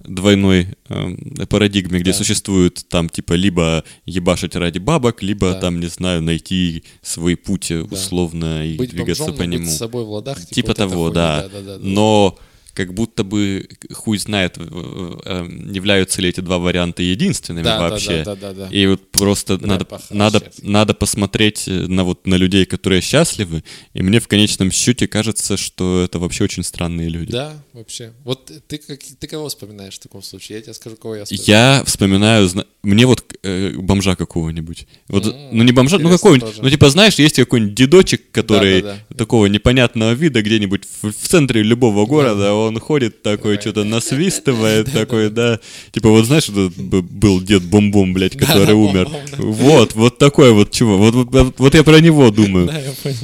двойной 0.06 0.68
э, 0.88 1.46
парадигме, 1.48 2.00
где 2.00 2.12
Да. 2.12 2.16
существует 2.16 2.84
там 2.88 3.08
типа 3.08 3.34
либо 3.34 3.84
ебашить 4.04 4.56
ради 4.56 4.78
бабок, 4.78 5.22
либо 5.22 5.52
Да. 5.52 5.60
там 5.60 5.80
не 5.80 5.86
знаю 5.86 6.22
найти 6.22 6.84
свой 7.02 7.36
путь 7.36 7.70
условно 7.70 8.66
и 8.66 8.76
Быть 8.76 8.90
двигаться 8.90 9.24
бомжом, 9.24 9.36
по 9.38 9.44
но 9.44 9.50
быть 9.50 9.60
нему. 9.60 9.70
с 9.70 9.76
собой 9.76 10.04
в 10.04 10.10
ладах. 10.10 10.38
Типа, 10.38 10.54
Типа 10.54 10.68
вот 10.68 10.76
того, 10.76 11.10
да. 11.10 11.42
да, 11.42 11.48
да, 11.60 11.62
да. 11.76 11.78
Но 11.82 12.38
как 12.76 12.92
будто 12.92 13.24
бы 13.24 13.66
хуй 13.92 14.18
знает, 14.18 14.58
э, 14.58 15.48
являются 15.72 16.20
ли 16.22 16.28
эти 16.28 16.40
два 16.40 16.58
варианта 16.58 17.02
единственными 17.02 17.64
Да, 17.64 17.78
да, 17.78 17.88
вообще. 17.88 18.22
да, 18.22 18.36
да, 18.36 18.52
да, 18.52 18.68
да. 18.68 18.68
И 18.70 18.86
вот 18.86 19.10
просто 19.10 19.56
Бля, 19.56 19.68
надо, 19.68 19.86
надо, 20.10 20.42
надо 20.62 20.94
посмотреть 20.94 21.66
э, 21.68 21.70
на 21.86 22.04
вот 22.04 22.26
на 22.26 22.34
людей, 22.34 22.66
которые 22.66 23.00
счастливы, 23.00 23.64
и 23.94 24.02
мне 24.02 24.20
в 24.20 24.28
конечном 24.28 24.70
счете 24.70 25.08
кажется, 25.08 25.56
что 25.56 26.02
это 26.04 26.18
вообще 26.18 26.44
очень 26.44 26.62
странные 26.62 27.08
люди. 27.08 27.32
Да, 27.32 27.54
вообще. 27.72 28.12
Вот 28.24 28.50
ты, 28.68 28.78
как, 28.78 28.98
ты 29.18 29.26
кого 29.26 29.48
вспоминаешь 29.48 29.94
в 29.94 30.00
таком 30.00 30.22
случае? 30.22 30.58
Я 30.58 30.62
тебе 30.62 30.74
скажу, 30.74 30.96
кого 30.96 31.16
я 31.16 31.24
вспоминаю. 31.24 31.46
Я 31.78 31.84
вспоминаю, 31.84 32.50
мне 32.82 33.06
вот 33.06 33.24
э, 33.42 33.72
бомжа 33.76 34.16
какого-нибудь. 34.16 34.86
Вот, 35.08 35.26
М, 35.26 35.34
ну 35.52 35.62
не 35.64 35.72
бомжа, 35.72 35.98
ну 35.98 36.10
какого-нибудь. 36.10 36.50
тоже. 36.50 36.62
Ну 36.62 36.70
типа 36.70 36.90
знаешь, 36.90 37.14
есть 37.14 37.36
какой-нибудь 37.36 37.74
дедочек, 37.74 38.30
который 38.32 38.82
Да-да-да. 38.82 39.14
такого 39.16 39.46
непонятного 39.46 40.12
вида 40.12 40.42
где-нибудь 40.42 40.82
в, 41.02 41.10
в 41.12 41.28
центре 41.28 41.62
любого 41.62 42.04
города, 42.06 42.52
он 42.66 42.78
ходит 42.78 43.22
такой, 43.22 43.60
что-то 43.60 43.84
насвистывает, 43.84 44.92
такой, 44.92 45.30
да. 45.30 45.60
Типа 45.92 46.10
вот 46.10 46.26
знаешь, 46.26 46.48
был 46.48 47.40
дед 47.40 47.62
Бомбом, 47.62 48.12
блядь, 48.12 48.36
который 48.36 48.74
умер. 48.74 49.08
Вот, 49.38 49.94
вот 49.94 50.18
такой 50.18 50.52
вот 50.52 50.70
чего. 50.70 50.98
Вот, 50.98 51.54
вот, 51.58 51.74
я 51.74 51.82
про 51.82 52.00
него 52.00 52.30
думаю. 52.36 52.70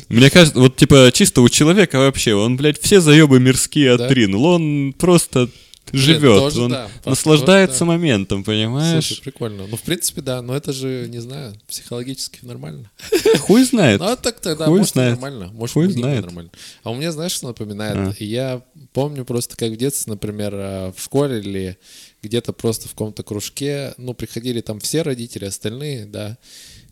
Мне 0.08 0.30
кажется, 0.30 0.58
вот 0.58 0.76
типа 0.76 1.10
чисто 1.12 1.42
у 1.42 1.48
человека 1.48 1.98
вообще, 1.98 2.34
он, 2.34 2.56
блядь, 2.56 2.80
все 2.80 3.00
заебы 3.00 3.40
мирские 3.40 3.92
отринул. 3.92 4.44
Он 4.46 4.94
просто 4.98 5.48
живет, 5.92 6.38
тоже 6.38 6.62
он 6.62 6.70
да, 6.70 6.84
тоже 7.02 7.10
наслаждается 7.10 7.80
да. 7.80 7.84
моментом, 7.86 8.44
понимаешь? 8.44 9.06
Слушай, 9.06 9.22
прикольно. 9.22 9.66
Ну, 9.66 9.76
в 9.76 9.82
принципе, 9.82 10.20
да, 10.20 10.42
но 10.42 10.56
это 10.56 10.72
же, 10.72 11.06
не 11.08 11.20
знаю, 11.20 11.54
психологически 11.68 12.40
нормально. 12.42 12.90
Хуй 13.40 13.64
знает. 13.64 14.00
Ну, 14.00 14.06
а 14.06 14.16
так 14.16 14.40
тогда, 14.40 14.66
Хуй 14.66 14.78
может, 14.78 14.94
знает. 14.94 15.12
нормально. 15.12 15.50
Может, 15.52 15.74
Хуй 15.74 15.90
знает. 15.90 16.24
нормально. 16.24 16.50
А 16.82 16.90
у 16.90 16.94
меня, 16.94 17.12
знаешь, 17.12 17.32
что 17.32 17.48
напоминает? 17.48 17.96
А. 17.96 18.24
Я 18.24 18.62
помню 18.92 19.24
просто, 19.24 19.56
как 19.56 19.72
в 19.72 19.76
детстве, 19.76 20.12
например, 20.12 20.54
э, 20.54 20.92
в 20.96 21.02
школе 21.02 21.40
или 21.40 21.78
где-то 22.22 22.52
просто 22.52 22.88
в 22.88 22.92
каком-то 22.92 23.22
кружке, 23.22 23.94
ну, 23.96 24.14
приходили 24.14 24.60
там 24.60 24.80
все 24.80 25.02
родители, 25.02 25.44
остальные, 25.44 26.06
да, 26.06 26.38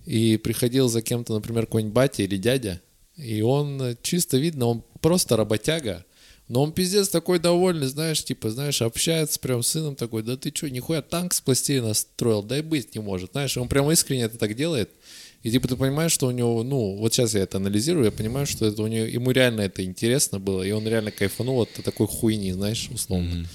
и 0.06 0.36
приходил 0.36 0.88
за 0.88 1.02
кем-то, 1.02 1.34
например, 1.34 1.66
какой-нибудь 1.66 1.94
батя 1.94 2.22
или 2.22 2.36
дядя, 2.36 2.80
и 3.16 3.42
он 3.42 3.80
э, 3.80 3.96
чисто 4.02 4.38
видно, 4.38 4.66
он 4.66 4.84
просто 5.00 5.36
работяга, 5.36 6.04
но 6.50 6.62
он 6.64 6.72
пиздец 6.72 7.08
такой 7.08 7.38
довольный, 7.38 7.86
знаешь, 7.86 8.24
типа, 8.24 8.50
знаешь, 8.50 8.82
общается 8.82 9.38
прям 9.38 9.62
с 9.62 9.68
сыном 9.68 9.94
такой, 9.94 10.24
да 10.24 10.36
ты 10.36 10.50
чё, 10.50 10.66
нихуя 10.68 11.00
танк 11.00 11.32
с 11.32 11.40
пластилина 11.40 11.94
строил, 11.94 12.42
да 12.42 12.58
и 12.58 12.62
быть 12.62 12.92
не 12.96 13.00
может, 13.00 13.30
знаешь, 13.32 13.56
он 13.56 13.68
прям 13.68 13.88
искренне 13.90 14.24
это 14.24 14.36
так 14.36 14.56
делает, 14.56 14.90
и 15.44 15.50
типа 15.52 15.68
ты 15.68 15.76
понимаешь, 15.76 16.10
что 16.12 16.26
у 16.26 16.32
него, 16.32 16.62
ну, 16.64 16.96
вот 16.96 17.14
сейчас 17.14 17.34
я 17.34 17.42
это 17.42 17.58
анализирую, 17.58 18.06
я 18.06 18.10
понимаю, 18.10 18.46
что 18.46 18.66
это 18.66 18.82
у 18.82 18.88
него, 18.88 19.06
ему 19.06 19.30
реально 19.30 19.60
это 19.62 19.84
интересно 19.84 20.40
было, 20.40 20.64
и 20.64 20.72
он 20.72 20.86
реально 20.88 21.12
кайфанул 21.12 21.60
от 21.62 21.70
такой 21.84 22.08
хуйни, 22.08 22.52
знаешь, 22.52 22.88
условно. 22.92 23.46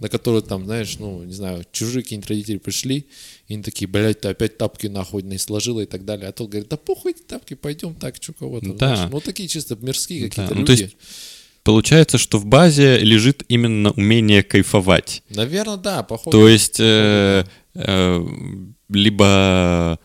На 0.00 0.08
которую 0.10 0.42
там, 0.42 0.64
знаешь, 0.66 0.98
ну, 0.98 1.22
не 1.24 1.32
знаю, 1.32 1.64
чужие 1.72 2.02
какие-нибудь 2.02 2.28
родители 2.28 2.58
пришли, 2.58 3.06
и 3.48 3.54
они 3.54 3.62
такие, 3.62 3.86
блядь, 3.88 4.20
ты 4.20 4.28
опять 4.28 4.58
тапки 4.58 4.88
нахуй 4.88 5.22
не 5.22 5.38
сложила 5.38 5.80
и 5.80 5.86
так 5.86 6.04
далее. 6.04 6.28
А 6.28 6.32
тот 6.32 6.50
говорит, 6.50 6.68
да 6.68 6.76
похуй 6.76 7.12
эти 7.12 7.22
тапки, 7.22 7.54
пойдем 7.54 7.94
так, 7.94 8.16
что 8.20 8.32
кого-то. 8.34 8.72
Да. 8.74 8.96
знаешь. 8.96 9.10
Ну, 9.10 9.20
такие 9.20 9.48
чисто 9.48 9.76
мирские 9.80 10.22
Да. 10.24 10.28
какие-то 10.28 10.54
Ну, 10.54 10.60
люди. 10.60 10.76
то 10.76 10.82
есть 10.82 10.96
Получается, 11.64 12.18
что 12.18 12.38
в 12.38 12.44
базе 12.44 12.98
лежит 12.98 13.42
именно 13.48 13.90
умение 13.92 14.42
кайфовать. 14.42 15.22
Наверное, 15.30 15.78
да, 15.78 16.02
походу. 16.02 16.38
То 16.38 16.46
есть 16.46 16.78
э, 16.78 17.44
э, 17.74 18.26
либо 18.90 19.98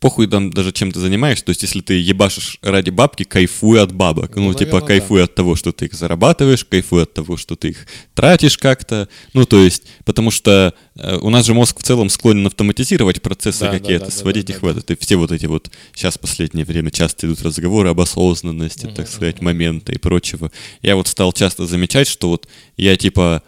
похуй 0.00 0.26
там 0.26 0.50
даже 0.50 0.72
чем 0.72 0.90
ты 0.90 0.98
занимаешься, 0.98 1.44
то 1.44 1.50
есть 1.50 1.62
если 1.62 1.80
ты 1.80 1.94
ебашишь 1.94 2.58
ради 2.62 2.90
бабки, 2.90 3.22
кайфуй 3.22 3.80
от 3.80 3.92
бабок. 3.92 4.34
Ну, 4.34 4.48
Ну, 4.48 4.54
типа 4.54 4.72
наверно, 4.72 4.86
кайфуй 4.86 5.22
от 5.22 5.34
того, 5.34 5.54
что 5.54 5.72
ты 5.72 5.86
их 5.86 5.94
зарабатываешь, 5.94 6.64
кайфуй 6.64 7.04
от 7.04 7.14
того, 7.14 7.36
что 7.36 7.54
ты 7.54 7.68
их 7.68 7.86
тратишь 8.14 8.58
как-то. 8.58 9.08
Ну, 9.34 9.44
то 9.46 9.62
есть, 9.62 9.84
потому 10.04 10.30
что 10.30 10.74
э, 10.96 11.16
у 11.18 11.30
нас 11.30 11.46
же 11.46 11.54
мозг 11.54 11.78
в 11.78 11.82
целом 11.82 12.08
склонен 12.08 12.46
автоматизировать 12.46 13.22
процессы 13.22 13.60
Да, 13.60 13.72
да, 13.72 13.78
какие-то, 13.78 14.06
да, 14.06 14.10
да, 14.10 14.16
сводить 14.16 14.46
да, 14.46 14.54
их 14.54 14.60
да, 14.60 14.66
в 14.66 14.70
этот. 14.70 14.90
И 14.90 14.96
все 14.96 15.16
вот 15.16 15.30
эти 15.30 15.46
вот, 15.46 15.70
сейчас 15.94 16.16
в 16.16 16.20
последнее 16.20 16.64
время 16.64 16.90
часто 16.90 17.26
идут 17.26 17.42
разговоры 17.42 17.90
об 17.90 18.00
осознанности, 18.00 18.90
так 18.94 19.08
сказать, 19.08 19.40
момента 19.40 19.92
и 19.92 19.98
прочего. 19.98 20.50
Я 20.82 20.96
вот 20.96 21.06
стал 21.06 21.32
часто 21.32 21.66
замечать, 21.66 22.08
что 22.08 22.30
вот 22.30 22.48
я 22.76 22.96
типа 22.96 23.42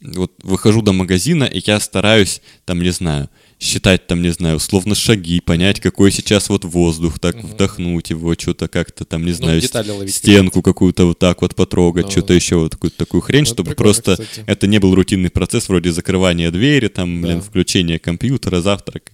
вот 0.00 0.32
выхожу 0.42 0.82
до 0.82 0.92
магазина, 0.92 1.44
и 1.44 1.62
я 1.64 1.80
стараюсь, 1.80 2.42
там, 2.64 2.82
не 2.82 2.90
знаю, 2.90 3.30
считать, 3.58 4.06
там, 4.06 4.20
не 4.22 4.30
знаю, 4.30 4.56
условно 4.56 4.94
шаги, 4.94 5.40
понять, 5.40 5.80
какой 5.80 6.12
сейчас 6.12 6.48
вот 6.50 6.64
воздух, 6.64 7.18
так 7.18 7.42
вдохнуть 7.42 8.10
его, 8.10 8.34
что-то 8.34 8.68
как-то 8.68 9.04
там, 9.04 9.24
не 9.24 9.32
знаю, 9.32 9.54
Ну, 9.56 9.60
детали 9.60 9.90
ловить 9.90 10.14
стенку 10.14 10.60
какую-то 10.62 11.06
вот 11.06 11.18
так 11.18 11.40
вот 11.40 11.54
потрогать, 11.54 12.04
Ну, 12.06 12.10
что-то 12.10 12.34
еще 12.34 12.56
вот 12.56 12.72
какую-то 12.72 12.98
такую 12.98 13.22
хрень, 13.22 13.40
Ну, 13.42 13.46
чтобы 13.46 13.74
просто 13.74 14.12
кстати. 14.16 14.44
это 14.46 14.66
не 14.66 14.78
был 14.78 14.94
рутинный 14.94 15.30
процесс 15.30 15.68
вроде 15.68 15.90
закрывания 15.90 16.50
двери, 16.50 16.88
там, 16.88 17.22
блин, 17.22 17.38
Да. 17.38 17.42
включения 17.44 17.98
компьютера, 17.98 18.60
завтрак, 18.60 19.10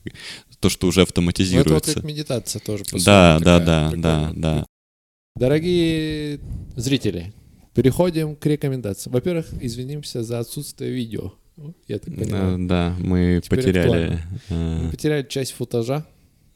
то, 0.59 0.69
что 0.69 0.87
уже 0.89 1.01
Ну, 1.01 1.03
это 1.05 1.09
вот 1.09 1.09
автоматизируется. 1.09 1.95
как 1.95 2.05
медитация 2.05 2.61
тоже. 2.61 2.85
по 2.85 2.99
да, 2.99 3.39
да, 3.41 3.59
да, 3.61 3.89
прикольная. 3.91 4.03
да, 4.03 4.33
да. 4.35 4.67
Дорогие 5.37 6.41
зрители, 6.77 7.33
переходим 7.75 8.37
к 8.37 8.45
рекомендациям. 8.47 9.13
Во-первых, 9.15 9.47
извинимся 9.61 10.23
за 10.23 10.41
отсутствие 10.41 10.93
видео. 10.93 11.33
Я 11.89 11.99
так 11.99 12.15
понимаю. 12.15 12.55
Э, 12.65 12.67
Да, 12.67 12.97
мы 12.99 13.41
Теперь 13.45 13.59
потеряли... 13.59 14.19
э, 14.49 14.79
Мы 14.85 14.91
потеряли 14.91 15.27
часть 15.29 15.53
футажа. 15.53 16.05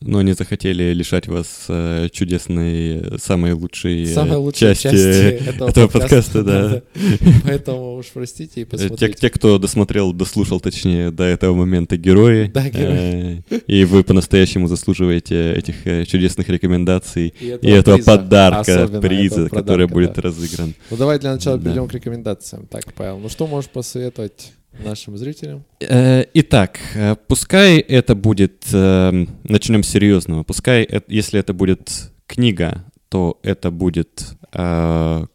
Но 0.03 0.21
не 0.21 0.35
захотели 0.35 0.93
лишать 0.93 1.27
вас 1.27 1.65
э, 1.69 2.09
чудесной, 2.13 2.99
э, 2.99 3.19
самой 3.19 3.53
лучшей 3.53 4.03
э, 4.03 4.07
Самой 4.07 4.37
лучшей 4.37 4.59
части, 4.75 4.83
части 4.83 5.49
этого, 5.49 5.69
этого 5.71 5.89
подкаста, 5.89 6.43
да. 6.43 6.83
Поэтому 7.45 7.95
уж 7.97 8.07
простите 8.13 8.61
и 8.61 8.65
Э, 8.65 8.67
Те, 8.67 8.71
посмотрите. 8.71 9.13
те, 9.15 9.31
кто 9.31 9.59
досмотрел, 9.59 10.13
дослушал, 10.13 10.61
точнее, 10.61 11.11
до 11.11 11.25
этого 11.25 11.55
момента 11.55 11.97
герои. 11.97 12.51
Да, 12.53 12.69
герои. 12.69 13.43
Э, 13.49 13.61
И 13.67 13.85
вы 13.87 14.05
по-настоящему 14.05 14.69
заслуживаете 14.69 15.55
этих 15.55 15.87
э, 15.87 16.05
чудесных 16.05 16.47
рекомендаций 16.51 17.33
И 17.41 17.47
и 17.63 17.71
этого 17.71 17.97
приза. 17.97 18.11
подарка, 18.19 18.89
приза, 19.01 19.47
этого 19.47 19.61
который 19.61 19.87
будет 19.87 20.15
да. 20.15 20.23
разыгран. 20.23 20.75
Ну 20.91 20.97
давай 20.99 21.19
для 21.19 21.33
начала 21.33 21.57
Да. 21.57 21.65
перейдем 21.65 21.89
к 21.89 21.95
рекомендациям. 21.95 22.67
Так, 22.67 22.93
Павел, 22.93 23.19
ну 23.19 23.31
что 23.31 23.47
можешь 23.47 23.71
посоветовать 23.71 24.53
нашим 24.85 25.17
зрителям? 25.17 25.65
Э, 25.81 26.25
Итак, 26.35 26.79
э, 26.95 27.17
пускай 27.29 27.79
это 27.79 28.15
будет, 28.15 28.65
э, 28.73 29.27
начнем 29.45 29.83
с 29.83 29.89
серьезного, 29.89 30.43
пускай, 30.43 30.89
если 31.09 31.41
это 31.41 31.53
будет 31.53 32.13
книга, 32.27 32.85
то 33.09 33.39
это 33.43 33.71
будет 33.71 34.37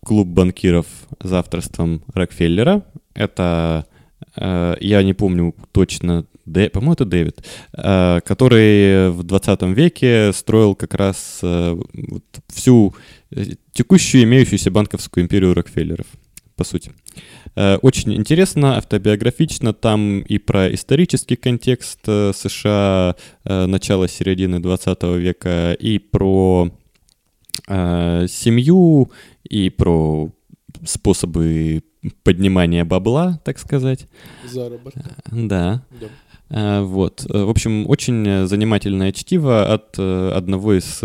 «Клуб 0.04 0.28
банкиров 0.28 0.88
за 1.22 1.39
авторством 1.39 2.04
Рокфеллера». 2.14 2.84
Это, 3.14 3.86
я 4.36 5.04
не 5.04 5.14
помню 5.14 5.56
точно, 5.72 6.26
по-моему, 6.46 6.94
это 6.94 7.06
Дэвид, 7.06 7.46
который 7.72 9.12
в 9.12 9.24
20 9.24 9.62
веке 9.76 10.34
строил 10.34 10.76
как 10.76 10.96
раз 10.96 11.42
всю 12.48 12.96
текущую 13.74 14.24
имеющуюся 14.24 14.72
банковскую 14.72 15.24
империю 15.24 15.54
Рокфеллеров, 15.54 16.08
по 16.62 16.64
сути. 16.64 16.91
Э, 17.55 17.78
Очень 17.82 18.14
интересно, 18.14 18.78
автобиографично, 18.78 19.74
там 19.74 20.20
и 20.20 20.38
про 20.38 20.72
исторический 20.72 21.36
контекст 21.36 21.99
э, 22.05 22.34
США 22.36 23.16
э, 23.45 23.66
начала-середины 23.66 24.59
20 24.59 25.03
века, 25.18 25.74
и 25.74 25.97
про 25.99 26.70
семью, 27.68 29.12
и 29.49 29.70
про 29.70 30.30
способы 30.86 31.84
поднимания 32.24 32.84
бабла, 32.84 33.39
так 33.45 33.59
сказать. 33.59 34.07
Заработок. 34.49 35.03
Да. 35.32 35.84
Да. 36.49 36.82
Вот. 36.82 37.26
В 37.30 37.49
общем, 37.49 37.89
очень 37.89 38.47
занимательное 38.47 39.12
чтиво 39.12 39.74
от 39.74 39.99
одного 39.99 40.74
из... 40.74 41.01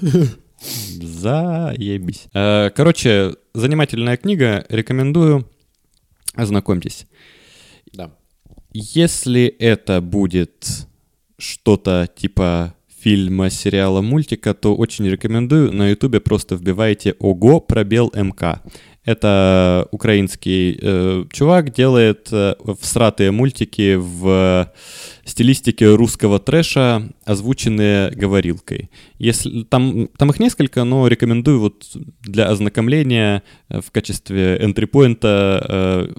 Заебись. 0.60 2.26
Э, 2.34 2.70
Короче, 2.70 3.34
занимательная 3.54 4.16
книга, 4.16 4.64
рекомендую. 4.68 5.48
Ознакомьтесь. 6.34 7.06
Да. 7.92 8.10
Если 8.72 9.46
это 9.46 10.00
будет 10.00 10.86
что-то 11.38 12.08
типа 12.14 12.74
фильма, 13.00 13.50
сериала, 13.50 14.02
мультика, 14.02 14.54
то 14.54 14.76
очень 14.76 15.06
рекомендую. 15.08 15.72
На 15.72 15.88
ютубе 15.88 16.20
просто 16.20 16.54
вбивайте 16.54 17.14
«Ого, 17.18 17.60
пробел 17.60 18.12
МК». 18.14 18.60
Это 19.04 19.88
украинский 19.92 20.78
э, 20.80 21.24
чувак 21.32 21.72
делает 21.72 22.28
э, 22.32 22.54
всратые 22.80 23.30
мультики 23.30 23.96
в 23.96 24.70
стилистике 25.24 25.94
русского 25.94 26.38
трэша, 26.38 27.08
озвученные 27.24 28.10
говорилкой. 28.10 28.90
Если 29.18 29.62
там, 29.64 30.08
там 30.18 30.30
их 30.30 30.38
несколько, 30.38 30.84
но 30.84 31.06
рекомендую 31.06 31.60
вот 31.60 31.86
для 32.20 32.48
ознакомления 32.48 33.42
э, 33.70 33.80
в 33.80 33.90
качестве 33.90 34.58
энтрипоинта 34.60 35.66
э, 35.66 36.12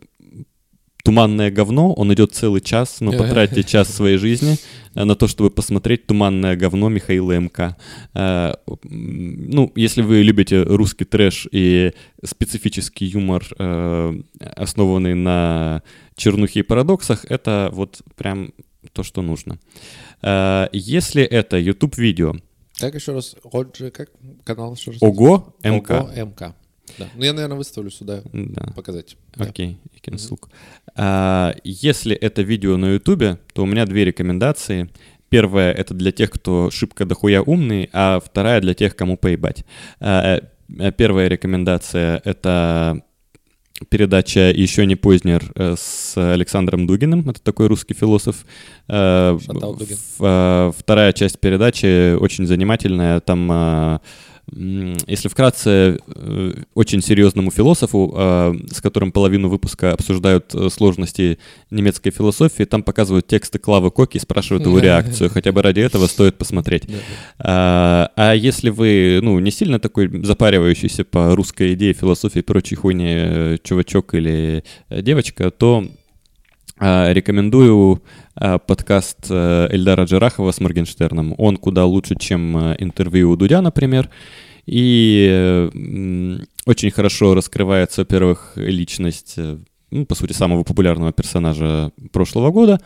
«Туманное 1.04 1.52
говно». 1.52 1.94
Он 1.94 2.14
идет 2.14 2.34
целый 2.34 2.62
час, 2.62 3.02
но 3.02 3.12
потратьте 3.18 3.64
час 3.64 3.94
своей 3.94 4.18
жизни 4.18 4.58
э, 4.96 5.04
на 5.04 5.16
то, 5.16 5.28
чтобы 5.28 5.50
посмотреть 5.50 6.06
«Туманное 6.08 6.56
говно» 6.56 6.90
Михаила 6.90 7.38
МК. 7.40 7.76
Э, 8.14 8.54
Ну, 8.84 9.72
если 9.76 10.02
вы 10.02 10.22
любите 10.24 10.64
русский 10.64 11.06
трэш 11.06 11.48
и 11.52 11.94
специфический 12.24 13.06
юмор, 13.06 13.46
э, 13.58 14.22
основанный 14.56 15.16
на 15.16 15.82
чернухе 16.16 16.60
и 16.60 16.64
парадоксах, 16.64 17.26
это 17.26 17.70
вот 17.74 18.02
прям 18.16 18.54
то, 18.94 19.04
что 19.04 19.22
нужно. 19.22 19.60
Если 20.74 21.24
это 21.24 21.58
YouTube-видео, 21.58 22.36
Как 22.80 22.96
еще 22.96 23.14
раз? 23.14 23.36
Отже, 23.44 23.92
как 23.92 24.10
канал 24.44 24.74
еще 24.76 24.92
раз? 24.92 25.02
ого, 25.02 25.56
Мк. 25.64 25.92
Ого, 25.92 26.10
МК. 26.16 26.56
Да. 26.98 27.08
Ну 27.16 27.24
я, 27.24 27.34
наверное, 27.34 27.58
выставлю 27.58 27.90
сюда 27.90 28.22
Да. 28.34 28.72
показать. 28.76 29.16
Да. 29.36 29.46
Окей, 29.46 29.78
okay, 29.96 30.14
look. 30.16 30.50
А, 30.96 31.54
если 31.64 32.16
это 32.16 32.42
видео 32.42 32.78
на 32.78 32.94
Ютубе, 32.94 33.38
то 33.54 33.64
у 33.64 33.66
меня 33.66 33.86
две 33.86 34.06
рекомендации. 34.06 34.90
Первая— 35.30 35.72
это 35.74 35.94
для 35.94 36.12
тех, 36.12 36.30
кто 36.32 36.70
шибко 36.70 37.06
дохуя 37.06 37.42
умный, 37.42 37.90
а 37.94 38.20
вторая— 38.20 38.60
для 38.62 38.74
тех, 38.74 38.96
кому 38.96 39.16
поебать. 39.18 39.64
А, 40.00 40.42
э, 40.78 40.92
Первая 40.92 41.28
рекомендация— 41.30 42.22
это 42.26 43.02
передача 43.90 44.52
«Еще 44.52 44.86
не 44.86 44.96
Познер» 44.96 45.52
э, 45.56 45.76
с 45.78 46.16
Александром 46.34 46.86
Дугиным. 46.86 47.30
Это 47.30 47.42
такой 47.42 47.68
русский 47.68 47.94
философ. 47.94 48.46
Шатал 48.88 49.76
Дугин. 49.76 49.98
э, 50.20 50.72
Вторая 50.78 51.14
часть 51.14 51.40
передачи 51.40 52.14
очень 52.16 52.46
занимательная. 52.46 53.22
Там 53.22 53.52
м, 53.52 54.02
если 54.54 55.30
вкратце, 55.30 55.98
э, 56.14 56.54
очень 56.74 57.02
серьезному 57.02 57.52
философу, 57.52 58.14
э, 58.14 58.54
с 58.70 58.82
которым 58.82 59.14
половину 59.14 59.48
выпуска 59.48 59.94
обсуждают 59.94 60.54
э, 60.54 60.70
сложности 60.70 61.40
немецкой 61.70 62.12
философии, 62.12 62.64
там 62.64 62.84
показывают 62.84 63.28
тексты 63.28 63.60
Клавы 63.60 63.92
Коки 63.92 64.18
и 64.18 64.20
спрашивают 64.20 64.66
его 64.66 64.80
реакцию. 64.80 65.30
Хотя 65.34 65.54
бы 65.54 65.62
ради 65.62 65.80
этого 65.80 66.08
стоит 66.08 66.38
посмотреть. 66.38 66.84
А, 67.40 68.12
а 68.18 68.34
если 68.34 68.70
вы, 68.70 69.20
ну, 69.24 69.40
не 69.40 69.52
сильно 69.52 69.80
такой 69.80 70.10
запаривающийся 70.24 71.06
по 71.06 71.34
русской 71.34 71.74
идее, 71.74 71.94
философии 71.94 72.40
и 72.40 72.44
прочей 72.44 72.76
хуйне 72.76 73.58
чувачок 73.64 74.14
или 74.16 74.66
девочка, 74.90 75.50
то 75.52 75.88
рекомендую 76.82 78.02
а, 78.36 78.58
подкаст 78.58 79.28
э, 79.30 79.68
Эльдара 79.72 80.06
Джарахова 80.06 80.52
с 80.52 80.60
Моргенштерном. 80.60 81.36
Он 81.38 81.58
куда 81.58 81.86
лучше, 81.86 82.16
чем 82.16 82.58
э, 82.58 82.76
интервью 82.80 83.30
у 83.30 83.36
Дудя, 83.36 83.62
например. 83.62 84.10
И 84.66 85.70
очень 86.66 86.92
хорошо 86.92 87.36
раскрывается, 87.36 88.02
во-первых, 88.02 88.54
личность, 88.56 89.36
э, 89.38 89.58
ну, 89.92 90.06
по 90.08 90.16
сути, 90.16 90.34
самого 90.34 90.64
популярного 90.64 91.12
персонажа 91.14 91.92
прошлого 92.12 92.50
года. 92.50 92.80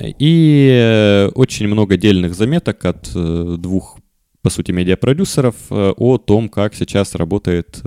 И 0.00 1.28
очень 1.34 1.68
много 1.68 1.96
дельных 1.96 2.34
заметок 2.34 2.84
от 2.84 3.10
двух, 3.12 3.98
по 4.42 4.50
сути, 4.50 4.72
медиапродюсеров 4.72 5.54
о 5.70 6.18
том, 6.18 6.48
как 6.48 6.74
сейчас 6.74 7.14
работает 7.14 7.80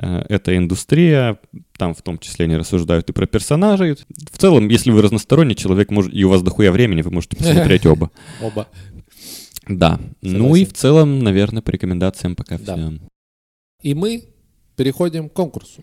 эта 0.00 0.56
индустрия. 0.56 1.38
Там 1.76 1.94
в 1.94 2.02
том 2.02 2.18
числе 2.18 2.46
они 2.46 2.56
рассуждают 2.56 3.08
и 3.10 3.12
про 3.12 3.26
персонажей. 3.26 3.96
В 4.32 4.38
целом, 4.38 4.68
если 4.68 4.90
вы 4.90 5.02
разносторонний 5.02 5.54
человек, 5.54 5.90
может, 5.90 6.14
и 6.14 6.24
у 6.24 6.28
вас 6.30 6.42
дохуя 6.42 6.72
времени, 6.72 7.02
вы 7.02 7.10
можете 7.10 7.36
посмотреть 7.36 7.84
оба. 7.86 8.10
Оба. 8.42 8.68
Да. 9.68 10.00
Ну 10.22 10.54
и 10.56 10.64
в 10.64 10.72
целом, 10.72 11.18
наверное, 11.20 11.62
по 11.62 11.70
рекомендациям 11.70 12.34
пока 12.34 12.58
все. 12.58 12.98
И 13.82 13.94
мы 13.94 14.24
переходим 14.76 15.28
к 15.28 15.32
конкурсу. 15.32 15.82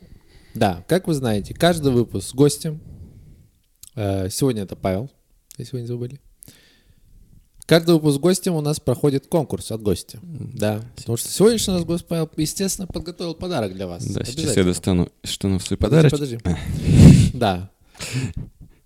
Да, 0.53 0.83
как 0.87 1.07
вы 1.07 1.13
знаете, 1.13 1.53
каждый 1.53 1.91
выпуск 1.91 2.29
с 2.29 2.33
гостем. 2.33 2.79
э, 3.95 4.29
Сегодня 4.29 4.63
это 4.63 4.75
Павел, 4.75 5.09
если 5.57 5.75
вы 5.77 5.81
не 5.81 5.87
забыли. 5.87 6.19
Каждый 7.67 7.95
выпуск 7.95 8.15
с 8.15 8.19
гостем 8.19 8.55
у 8.55 8.61
нас 8.61 8.79
проходит 8.79 9.27
конкурс 9.27 9.71
от 9.71 9.81
гостя. 9.81 10.19
Да, 10.23 10.81
потому 10.95 11.17
что 11.17 11.27
сегодняшний 11.27 11.73
у 11.73 11.75
нас 11.75 11.85
гость 11.85 12.05
Павел, 12.05 12.29
естественно, 12.37 12.87
подготовил 12.87 13.35
подарок 13.35 13.73
для 13.73 13.87
вас. 13.87 14.05
Да, 14.05 14.23
сейчас 14.23 14.55
я 14.55 14.63
достану 14.63 15.09
штанов 15.25 15.63
свой 15.63 15.77
Подожди, 15.77 16.09
подарок. 16.09 16.41
подожди. 16.43 17.31
Да. 17.33 17.69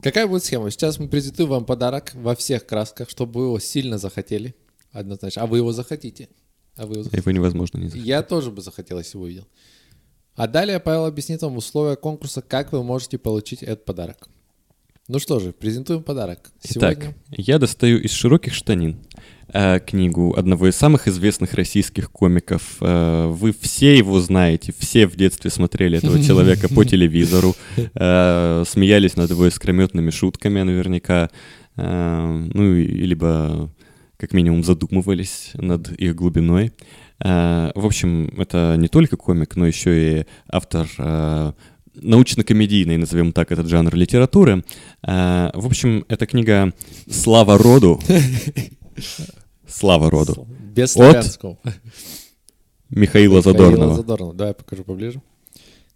Какая 0.01 0.25
будет 0.25 0.43
схема? 0.43 0.71
Сейчас 0.71 0.97
мы 0.97 1.07
презентуем 1.07 1.49
вам 1.49 1.65
подарок 1.65 2.11
во 2.15 2.35
всех 2.35 2.65
красках, 2.65 3.07
чтобы 3.11 3.39
вы 3.39 3.45
его 3.45 3.59
сильно 3.59 3.99
захотели. 3.99 4.55
Однозначно. 4.91 5.43
А 5.43 5.45
вы 5.45 5.57
его 5.57 5.71
захотите. 5.73 6.27
А 6.75 6.87
вы 6.87 6.95
его 6.95 7.03
захотите. 7.03 7.21
Его 7.21 7.31
невозможно 7.37 7.77
не 7.77 7.89
знать. 7.89 8.03
Я 8.03 8.23
тоже 8.23 8.49
бы 8.49 8.63
захотел, 8.63 8.97
если 8.97 9.15
бы 9.19 9.25
увидел. 9.25 9.47
А 10.35 10.47
далее 10.47 10.79
Павел 10.79 11.05
объяснит 11.05 11.43
вам 11.43 11.55
условия 11.55 11.97
конкурса, 11.97 12.41
как 12.41 12.71
вы 12.71 12.83
можете 12.83 13.19
получить 13.19 13.61
этот 13.61 13.85
подарок. 13.85 14.27
Ну 15.11 15.19
что 15.19 15.39
же, 15.39 15.51
презентуем 15.51 16.03
подарок. 16.03 16.39
Итак, 16.63 16.99
Сегодня 17.01 17.15
я 17.31 17.59
достаю 17.59 17.99
из 17.99 18.11
широких 18.13 18.53
штанин 18.53 18.95
э, 19.51 19.79
книгу 19.85 20.33
одного 20.37 20.69
из 20.69 20.77
самых 20.77 21.09
известных 21.09 21.53
российских 21.53 22.09
комиков. 22.11 22.77
Э, 22.79 23.27
вы 23.27 23.53
все 23.59 23.97
его 23.97 24.21
знаете, 24.21 24.73
все 24.79 25.07
в 25.07 25.17
детстве 25.17 25.51
смотрели 25.51 25.97
этого 25.97 26.23
человека 26.23 26.69
по 26.73 26.85
телевизору, 26.85 27.55
э, 27.75 28.63
смеялись 28.65 29.17
над 29.17 29.29
его 29.31 29.49
искрометными 29.49 30.11
шутками 30.11 30.61
наверняка, 30.61 31.29
э, 31.75 32.47
ну, 32.53 32.73
и- 32.75 32.85
либо 33.05 33.69
как 34.15 34.31
минимум 34.31 34.63
задумывались 34.63 35.49
над 35.55 35.91
их 35.91 36.15
глубиной. 36.15 36.71
Э, 37.19 37.71
В 37.75 37.85
общем, 37.85 38.33
это 38.37 38.75
не 38.77 38.87
только 38.87 39.17
комик, 39.17 39.57
но 39.57 39.67
еще 39.67 40.21
и 40.21 40.25
автор 40.47 40.87
научно-комедийной, 41.95 42.97
назовем 42.97 43.33
так, 43.33 43.51
этот 43.51 43.67
жанр 43.67 43.95
литературы. 43.95 44.63
Э, 45.03 45.49
В 45.53 45.65
общем, 45.65 46.05
эта 46.07 46.25
книга 46.25 46.73
«Слава 47.09 47.57
роду». 47.57 47.99
«Слава 49.67 50.09
роду» 50.09 50.47
Без 50.73 50.93
славянского. 50.93 51.57
Михаила 52.89 53.37
Михаила 53.37 53.41
Задорнова. 53.41 53.95
Задорнова. 53.95 54.33
Давай 54.33 54.53
покажу 54.53 54.83
поближе. 54.83 55.21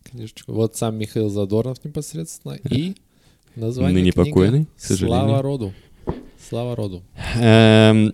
Книжечку. 0.03 0.53
Вот 0.53 0.75
сам 0.75 0.97
Михаил 0.97 1.29
Задорнов 1.29 1.83
непосредственно. 1.83 2.53
И 2.69 2.95
название 3.55 3.95
Ныне 3.95 4.11
книги 4.11 4.29
покойный, 4.29 4.65
к 4.77 4.81
сожалению. 4.81 5.19
Слава 5.21 5.41
роду. 5.41 5.73
Слава 6.49 6.75
роду. 6.75 7.03
Эм, 7.35 8.13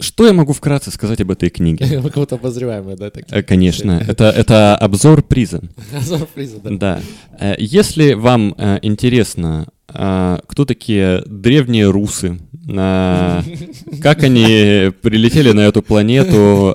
Что 0.00 0.26
я 0.26 0.32
могу 0.32 0.52
вкратце 0.52 0.90
сказать 0.90 1.20
об 1.20 1.30
этой 1.30 1.50
книге? 1.50 2.00
Мы 2.02 2.10
кого-то 2.10 2.36
обозреваемые, 2.36 2.96
да, 2.96 3.10
такие? 3.10 3.38
Э, 3.38 3.42
Конечно, 3.42 4.02
это, 4.06 4.24
это 4.30 4.76
обзор 4.76 5.22
приза. 5.22 5.60
Сюрпризы, 6.06 6.60
да. 6.62 6.70
Да. 6.70 7.00
Э, 7.38 7.54
Если 7.58 8.12
вам 8.14 8.54
э, 8.56 8.78
интересно, 8.82 9.66
кто 9.90 10.64
такие 10.66 11.22
древние 11.26 11.88
русы, 11.88 12.38
как 12.66 14.22
они 14.22 14.92
прилетели 15.00 15.52
на 15.52 15.60
эту 15.60 15.80
планету 15.80 16.74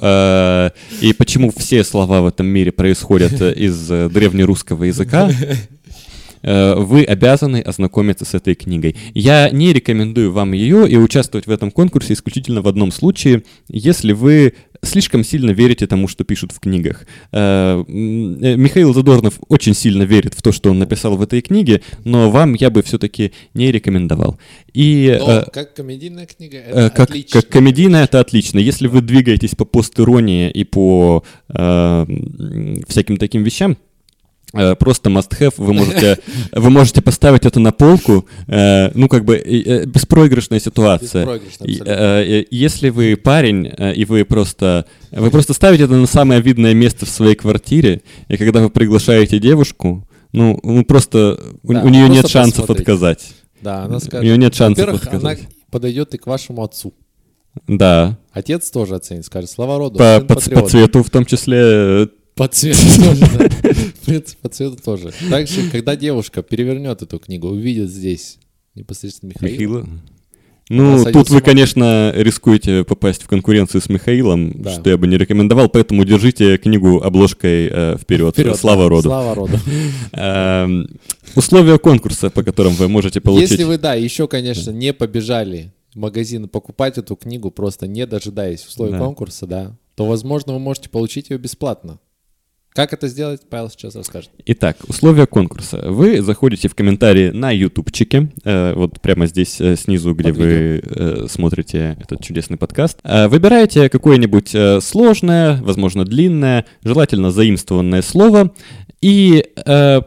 и 0.99 1.13
почему 1.13 1.51
все 1.55 1.83
слова 1.83 2.21
в 2.21 2.25
этом 2.25 2.47
мире 2.47 2.71
происходят 2.71 3.39
из 3.39 3.87
древнерусского 3.87 4.85
языка, 4.85 5.29
вы 6.43 7.03
обязаны 7.03 7.61
ознакомиться 7.61 8.25
с 8.25 8.33
этой 8.33 8.55
книгой. 8.55 8.95
Я 9.13 9.49
не 9.49 9.73
рекомендую 9.73 10.31
вам 10.31 10.51
ее 10.51 10.89
и 10.89 10.97
участвовать 10.97 11.47
в 11.47 11.51
этом 11.51 11.71
конкурсе 11.71 12.13
исключительно 12.13 12.61
в 12.61 12.67
одном 12.67 12.91
случае, 12.91 13.43
если 13.69 14.11
вы 14.13 14.53
слишком 14.83 15.23
сильно 15.23 15.51
верите 15.51 15.87
тому, 15.87 16.07
что 16.07 16.23
пишут 16.23 16.51
в 16.51 16.59
книгах. 16.59 17.05
Э, 17.31 17.83
э, 17.87 18.55
Михаил 18.55 18.93
Задорнов 18.93 19.39
очень 19.47 19.73
сильно 19.73 20.03
верит 20.03 20.33
в 20.33 20.41
то, 20.41 20.51
что 20.51 20.69
он 20.69 20.79
написал 20.79 21.17
в 21.17 21.21
этой 21.21 21.41
книге, 21.41 21.81
но 22.03 22.29
вам 22.29 22.53
я 22.53 22.69
бы 22.69 22.83
все-таки 22.83 23.33
не 23.53 23.71
рекомендовал. 23.71 24.37
И 24.73 25.17
Но 25.19 25.39
э, 25.39 25.45
как 25.51 25.73
комедийная 25.73 26.25
книга, 26.25 26.57
э, 26.57 26.87
это 26.87 26.89
как, 26.89 27.09
отлично. 27.09 27.41
как 27.41 27.49
комедийная 27.49 28.03
это 28.03 28.19
отлично. 28.19 28.59
Если 28.59 28.87
вы 28.87 29.01
двигаетесь 29.01 29.55
по 29.55 29.65
постиронии 29.65 30.51
и 30.51 30.63
по 30.63 31.23
э, 31.49 32.05
всяким 32.87 33.17
таким 33.17 33.43
вещам, 33.43 33.71
э, 33.71 33.92
просто 34.79 35.09
must-have, 35.09 35.53
вы 35.57 35.73
можете, 35.73 36.19
вы 36.51 36.69
можете 36.69 37.01
поставить 37.01 37.45
это 37.45 37.59
на 37.59 37.71
полку, 37.71 38.27
э, 38.47 38.91
ну, 38.93 39.07
как 39.09 39.25
бы, 39.25 39.35
э, 39.37 39.85
беспроигрышная 39.85 40.59
ситуация. 40.59 41.25
Э, 41.61 42.23
э, 42.41 42.45
Если 42.51 42.89
вы 42.89 43.15
парень, 43.17 43.67
э, 43.77 43.93
и 43.93 44.05
вы 44.05 44.25
просто, 44.25 44.85
вы 45.11 45.31
просто 45.31 45.53
ставите 45.53 45.85
это 45.85 45.95
на 45.95 46.07
самое 46.07 46.41
видное 46.41 46.73
место 46.73 47.05
в 47.05 47.09
своей 47.09 47.35
квартире, 47.35 48.01
и 48.27 48.37
когда 48.37 48.61
вы 48.61 48.69
приглашаете 48.69 49.39
девушку, 49.39 50.07
ну, 50.31 50.59
ну 50.63 50.83
просто 50.85 51.39
у, 51.63 51.73
Да, 51.73 51.81
у 51.83 51.89
нее 51.89 52.05
просто 52.05 52.13
нет 52.23 52.29
шансов 52.29 52.55
посмотреть. 52.67 52.87
отказать. 52.87 53.27
Да, 53.61 53.83
она 53.85 53.97
У 53.97 53.99
скажет. 53.99 54.23
нее 54.23 54.37
нет 54.37 54.53
шансов 54.55 54.77
Во-первых, 54.85 55.07
она 55.07 55.31
отказать. 55.31 55.49
подойдет 55.71 56.13
и 56.13 56.17
к 56.17 56.27
вашему 56.27 56.63
отцу. 56.63 56.93
Да. 57.67 58.17
Отец 58.31 58.69
тоже 58.71 58.95
оценит, 58.95 59.25
скажет, 59.25 59.49
слава 59.49 59.77
роду, 59.77 59.97
По, 59.99 60.19
по, 60.21 60.25
по 60.27 60.35
патриот». 60.35 60.69
цвету 60.71 61.03
в 61.03 61.09
том 61.11 61.23
числе. 61.25 61.57
э, 61.61 62.07
По 62.35 62.47
цвету 62.47 62.79
тоже, 63.03 63.25
да. 63.37 63.69
В 64.03 64.05
принципе, 64.05 64.37
по 64.41 64.49
цвету 64.49 64.77
тоже. 64.83 65.11
Также, 65.29 65.69
когда 65.71 65.95
девушка 65.95 66.43
перевернет 66.43 67.01
эту 67.01 67.19
книгу, 67.19 67.47
увидит 67.47 67.89
здесь 67.89 68.37
непосредственно 68.75 69.29
Михаила. 69.29 69.79
Михаила. 69.79 69.89
Ну, 70.69 71.05
тут 71.11 71.29
вы, 71.29 71.41
конечно, 71.41 72.11
рискуете 72.15 72.83
попасть 72.83 73.23
в 73.23 73.27
конкуренцию 73.27 73.81
с 73.81 73.89
Михаилом, 73.89 74.51
Да. 74.61 74.71
что 74.71 74.89
я 74.89 74.97
бы 74.97 75.07
не 75.07 75.17
рекомендовал, 75.17 75.69
поэтому 75.69 76.03
держите 76.05 76.57
книгу 76.57 77.01
обложкой 77.01 77.67
э, 77.71 77.97
вперед. 77.97 78.33
Вперед, 78.33 78.57
Слава 78.57 78.83
да, 78.83 78.89
роду. 78.89 79.03
Слава 79.09 79.35
роду. 79.35 79.59
Эм, 80.13 80.89
условия 81.35 81.77
конкурса, 81.77 82.29
по 82.29 82.43
которым 82.43 82.73
вы 82.73 82.87
можете 82.87 83.19
получить. 83.21 83.51
Если 83.51 83.63
вы, 83.63 83.77
да, 83.77 83.93
еще, 83.93 84.27
конечно, 84.27 84.71
не 84.71 84.93
побежали 84.93 85.73
в 85.93 85.97
магазин 85.97 86.47
покупать 86.47 86.97
эту 86.97 87.15
книгу, 87.15 87.51
просто 87.51 87.87
не 87.87 88.05
дожидаясь 88.05 88.65
условий 88.65 88.93
Да. 88.93 88.99
конкурса, 88.99 89.45
да, 89.47 89.77
то, 89.95 90.05
возможно, 90.05 90.53
вы 90.53 90.59
можете 90.59 90.89
получить 90.89 91.29
ее 91.29 91.37
бесплатно. 91.37 91.99
Как 92.73 92.91
это 92.91 93.07
сделать, 93.07 93.41
Павел 93.47 93.69
сейчас 93.69 93.95
расскажет. 93.95 94.31
Итак, 94.47 94.77
условия 94.87 95.27
конкурса. 95.27 95.77
Вы 95.91 96.23
заходите 96.23 96.67
в 96.67 96.75
комментарии 96.75 97.29
на 97.29 97.51
ютубчике, 97.51 98.31
э, 98.43 98.73
вот 98.73 98.99
прямо 98.99 99.27
здесь 99.27 99.61
э, 99.61 99.75
снизу, 99.75 100.15
где 100.15 100.29
Под 100.29 100.37
вы 100.37 100.81
э, 100.83 101.27
смотрите 101.29 101.97
этот 102.01 102.23
чудесный 102.23 102.57
подкаст. 102.57 102.97
Э, 103.03 103.27
выбираете 103.27 103.89
какое-нибудь 103.89 104.55
э, 104.55 104.81
сложное, 104.81 105.61
возможно, 105.61 106.03
длинное, 106.03 106.65
желательно 106.83 107.29
заимствованное 107.29 108.01
слово 108.01 108.51
и 109.01 109.45
э, 109.65 110.01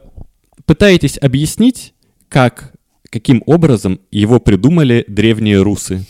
пытаетесь 0.65 1.19
объяснить, 1.19 1.95
как, 2.29 2.73
каким 3.11 3.45
образом 3.47 4.01
его 4.11 4.41
придумали 4.41 5.05
древние 5.07 5.63
русы 5.63 6.05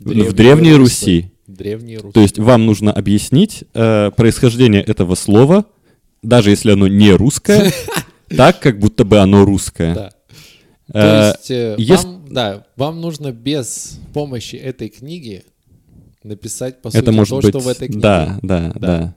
в 0.00 0.32
Древней 0.32 0.74
Руси. 0.74 1.30
Древние 1.46 1.98
Руси. 1.98 2.12
То 2.12 2.20
есть 2.20 2.38
вам 2.38 2.66
нужно 2.66 2.92
объяснить 2.92 3.64
э, 3.74 4.10
происхождение 4.16 4.82
этого 4.82 5.14
слова, 5.14 5.66
даже 6.22 6.50
если 6.50 6.72
оно 6.72 6.88
не 6.88 7.12
русское, 7.12 7.72
так, 8.28 8.60
как 8.60 8.78
будто 8.78 9.04
бы 9.04 9.18
оно 9.18 9.44
русское. 9.44 9.94
Да. 9.94 10.10
Э, 10.92 10.92
То 10.92 11.36
есть, 11.38 11.50
э, 11.50 11.94
вам, 11.94 12.24
да, 12.30 12.66
вам 12.76 13.00
нужно 13.00 13.32
без 13.32 13.98
помощи 14.12 14.56
этой 14.56 14.88
книги 14.88 15.44
написать, 16.22 16.82
по 16.82 16.90
сути, 16.90 17.04
то, 17.04 17.24
что 17.24 17.58
в 17.58 17.68
этой 17.68 17.88
книге. 17.88 18.00
Да, 18.00 18.38
да, 18.42 18.72
Да. 18.76 19.14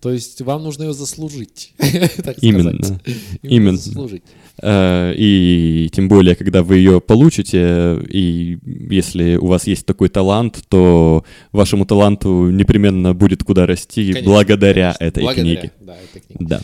То 0.00 0.10
есть 0.10 0.40
вам 0.40 0.62
нужно 0.62 0.84
ее 0.84 0.94
заслужить. 0.94 1.74
так 2.24 2.38
Именно. 2.40 2.82
сказать. 2.82 3.02
Именно. 3.42 3.76
заслужить. 3.76 4.22
Э, 4.62 5.12
И 5.16 5.88
тем 5.92 6.08
более, 6.08 6.34
когда 6.36 6.62
вы 6.62 6.76
ее 6.78 7.00
получите, 7.00 7.98
и 8.08 8.58
если 8.90 9.36
у 9.36 9.46
вас 9.46 9.66
есть 9.66 9.86
такой 9.86 10.08
талант, 10.08 10.62
то 10.68 11.24
вашему 11.52 11.86
таланту 11.86 12.50
непременно 12.50 13.14
будет 13.14 13.42
куда 13.42 13.66
расти 13.66 14.12
Конечно, 14.12 14.30
благодаря 14.30 14.94
конечно. 14.98 15.04
этой 15.04 15.22
Благодаря, 15.22 15.56
книге. 15.60 15.72
Да, 15.80 15.96
этой 15.96 16.20
книге. 16.20 16.44
Да. 16.46 16.60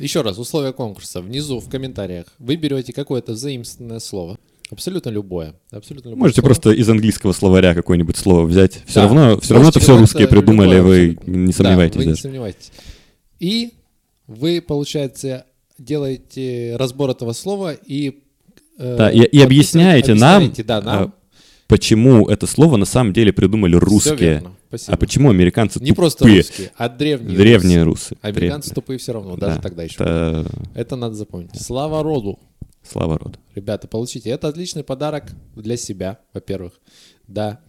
Еще 0.00 0.22
раз, 0.22 0.38
условия 0.38 0.72
конкурса. 0.72 1.20
Внизу 1.20 1.60
в 1.60 1.68
комментариях 1.68 2.26
вы 2.38 2.56
берете 2.56 2.92
какое-то 2.92 3.36
заимственное 3.36 4.00
слово. 4.00 4.38
Абсолютно 4.70 5.10
любое. 5.10 5.54
Абсолютно 5.70 6.08
любое 6.08 6.20
Можете 6.22 6.40
слово. 6.40 6.48
просто 6.54 6.70
из 6.72 6.88
английского 6.88 7.32
словаря 7.32 7.74
какое-нибудь 7.74 8.16
слово 8.16 8.44
взять. 8.44 8.82
Все 8.86 8.94
Да. 9.00 9.02
равно, 9.04 9.38
все 9.40 9.54
равно 9.54 9.68
это 9.68 9.78
все 9.78 9.96
русские 9.96 10.26
придумали, 10.26 10.76
любое 10.76 10.82
вы 10.82 11.10
абсолютно. 11.12 11.30
не 11.36 11.46
Да, 11.46 11.52
сомневайтесь 11.52 11.96
вы 11.96 12.02
не 12.04 12.08
даже. 12.10 12.22
сомневайтесь. 12.22 12.72
И 13.38 13.74
вы, 14.26 14.60
получается, 14.62 15.44
делаете 15.78 16.76
разбор 16.76 17.10
этого 17.10 17.32
слова 17.32 17.72
и... 17.74 18.20
э, 18.78 18.96
Да, 18.96 19.10
и- 19.10 19.20
и 19.24 19.40
объясняете 19.40 20.14
нам, 20.14 20.52
да, 20.66 20.80
нам. 20.82 21.04
э, 21.04 21.08
Почему 21.66 22.28
это 22.28 22.46
слово 22.46 22.76
на 22.76 22.84
самом 22.84 23.12
деле 23.12 23.32
придумали 23.32 23.74
русские? 23.76 24.42
А 24.88 24.96
почему 24.96 25.30
американцы 25.30 25.80
Не 25.82 25.92
просто 25.92 26.20
тупые? 26.20 26.38
русские, 26.38 26.72
а 26.76 26.88
древние. 26.88 27.36
Древние 27.36 27.82
русы. 27.84 28.16
Американцы 28.22 28.68
Древние. 28.70 28.74
тупые 28.74 28.98
все 28.98 29.12
равно, 29.12 29.36
даже 29.36 29.56
Да, 29.56 29.62
тогда 29.62 29.82
еще. 29.84 29.94
это 29.94 30.46
Это 30.74 30.96
надо 30.96 31.14
запомнить. 31.14 31.60
Слава 31.60 32.02
роду. 32.02 32.38
Слава 32.82 33.16
роду. 33.18 33.38
Ребята, 33.54 33.88
получите. 33.88 34.28
Это 34.30 34.48
отличный 34.48 34.84
подарок 34.84 35.24
для 35.56 35.76
себя, 35.78 36.18
во-первых. 36.34 36.74
Да. 37.28 37.60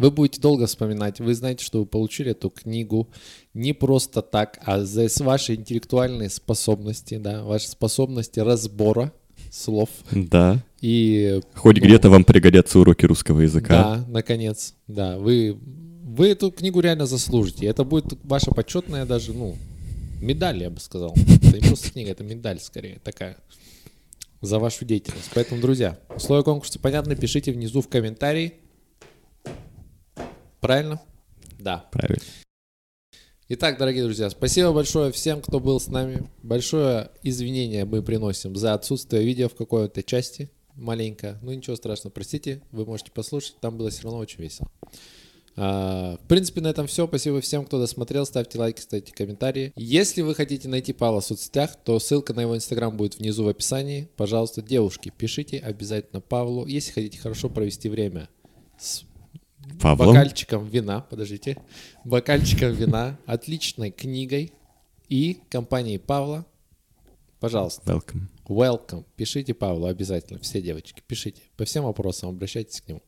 Вы 0.00 0.10
будете 0.10 0.40
долго 0.40 0.66
вспоминать. 0.66 1.20
Вы 1.20 1.34
знаете, 1.34 1.62
что 1.62 1.80
вы 1.80 1.84
получили 1.84 2.30
эту 2.30 2.48
книгу 2.48 3.10
не 3.52 3.74
просто 3.74 4.22
так, 4.22 4.58
а 4.64 4.82
за 4.82 5.10
с 5.10 5.20
вашей 5.20 5.56
интеллектуальной 5.56 6.30
способности, 6.30 7.18
да, 7.18 7.44
ваши 7.44 7.68
способности 7.68 8.40
разбора 8.40 9.12
слов. 9.50 9.90
Да. 10.10 10.64
И 10.80 11.42
Хоть 11.54 11.76
ну, 11.80 11.84
где-то 11.84 12.08
вам 12.08 12.24
пригодятся 12.24 12.78
уроки 12.78 13.04
русского 13.04 13.40
языка. 13.40 13.68
Да, 13.68 14.04
наконец. 14.08 14.72
Да, 14.88 15.18
вы, 15.18 15.58
вы 16.02 16.28
эту 16.28 16.50
книгу 16.50 16.80
реально 16.80 17.04
заслужите. 17.04 17.66
Это 17.66 17.84
будет 17.84 18.18
ваша 18.24 18.52
почетная 18.52 19.04
даже, 19.04 19.34
ну, 19.34 19.54
медаль, 20.22 20.62
я 20.62 20.70
бы 20.70 20.80
сказал. 20.80 21.14
Это 21.44 21.60
не 21.60 21.68
просто 21.68 21.90
книга, 21.92 22.12
это 22.12 22.24
медаль 22.24 22.58
скорее 22.60 23.00
такая 23.04 23.36
за 24.40 24.58
вашу 24.58 24.86
деятельность. 24.86 25.30
Поэтому, 25.34 25.60
друзья, 25.60 25.98
условия 26.16 26.42
конкурса 26.42 26.78
понятны, 26.78 27.16
пишите 27.16 27.52
внизу 27.52 27.82
в 27.82 27.88
комментарии. 27.88 28.54
Правильно? 30.60 31.00
Да. 31.58 31.88
Правильно. 31.90 32.22
Итак, 33.48 33.78
дорогие 33.78 34.04
друзья, 34.04 34.30
спасибо 34.30 34.72
большое 34.72 35.10
всем, 35.10 35.42
кто 35.42 35.58
был 35.58 35.80
с 35.80 35.88
нами. 35.88 36.30
Большое 36.42 37.10
извинение 37.24 37.84
мы 37.84 38.02
приносим 38.02 38.54
за 38.54 38.74
отсутствие 38.74 39.24
видео 39.24 39.48
в 39.48 39.56
какой-то 39.56 40.04
части 40.04 40.50
маленько. 40.76 41.38
Ну 41.42 41.52
ничего 41.52 41.74
страшного, 41.74 42.12
простите, 42.12 42.62
вы 42.70 42.86
можете 42.86 43.10
послушать, 43.10 43.56
там 43.60 43.76
было 43.76 43.90
все 43.90 44.04
равно 44.04 44.18
очень 44.18 44.40
весело. 44.40 44.70
А, 45.56 46.16
в 46.16 46.28
принципе, 46.28 46.60
на 46.60 46.68
этом 46.68 46.86
все. 46.86 47.06
Спасибо 47.06 47.40
всем, 47.40 47.66
кто 47.66 47.78
досмотрел. 47.78 48.24
Ставьте 48.24 48.58
лайки, 48.58 48.80
ставьте 48.80 49.12
комментарии. 49.12 49.72
Если 49.76 50.22
вы 50.22 50.34
хотите 50.34 50.68
найти 50.68 50.92
Павла 50.92 51.20
в 51.20 51.24
соцсетях, 51.24 51.76
то 51.84 51.98
ссылка 51.98 52.32
на 52.34 52.40
его 52.42 52.56
инстаграм 52.56 52.96
будет 52.96 53.18
внизу 53.18 53.44
в 53.44 53.48
описании. 53.48 54.08
Пожалуйста, 54.16 54.62
девушки, 54.62 55.12
пишите 55.14 55.58
обязательно 55.58 56.20
Павлу, 56.20 56.66
если 56.66 56.92
хотите 56.92 57.18
хорошо 57.18 57.50
провести 57.50 57.88
время 57.88 58.28
с 58.78 59.02
Павлом? 59.80 60.08
Бокальчиком 60.08 60.66
вина, 60.66 61.00
подождите. 61.00 61.56
Бокальчиком 62.04 62.72
вина, 62.72 63.18
отличной 63.26 63.90
книгой 63.90 64.52
и 65.08 65.40
компанией 65.48 65.98
Павла. 65.98 66.46
Пожалуйста. 67.40 67.82
Welcome. 67.90 68.22
Welcome. 68.46 69.04
Пишите 69.16 69.54
Павлу 69.54 69.86
обязательно, 69.86 70.40
все 70.40 70.60
девочки, 70.60 71.02
пишите. 71.06 71.42
По 71.56 71.64
всем 71.64 71.84
вопросам 71.84 72.30
обращайтесь 72.30 72.80
к 72.80 72.88
нему. 72.88 73.02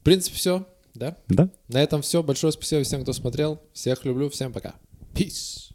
В 0.00 0.02
принципе, 0.02 0.36
все, 0.36 0.66
да? 0.94 1.16
Да. 1.28 1.50
На 1.68 1.82
этом 1.82 2.02
все. 2.02 2.22
Большое 2.22 2.52
спасибо 2.52 2.82
всем, 2.82 3.02
кто 3.02 3.12
смотрел. 3.12 3.60
Всех 3.72 4.04
люблю. 4.04 4.28
Всем 4.28 4.52
пока. 4.52 4.74
Peace. 5.14 5.72